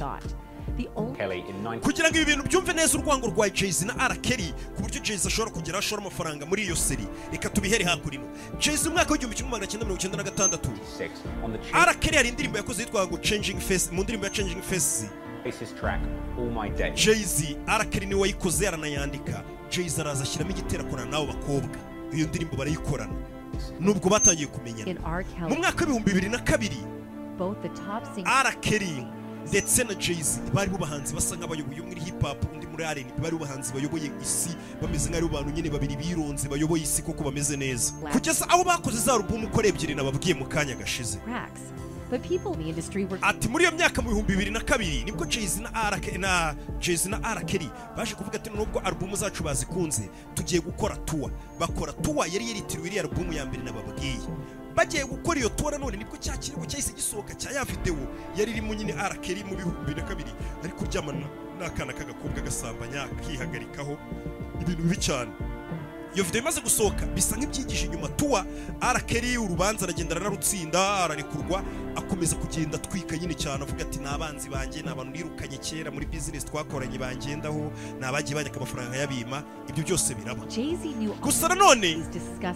[0.76, 0.86] thought.
[0.94, 3.94] The only Kelly in 19 kugira ngo ibi bintu byumve neza urwango rwa Jay-Z na
[3.98, 4.16] R.
[4.20, 8.24] Kelly ku buryo Jay-Z ashobora kugera ashora amafaranga muri iyo seri reka tubihere hakurino
[8.58, 10.70] Jay-Z mu mwaka w'igihumbi kimwe magana cyenda mirongo icyenda na gatandatu
[11.44, 11.94] on R.
[12.00, 15.08] Kelly hari indirimbo yakoze yitwa ngo Changing Face mu ndirimbo ya Changing face.
[16.94, 17.84] Jay-Z R.
[17.90, 21.76] Kelly niwe wayikoze aranayandika Jay-Z araza ashyiramo igitero akorana n'abo bakobwa
[22.14, 23.12] iyo ndirimbo barayikorana
[23.80, 25.00] nubwo batangiye kumenyana
[25.48, 26.76] mu mwaka w'ibihumbi bibiri na kabiri
[28.24, 28.60] R.
[28.60, 29.06] Kelly
[29.48, 33.36] ndetse na Jay-Z bari bo bahanzi basa nk'abayoboye muri hip hop undi muri R&B bari
[33.38, 34.50] bahanzi bayoboye isi
[34.82, 37.92] bameze nk'ari bantu nyine babiri bironze bayoboye isi koko bameze neza.
[38.12, 41.18] Kugeza aho bakoze za album uko ebyiri nababwiye mu kanya gashize.
[43.22, 45.70] Ati muri iyo myaka mu bihumbi bibiri na kabiri ni bwo Jay-Z na.
[46.00, 46.54] Ke- na.
[47.46, 51.30] Kelly baje kuvuga ati nubwo album zacu bazikunze tugiye gukora tour
[51.60, 54.18] bakora tour yari yaritiriwe iriya album ya mbere nababwiye
[54.74, 57.96] bagiye gukora iyo tour none ni bwo cya kirego cyahise gisohoka cya ya video
[58.36, 58.94] yari irimo nyine.
[59.20, 60.30] Kelly mu bihumbi bibiri na kabiri
[60.64, 61.26] ari kuryamana
[61.58, 63.96] n'akana k'agakobwa gasambanya kihagarikaho
[64.60, 65.30] ibintu bibi cyane
[66.16, 68.46] iyo video imaze gusohoka bisa nk'ibyigisha inyuma tuwa.
[69.06, 71.62] Kelly urubanza aragenda ararutsinda ararekurwa
[71.96, 76.06] akomeza kugenda atwika nyine cyane avuga ati ni abanzi banjye ni abantu nirukanye kera muri
[76.06, 80.44] business twakoranye bangendaho ni abagiye banyaka amafaranga nkayabima ibyo byose biraba
[81.22, 82.00] gusa nanone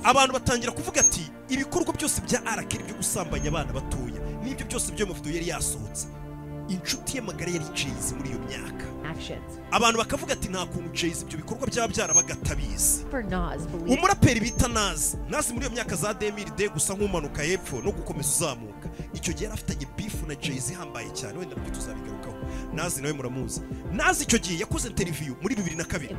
[0.04, 2.40] abantu batangira kuvuga ati ibikorwa byose bya.
[2.68, 6.06] Kelly byo gusambanya abana batoya n'ibyo byose byo mu video yari yasohotse
[6.70, 8.84] inshuti ye magara yari Jay-Z muri iyo myaka.
[9.70, 13.04] Abantu bakavuga ati nta kuntu Jay-Z ibyo bikorwa byaba byarabaga atabizi
[13.88, 18.28] umuraperi bita nazi nazi muri iyo myaka za demiri de gusa nk'umanuka hepfo no gukomeza
[18.28, 18.88] uzamuka.
[19.14, 22.19] Icyo gihe yari afitanye bifu na Jay-Z ihambaye cyane wenda tuzabigarukaho
[22.74, 23.60] nazi nawe muramuzi.
[23.92, 26.16] Nazi icyo gihe yakoze interiviyu muri bibiri na kabiri.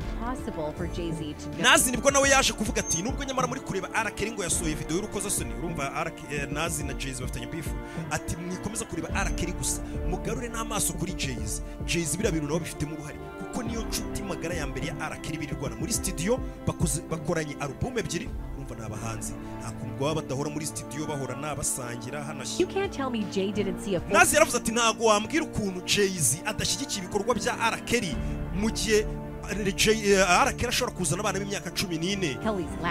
[1.61, 5.53] Nazi nibwo nawe yaje kuvuga ati nubwo nyamara muri kureba arakeri ngo yasohoye video y'urukozasoni
[5.53, 7.75] urumva eh, nazi na Jay-Z bafitanye bifu
[8.11, 9.81] ati mwikomeza kureba arakeri gusa.
[10.09, 11.61] Mugarure n'amaso kuri Jay-Z.
[11.85, 13.17] Jay-Z biriya bintu nabo bifitemo uruhare.
[13.39, 15.75] Kuko niyo nshuti magara ya mbere ya arakeri birirwana.
[15.75, 16.39] Muri sitidiyo
[17.09, 18.29] bakoranye album ebyiri
[18.61, 23.09] urumva ni abahanzi nta kuntu baba badahora muri studio bahorana basangira hanashya You can't tell
[23.09, 27.35] me Jay didn't see a full nazi yaravuze ati ntabwo wambwira ukuntu Jay-Z adashyigikiye ibikorwa
[27.35, 27.53] bya.
[27.85, 28.15] Kelly
[28.55, 29.05] mu gihe
[29.75, 32.37] Jay- eh, ashobora kuzana abana b'imyaka cumi n'ine.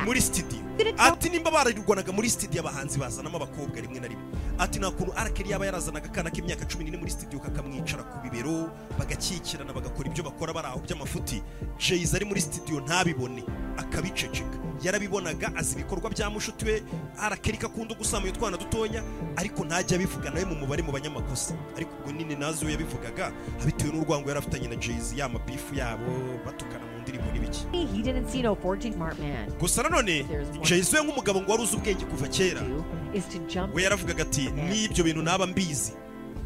[0.05, 0.59] Muri studio.
[0.99, 4.25] Ati nimba bararirwanaga muri studio abahanzi bazanamo abakobwa rimwe na rimwe.
[4.59, 5.13] Ati nta kuntu.
[5.35, 10.25] Kelly yaba yarazanaga akana k'imyaka cumi n'ine muri studio kakamwicara ku bibero bagakikirana bagakora ibyo
[10.25, 11.43] bakora bari aho by'amafuti.
[11.79, 13.45] Jay-Z ari muri studio ntabibone.
[13.77, 14.59] Akabiceceka.
[14.83, 16.83] Yarabibonaga azi ibikorwa bya mushuti we.
[17.19, 17.37] R.
[17.41, 19.03] Kelly kakunda gusama utwana dutonya
[19.37, 23.33] ariko ntajya abivuga nawe mu mubare mu banyamakosa ariko ubwo nini nazi we yabivugaga
[23.67, 26.40] bitewe n'urwango yari afitanye na Jay-Z ya mabifu yabo.
[26.47, 29.51] Batukana mu ndirimbo n'ibiki He didn't see no 14 smart man.
[29.61, 30.25] gusa nanone
[30.63, 32.63] Jay-Z nk'umugabo ngo wari uzi ubwenge kuva kera.
[33.75, 35.93] We yaravugaga ati n'ibyo bintu naba mbizi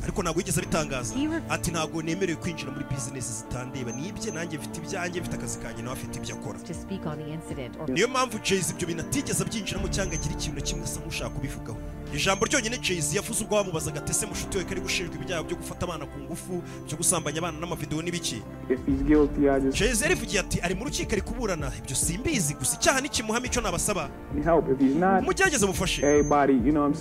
[0.05, 1.15] ariko ntabwo yigeze abitangaza.
[1.51, 3.93] Ati ntabwo nemerewe kwinjira muri bizinesi zitandeba.
[3.93, 6.59] Nibye nanjye mfite ibyanjye mfite akazi kanjye nawe afite ibyo akora.
[6.59, 10.35] To speak on the incident or niyo mpamvu Jay-Z ibyo bintu atigeze abyinjiramo cyangwa agira
[10.35, 11.79] ikintu kimwe asa nk'ushaka kubivugaho.
[12.15, 15.83] Ijambo ryonyine Jay-Z yavuze ubwo bamubazaga tese ese mushuti we kari gushinjwa ibyaha byo gufata
[15.87, 18.43] abana ku ngufu byo gusambanya abana n'amavidewo n'ibiki
[19.73, 24.09] Jay-Z yarivugiye ati ari mu rukiko ari kuburana ibyo simbizi gusa icyaha nikimuhama icyo nabasaba.
[25.23, 26.03] Mugerageze mufashe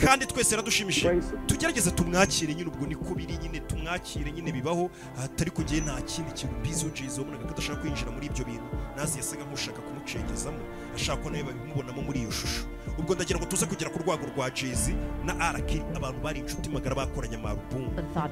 [0.05, 4.89] kandi twese yaradushimishije tugerageze tumwakire nyine ubwo niko biri nyine tumwakire nyine bibaho
[5.23, 6.53] atari kugiye nta kindi kintu.
[6.59, 8.63] Mbiziho Jay-Z wabonaga ko adashaka kwinjira muri ibyo bintu.
[8.97, 10.59] Nazi yasaga nk'ushaka kumucengezamo
[10.95, 12.63] ashaka ko nawe babimubonamo muri iyo shusho.
[12.99, 14.93] Ubwo ndagira ngo tuze kugera ku rwego rwa Jay-Z
[15.25, 15.33] na.
[15.65, 17.89] Kelly abantu bari inshuti magara bakoranye amarubumu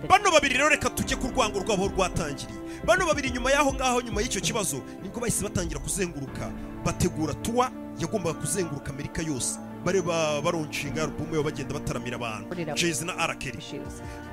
[0.09, 2.59] bano babiri rero reka tujye ku rwango rwabo rwatangiriye.
[2.86, 6.51] Bano babiri nyuma y'aho ngaho nyuma y'icyo kibazo ni bwo bahise batangira kuzenguruka.
[6.86, 9.59] Bategura tuwa yagombaga kuzenguruka amerika yose.
[9.86, 11.01] Bari ba- baronshinga
[11.36, 12.49] yo bagenda bataramira abantu.
[12.75, 13.13] Jay-Z na.
[13.36, 13.57] Kelly.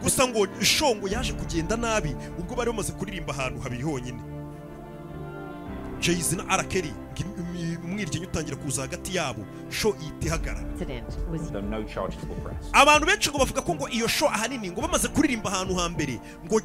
[0.02, 4.20] Gusa ngo shongo yaje kugenda nabi ubwo bari bamaze kuririmba ahantu habiri honyine.
[6.00, 6.44] Jay-Z na
[7.18, 10.62] imi- umwiryane utangira kuza hagati yabo show ihita ihagarara
[12.72, 16.60] abantu benshi ngo bavuga ko ngo iyo show ahanini ngo bamaze kuririmba ahantu hambere ngo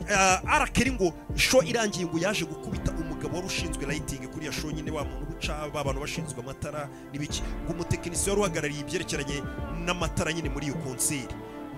[0.45, 0.69] R.
[0.71, 4.91] Kelly ngo show irangiye ngo yaje gukubita umugabo wari ushinzwe lighting kuri iyo show nyine
[4.91, 9.43] wa muntu uca ba bantu bashinzwe amatara n'ibiki ngo umutekinisiye wari uhagarariye ibyerekeranye
[9.85, 11.27] n'amatara nyine muri iyo konseri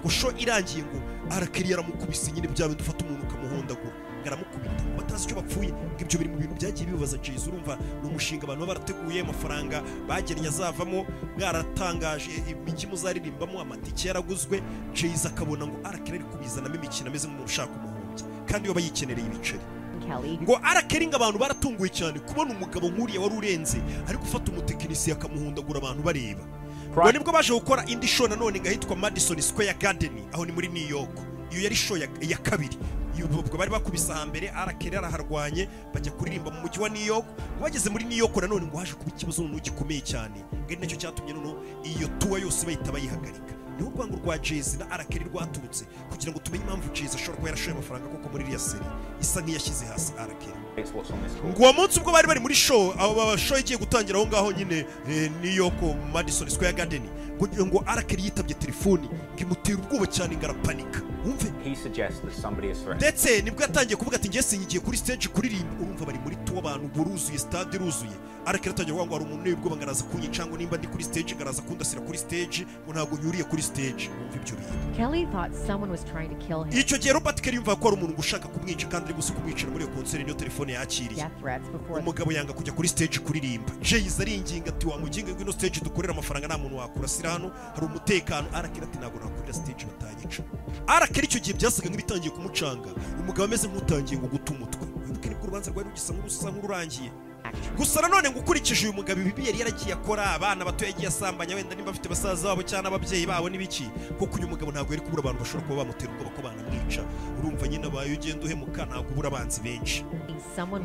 [0.01, 0.99] ngo show irangiye ngo
[1.30, 1.47] R.
[1.51, 4.84] Kelly yaramukubise nyine bya bindi ufata umuntu ukamuhondagura ngo aramukubita.
[4.97, 8.61] Batazi icyo bapfuye ngo ibyo biri mu bintu byagiye bibabaza Jay-Z urumva ni umushinga abantu
[8.61, 11.05] baba barateguye amafaranga bagennye azavamo.
[11.38, 14.61] Mwaratangaje imijyi muzaririmbamo amatike yaraguzwe.
[14.93, 15.78] Jay-Z akabona ngo.
[16.05, 19.63] Kelly ari kubizanamo imikino ameze nk'umuntu ushaka umuhombya kandi we aba yikenereye ibiceri
[20.41, 20.60] ngo
[21.08, 23.78] ngo abantu baratunguwe cyane kubona umugabo nk'uriya wari urenze
[24.08, 26.43] ari gufata umutekinisiye akamuhundagura abantu bareba.
[26.96, 30.68] Ngo ni bwo baje gukora indi show nanone ahitwa Madison Square Garden aho ni muri
[30.68, 31.12] New York.
[31.52, 32.78] Iyo yari show ya, kabiri.
[33.18, 37.26] Iyo ubwo bari bakubise ahambere arakeri araharwanye bajya kuririmba mu mujyi wa new york.
[37.62, 40.39] Bageze muri new york nanone ngo haje kuba ikibazo noneho gikomeye cyane.
[40.54, 43.55] Ngo ari na cyo cyatumye noneho iyo tuwa yose bahita bayihagarika.
[43.78, 47.72] Niho urwango rwa jezi na arakeri rwaturutse kugira ngo tumenye impamvu jezi ashobora kuba yarashoye
[47.78, 48.86] amafaranga koko muri iriya seri
[49.22, 50.56] isa nk'iyashyize hasi arakeri
[51.50, 54.86] ngo uwo munsi ubwo bari bari muri show abo bashoye igiye gutangira aho ngaho nyine
[55.42, 57.04] niyo ku Madison Square Garden
[57.36, 61.02] ngo ngo arakeri yitabye telefoni ngo imutera ubwoba cyane ngo arapanika.
[61.26, 61.52] Wumve?
[61.64, 65.74] He suggests that somebody ndetse nibwo yatangiye kuvuga ati njye sinyigiye kuri stage kuririmba.
[65.82, 68.12] Urumva bari muri tuwo abantu buruzuye stade iruzuye
[68.46, 71.36] arakeri atangiye kuvuga ngo hari umuntu ubwoba ngo araza kunyica ngo nimba ndi kuri stage
[71.36, 74.10] ngo araza kundasira kuri stage ngo ntabwo nyuriye kuri stage.
[74.10, 74.98] Wumva ibyo bintu.
[74.98, 76.80] Kelly thought someone was trying to kill him.
[76.80, 79.84] icyo gihe Robert Kelly yumva ko hari umuntu ushaka kumwica kandi ari gusa kumwicira muri
[79.86, 81.24] iyo konseri niyo telefone yakiriye.
[81.24, 83.72] Death threats before umugabo yanga kujya kuri stage kuririmba.
[83.82, 88.48] Jayizi aringinga ati wa muginga ngwino stage dukorera amafaranga nta muntu wakurasira hano hari umutekano
[88.54, 90.42] arakira ati ntabwo nakurira stage batanyica
[90.88, 92.90] arakira icyo gihe byasaga nk'ibitangiye kumucanga.
[93.20, 97.10] Umugabo ameze nk'utangiye ngo guta umutwe wibuke ni bwo urubanza rwari rugisa nk'urusa nk'ururangiye.
[97.78, 101.76] Gusa nanone ngo ukurikije uyu mugabo ibibi yari yaragiye akora abana bato yagiye asambanya wenda
[101.76, 103.89] niba afite basaza babo cyangwa ababyeyi babo n'ibiki
[104.20, 107.01] kuko uyu mugabo ntabwo yari kubura abantu bashobora kuba bamutera ubwoba ko banamwica
[107.39, 110.06] urumva nyine abaye ugenda uhemuka ntabwo ubura abanzi benshi.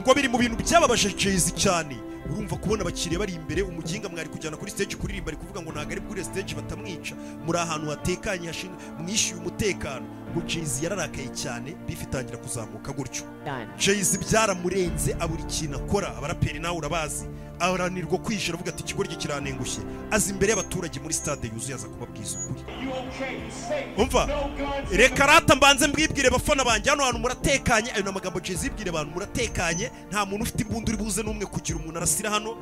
[0.00, 1.96] Ngo biri mu bintu byababaje jezi cyane.
[2.30, 5.92] Urumva kubona abakiriya bari imbere umuginga mwari kujyana kuri stage kuririmba ari kuvuga ngo ntabwo
[5.92, 7.14] ari kuri stage batamwica.
[7.46, 10.06] Muri ahantu hatekanye hashinzwe mwishyuye umutekano
[10.46, 13.24] jezi yararakaye cyane bifu itangira kuzamuka gutyo.
[13.78, 17.26] Jezi byaramurenze abura ikintu akora abaraperi nawe urabazi.
[17.60, 22.62] Aranirwa kwishyura avuga ati ikigoryi kiranengushye aza imbere y'abaturage muri stade yuzuye aza kubabwiza ukuri.
[23.96, 24.28] Umva?
[24.90, 26.90] Reka rata mbanze mbwibwire bafana banjye.
[26.90, 27.92] Hano hantu muratekanye.
[27.92, 29.90] Ayo ni amagambo jezi yibwire abantu muratekanye.
[30.10, 32.56] Nta muntu ufite imbunda uri buze n'umwe kugira umuntu arasira hano.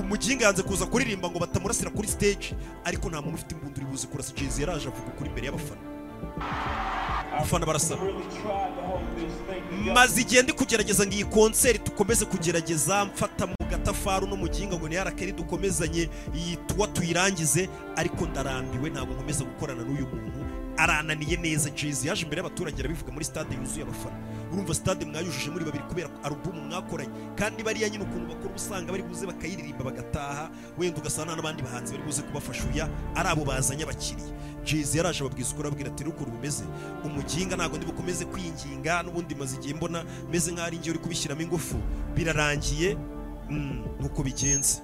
[0.00, 4.06] Umuginga yanze kuza kuririmba ngo batamurasira kuri stage ariko nta muntu ufite imbunda uri buze
[4.06, 5.80] kurasa jezi yaraje avuga ukuri imbere y'abafana.
[7.36, 8.02] Abafana barasaba
[9.94, 14.76] maze igihe ndi kugerageza ngo iyi konseri dukomeze kugerageza mfata mu gatafaru no mu gihinga
[14.76, 20.38] ngo niharakari dukomezanye iyi tuwa tuyirangize ariko ndarambiwe ntabwo nkomeza gukorana n'uyu muntu.
[20.78, 24.14] Arananiye neza jezi yaje imbere y'abaturage arabivuga muri stade yuzuye abafana.
[24.52, 27.10] Urumva stade mwayujuje muri babiri kubera alubumu mwakoranye.
[27.36, 32.04] Kandi bariya nyine ukuntu bakora usanga bari buze bakayiririmba bagataha wenda ugasanga n'abandi bahanzi bari
[32.06, 32.62] buze kubafasha.
[32.74, 32.86] Uya
[33.18, 34.30] ari abo bazanye abakiriya.
[34.64, 36.64] Jezi yaraje ababwiza ukuri ababwira ati ukuntu bimeze
[37.04, 41.42] umuginga ntabwo ndi bukomeze kwinginga n'ubundi maze igihe mbona meze nk'aho ari njye uri kubishyiramo
[41.42, 41.76] ingufu
[42.16, 42.96] birarangiye
[43.50, 44.82] Mm, nuko bigenze.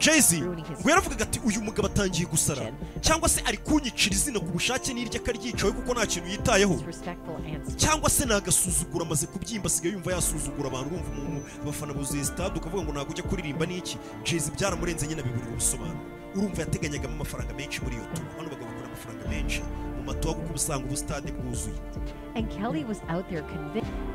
[0.00, 2.72] Jezi ngo yaravugaga ati uyu mugabo atangiye gusara.
[3.00, 6.80] Cyangwa se ari kunyicira izina ku bushake n'iryo akaryicawe kuko nta kintu yitayeho.
[7.76, 12.82] Cyangwa se nagasuzugura amaze kubyimba asigaye yumva yasuzugura abantu urumva umuntu abafana buzuye stade ukavuga
[12.88, 13.98] ngo ntabwo ujya kuririmba n'iki?
[14.24, 16.00] Jezi byaramurenze nyine abiburira ubusobanuro.
[16.34, 18.48] Urumva yateganyagamo amafaranga menshi muri iyo bakora
[18.96, 19.60] amafaranga menshi
[19.96, 21.76] mu matuwa kuko uba usanga ubu stade bwuzuye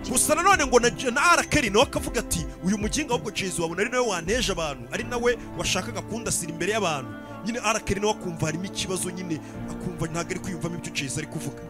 [0.09, 3.89] gusa nanone ngo na, na arakeri nawe akavuga ati uyu muginga ahubwo jezi wabona ari
[3.91, 7.11] nawe waneje abantu ari nawe washakaga kundasira imbere y'abantu.
[7.45, 9.39] Nyine arakeri nawe akumva harimo ikibazo nyine
[9.71, 11.61] akumva ntabwo ari kwiyumvamo ibyo jezi ari kuvuga.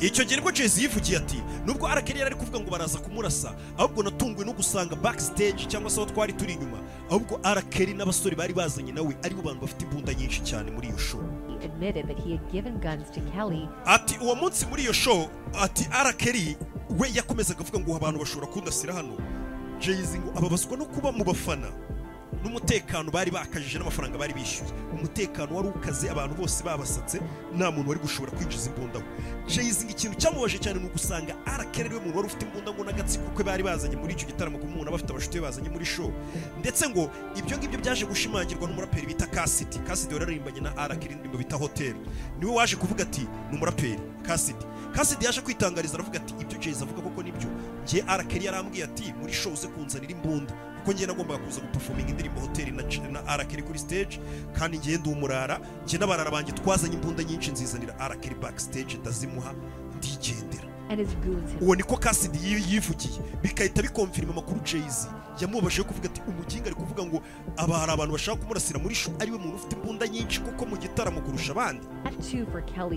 [0.00, 4.02] icyo gihe nibwo jezi yivugiye ati nubwo arakeri yari ari kuvuga ngo baraza kumurasa ahubwo
[4.02, 6.78] natunguwe no gusanga bakisiteji cyangwa se aho twari turi inyuma
[7.10, 11.22] ahubwo arakeri n'abasore bari bazanye nawe aribo bantu bafite imbunda nyinshi cyane muri iyo show
[11.64, 13.68] admitted that he had given guns to Kelly.
[13.86, 15.28] Ati uwo munsi muri iyo show
[15.60, 16.56] ati arakeri
[16.98, 19.16] we yakomezaga avuga ngo abantu bashobora kundasira hano.
[19.80, 21.68] Jezi ngo ababazwa no kuba mu bafana.
[22.44, 24.70] N'umutekano bari bakajije n'amafaranga bari bishyuye.
[24.94, 27.20] Umutekano wari ukaze abantu bose babasatse
[27.56, 29.04] nta muntu wari gushobora kwinjiza imbunda we
[29.48, 32.82] jezi ngo ikintu cyamubaje cyane ni ugusanga arakeri ari we muntu wari ufite imbunda ngo
[32.84, 36.08] n'agatsiko ke bari bazanye muri icyo gitaramo kuko umuntu aba abashuti be bazanye muri show.
[36.60, 41.38] Ndetse ngo ibyo ngibyo byaje gushimangirwa n'umuraperi bita kasiti kasiti wari yararimbanye na arakeri indirimbo
[41.38, 41.98] bita hoteli
[42.40, 43.20] ni we waje kuvuga ati
[43.50, 44.64] ni umuraperi kasiti
[44.96, 47.48] kasiti yaje kwitangariza aravuga ati ibyo jezi avuga koko ni byo
[47.84, 50.54] njye arakeri yarambwiye ati muri show uze kunzanira imbunda.
[50.80, 54.20] Kuko njye nagombaga kuza guperforminga indirimbo hoteli na, arakeri kuri stage
[54.58, 59.54] kandi njye ndi umurara njye n'abarara banjye twazanye imbunda nyinshi nzizanira arakeri backstage ndazimuha
[59.98, 60.64] ndigendera.
[61.60, 63.20] Uwo niko kasidi yi- yivugiye.
[63.42, 65.06] Bigahita bikomfirima amakuru jayz.
[65.40, 67.22] Yamubajeho kuvuga ati umuginga ari kuvuga ngo
[67.56, 70.76] aba hari abantu bashaka kumurasira muri show ari we muntu ufite imbunda nyinshi kuko mu
[70.76, 71.86] gitaramo kurusha abandi.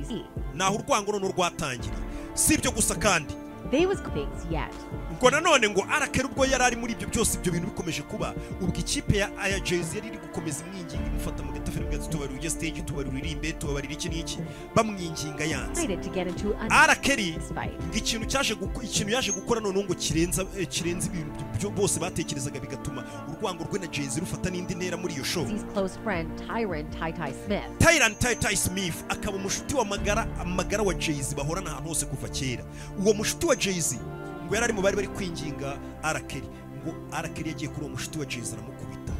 [0.03, 0.25] Seat.
[0.55, 2.03] naho urwango noneho rwatangiriye.
[2.34, 3.34] Si ibyo gusa kandi
[3.72, 4.74] They was things yet.
[5.20, 8.34] ngo nanone ngo arakera ubwo yari ari muri ibyo byose ibyo bintu bikomeje kuba.
[8.61, 12.49] Ubwo ikipe ya aya jezi yari iri gukomeza imwinginga imufata mu gatafari bwatsi tubarira ujya
[12.49, 14.38] stage tubarira uririmbe tubabarira iki n'iki
[14.76, 15.97] bamwinginga yanze.
[16.70, 17.38] Arakeri
[17.88, 18.53] ngo ikintu cyaje
[18.84, 23.80] ikintu yaje gukora none ngo kirenza kirenza kirenze ibintu byo bose batekerezaga bigatuma urwango rwe
[23.80, 25.45] na jezi rufata n'indi ntera muri iyo show.
[27.80, 32.28] Tyron Ty Ty Smith akaba umushuti wa magara amagara wa Jay-Z bahorana ahantu hose kuva
[32.30, 32.64] kera.
[32.99, 33.98] Uwo mushuti wa Jay-Z
[34.45, 36.48] ngo yari ari mu bari bari kwinginga Arakeri
[36.82, 39.14] ngo Arakeri yagiye kuri uwo mushuti wa Jay-Z aramukubita.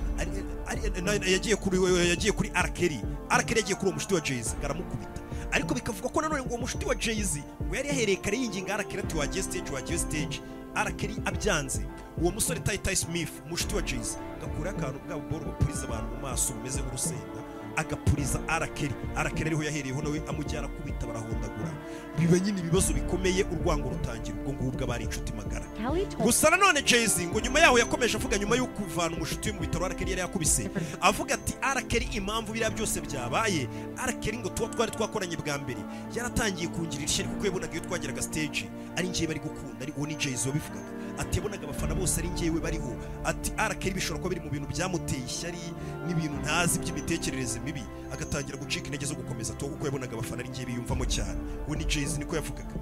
[1.32, 1.78] Yagiye kuri
[2.10, 5.20] yagiye kuri Arakeri Arakeri yagiye kuri uwo mushuti wa Jay-Z aramukubita.
[5.52, 9.00] Ariko bikavuga ko nanone ngo uwo mushuti wa Jay-Z ngo yari yahereye kare yinginga Arakeri
[9.04, 10.42] ati wagiye stage wagiye stage
[10.76, 11.86] Arakeri abyanze.
[12.18, 16.22] Uwo musore Ty Ty Smith umushuti wa Jay-Z gakura akantu bwa boro bapuriza abantu mu
[16.22, 17.43] maso bumeze nk'urusenda
[17.76, 18.94] agapuriza arakeri.
[19.16, 21.72] Arakeri ariho yahereyeho nawe amujyana kubita barahondagura.
[22.20, 24.38] Biba nyine ibibazo bikomeye urwango rutangira.
[24.38, 25.66] Ubwo ngubwo abari inshuti magara.
[26.24, 29.86] Gusa nanone Jay-Z ngo nyuma yaho yakomeje avuga nyuma yo kuvana umushuti we mu bitaro
[29.86, 30.70] arakeri yari yakubise.
[31.02, 33.68] Avuga ati arakeri impamvu biriya byose byabaye
[33.98, 35.80] arakeri ngo tuba twari twakoranye bwa mbere.
[36.16, 40.16] Yaratangiye kungirira ishyari kuko yabonaga iyo twageraga stage ari njyewe bari gukunda ari uwo ni
[40.16, 41.03] Jay-Z wabivugaga.
[41.20, 42.96] Ati yabonaga abafana bose ari njyewe bariho.
[43.24, 45.60] Ati arakeri bishobora kuba biri mu bintu byamuteye ishyari
[46.08, 47.84] n'ibintu ntazi by'imitekerereze mibi.
[48.14, 51.40] Agatangira gucika intege zo gukomeza tuwo kuko yabonaga abafana ari njyewe biyumvamo cyane.
[51.68, 52.74] We ni Jay-Z niko yavugaga.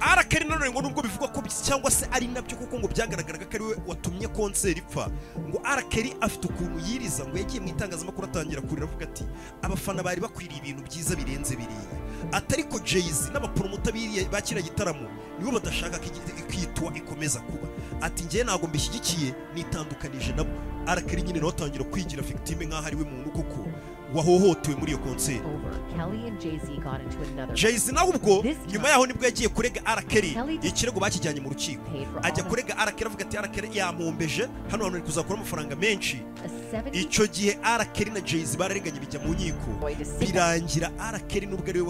[0.00, 3.64] Arakari nanone ngo nubwo bivugwa ko cyangwa se ari nabyo kuko ngo byagaragaraga ko ari
[3.64, 5.10] we watumye konseri ipfa
[5.48, 9.24] ngo arakari afite ukuntu yiriza ngo yagiye mu itangazamakuru atangira kurira avuga ati
[9.62, 11.98] abafana bari bakwiriye ibintu byiza birenze biriya
[12.32, 15.08] atari ko Jay-Z n'abaporomota biriya ba kiriya gitaramo
[15.38, 15.98] nibo badashaka
[16.48, 17.68] kwitwa ikomeza kuba.
[18.00, 20.50] Ati njyewe ntabwo mbishyigikiye nitandukanije nabo.
[20.86, 23.68] Arakari nyine nawe atangira kwigira victime nk'aho ari we muntu koko.
[24.14, 25.40] Wahohotewe muri iyo konseri
[27.54, 31.82] jayz nawe ubwo nyuma yaho nibwo yagiye kurega Arakeri ikirego bakijyanye mu rukiko.
[32.22, 36.22] ajya kurega Arakeri avuga ati Arakeri yampombeje hano hantu kuzakura amafaranga menshi.
[36.92, 39.70] Icyo gihe Arakeri na Jay-Z barareganye bijya mu nkiko.
[40.20, 41.86] Birangira Arakeri nubwo ariwe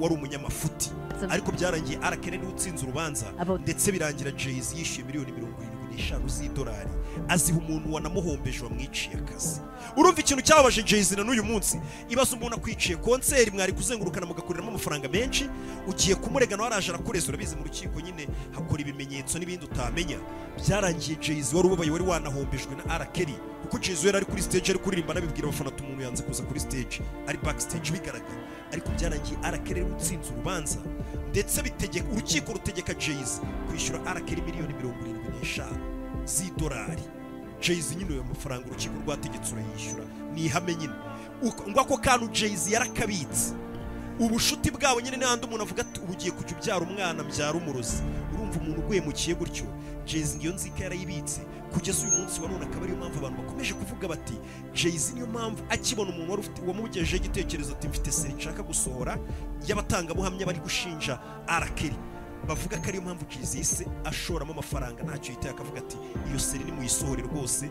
[0.00, 0.90] wari umunyamafuti
[1.30, 3.26] ariko byarangiye Arakeri niwe utsinze urubanza.
[3.62, 6.90] Ndetse birangira Jay-Z yishyuye miliyoni mirongo irindwi n'eshanu z'idolari
[7.28, 9.60] aziha umuntu wanamuhombeje wamwiciye akazi.
[9.96, 11.80] Urumva ikintu cyababaje Jay-Z na n'uyu munsi?
[12.08, 15.48] Ibaza umuntu akwiciye konseri mwari kuzengurukana mugakuriramo amafaranga menshi
[15.86, 20.18] ugiye kumurega nawe araje arakureza urabizi mu rukiko nyine hakora ibimenyetso n'ibindi utamenya.
[20.58, 24.78] Byarangiye Jay-Z wari ubabaye wari wanahombejwe na Arakeri kuko Jay-Z yari ari kuri stage ari
[24.78, 27.00] kuririmba anabibwira abafana ati umuntu yanze kuza kuri stage.
[27.28, 28.40] Ari backstage bigaragara.
[28.72, 30.78] Ariko byarangiye Arakeri utsinze urubanza.
[31.30, 31.60] Ndetse
[32.12, 35.11] urukiko rutegeka Jay-Z kwishyura Arakeri miliyoni mirongo irindwi.
[35.42, 35.78] N'eshanu
[36.26, 37.02] z'idolari.
[37.60, 40.04] Jay-Z nyine ayo mafaranga urukiko rwategetse urayishyura.
[40.34, 40.92] Ni ihame nyine.
[41.68, 43.54] Ngo ako kantu Jay-Z yarakabitse.
[44.20, 48.02] Ubushuti bwabo nyine n'ahandi umuntu avuga ati ubu ugiye kujya ubyara umwana mbyara umurozi.
[48.34, 49.64] Urumva umuntu uguhemukiye gutyo.
[50.06, 51.40] Jay-Z ngiyo nzika yarayibitse.
[51.72, 54.34] Kugeza uyu munsi wa none akaba ariyo mpamvu abantu bakomeje kuvuga bati
[54.74, 59.18] Jay-Z niyo mpamvu akibona umuntu wari ufite wamugejejeho igitekerezo ati mfite seri nshaka gusohora.
[59.68, 61.94] Y'abatangabuhamya bari gushinja arakeri
[62.48, 65.96] bavuga ko ariyo mpamvu Jay-Z yise ashoramo amafaranga ntacyo yitaye akavuga ati
[66.28, 67.70] iyo seri ni muyisohore rwose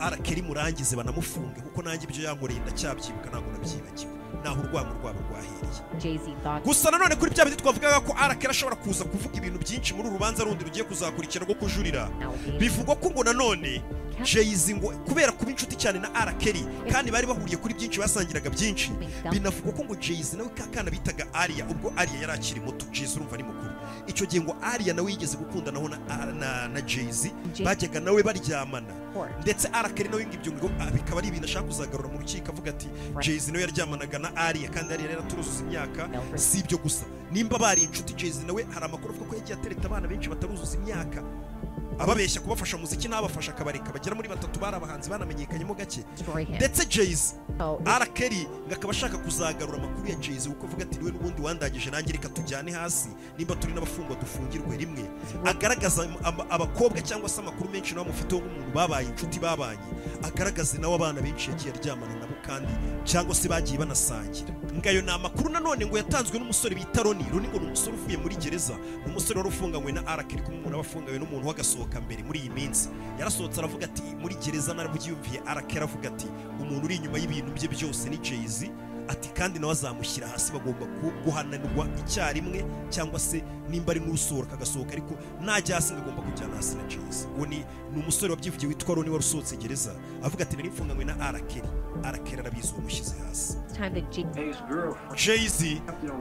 [0.00, 4.12] arakeri murangize banamufunge kuko nanjye ibyo yankoreye ndacyabyibuka ntabwo nabyibagiwe.
[4.44, 6.60] Naho urwango rwabo rwahereye.
[6.64, 10.16] Gusa nanone kuri bya bindi twavugaga ko arakera ashobora kuza kuvuga ibintu byinshi muri uru
[10.18, 12.08] rubanza rundi rugiye kuzakurikira rwo kujurira.
[12.58, 13.82] Bivugwa ko ngo nanone
[14.22, 16.62] Jay-Z ngo kubera kuba inshuti cyane na arakeri
[16.92, 18.90] kandi bari bahuriye kuri byinshi basangiraga byinshi
[19.30, 22.86] binavugwa ko ngo Jay-Z nawe ka kana bitaga Aria ubwo Aria yari akiri muto.
[22.92, 23.70] Jay-Z urumva ari mukuru.
[24.08, 28.86] Icyo gihe ngo Aria nawe yigeze gukundanaho na, Jay-Z Jay- bajyaga nawe baryamana.
[29.42, 32.86] Ndetse arakeri nawe ngibyo ngo ah, bikaba ari ibintu ashaka kuzagarura mu rukiko avuga ati
[33.20, 36.08] Jay-Z nawe yaryamanaga na Aria kandi Aria yari yaraturuzuza imyaka.
[36.38, 37.04] Si ibyo gusa.
[37.32, 41.22] Nimba bari inshuti Jay-Z nawe hari amakuru avuga ko yagiye atereta abana benshi bataruzuza imyaka.
[41.98, 46.04] Ababeshya kubafasha muziki n'abafasha akabareka bagera muri batatu bari abahanzi banamenyekanyemo gake.
[46.56, 51.04] Ndetse Jay-Z So, arakeri ngo akaba ashaka kuzagarura amakuru ya Jay-Z kuko avuga ati ni
[51.04, 53.08] we n'ubundi wandagije nanjye reka tujyane hasi
[53.38, 55.04] nimba turi n'abafungwa dufungirwe rimwe.
[55.44, 56.06] Agaragaza
[56.50, 59.82] abakobwa cyangwa se amakuru menshi nawe amufiteho nk'umuntu babaye inshuti babanye
[60.22, 62.72] agaragaze nawe abana benshi yagiye aryamana nabo kandi
[63.04, 64.54] cyangwa se bagiye banasangira.
[64.78, 68.36] Ngayo ni amakuru nanone ngo yatanzwe n'umusore bita Roni Roni ngo ni umusore uvuye muri
[68.36, 68.74] gereza
[69.06, 72.50] ni umusore wari ufunganywe na arakeri kumwe umuntu aba afunganywe n'umuntu w'agasohoka mbere muri iyi
[72.52, 72.88] minsi.
[73.18, 76.26] Yarasohotse aravuga ati muri gereza narabyiyumviye arakera avuga ati
[76.60, 78.68] umuntu uri inyuma y'ibintu bye byose ni Jay-Z.
[79.08, 80.84] Ati kandi nawe azamushyira hasi bagomba
[81.24, 82.60] guhananirwa icyarimwe
[82.92, 83.40] cyangwa se
[83.70, 87.26] nimba ari n'urusohoka agasohoka ariko najya hasi agomba kujyana hasi na Jay-Z.
[87.36, 87.64] Uwo ni
[87.96, 89.92] umusore wabyivugiye witwa Roni wari usohotse gereza
[90.22, 91.68] avuga ati nari mfunganywe na arakeri
[92.04, 92.72] arakera arabizi
[93.28, 93.56] hasi.
[95.16, 95.80] Jay-z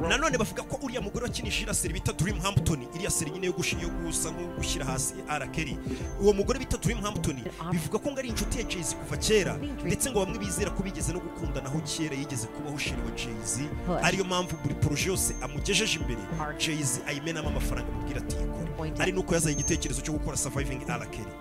[0.10, 3.54] nanone bavuga ko uriya mugore wakinishije iriya seri bita dream hampton iriya seri nyine yo
[3.54, 5.78] gusa nko gushyira hasi arakeri
[6.22, 7.36] uwo mugore bita dream hampton
[7.72, 11.14] bivuga ko ngo ari inshuti ya jay-z kuva kera ndetse ngo bamwe bizera ko bigeze
[11.14, 13.62] no gukundanaho kera yigeze kubaho sheri wa jay-z.
[14.04, 16.22] Ariyo mpamvu buri poroje yose amugejeje imbere.
[16.60, 21.32] Jay-z ayimenamo amafaranga amubwira ati yikore ari nuko yazanye igitekerezo cyo gukora surviving arakeri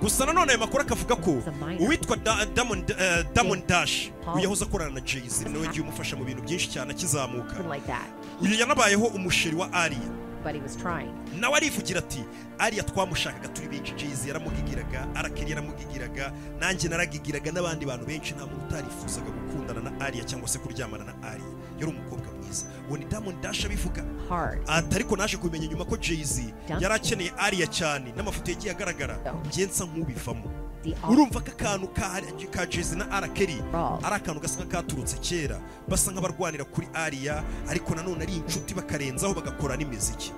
[0.00, 1.30] gusa nanone ayo makuru akavuga ko
[1.80, 2.16] uwitwa
[2.54, 6.90] Diamond eh, Dash uyu yahoze akorana na Jay-Z nawe yagiye umufasha mu bintu byinshi cyane
[6.90, 7.54] akizamuka.
[8.40, 9.98] Uyu yanabayeho umusheri wa Aria.
[11.40, 12.24] Nawe arivugira ati
[12.58, 18.66] Aria twamushakaga turi benshi Jay-Z yaramugigiraga Arakeri yaramugigiraga nanjye naragigiraga n'abandi bantu benshi nta muntu
[18.70, 21.57] utarifuzaga gukundana na Aria cyangwa se kuryamana na Aria.
[21.78, 22.66] Yari umukobwa mwiza.
[22.88, 24.04] Uwo ni Diamond Dash abivuga.
[24.94, 29.18] Ariko naje kumenya nyuma ko Jay-Z yari akeneye Aria cyane n'amafoto yagiye agaragara.
[29.46, 30.50] Njye nsa nk'ubivamo.
[31.10, 31.88] Urumva ko akantu
[32.50, 33.28] ka Jay-Z na R.
[33.34, 33.60] Kelly
[34.02, 35.58] ari akantu gasa nk'akaturutse kera.
[35.88, 40.32] Basa nk'abarwanira kuri Aria ariko nanone ari inshuti bakarenzaho bagakora n'imiziki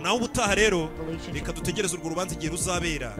[0.00, 0.88] nawe ubutaha rero
[1.34, 3.16] reka dutegereze urwo rubanza igihe ruzabera.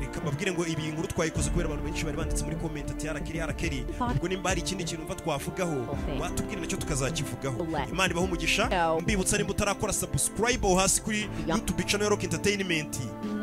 [0.00, 3.40] reka mbabwire ngo ibi nkuru twayikoze kubera abantu benshi bari banditse muri komenti ati arakeri
[3.40, 5.76] arakeri ubwo nimba hari ikindi kintu mva twavugaho
[6.20, 7.66] watubwire nacyo tukazakivugaho.
[7.92, 8.68] Imana ibaho umugisha
[9.02, 12.96] mbibutsa nimba utarakora aho hasi kuri yutubi cano ya roke entertainment.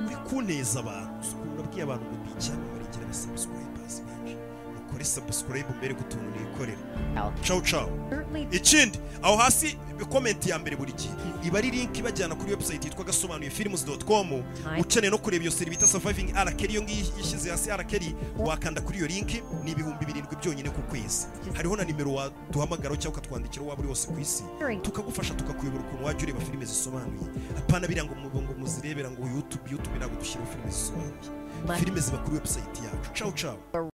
[0.07, 3.64] Uri kuneza abantu urabwiye abantu ngo bicyamamare ngira na benshi
[4.95, 6.03] ukore subscribe mbere ku
[6.39, 6.77] nikorera
[7.43, 7.61] ciao.
[7.61, 7.89] Ciao
[8.51, 9.77] ikindi aho hasi
[10.09, 11.13] comment ya mbere buri gihe.
[11.43, 14.43] Iba ari link ibajyana kuri website yitwa gasobanuye films.com
[14.79, 16.81] ukeneye no kureba iyo seri bita surviving arakeri iyo
[17.17, 19.29] yishyize hasi arakeri wakanda kuri iyo link
[19.63, 21.27] ni ibihumbi birindwi byonyine ku kwezi.
[21.53, 24.43] Hariho na nimero waduhamagaraho cyangwa ukatwandikira waba uri wose ku isi.
[24.81, 27.27] Tukagufasha tukakuyobora ukuntu wajya ureba filime zisobanuye.
[27.57, 28.15] Apana biriya ngo
[28.59, 31.79] muzirebera ngo youtube youtube ntabwo dushyiraho filime zisobanuye.
[31.79, 33.09] Filime ziba kuri website yacu.
[33.13, 33.89] Ciao ciao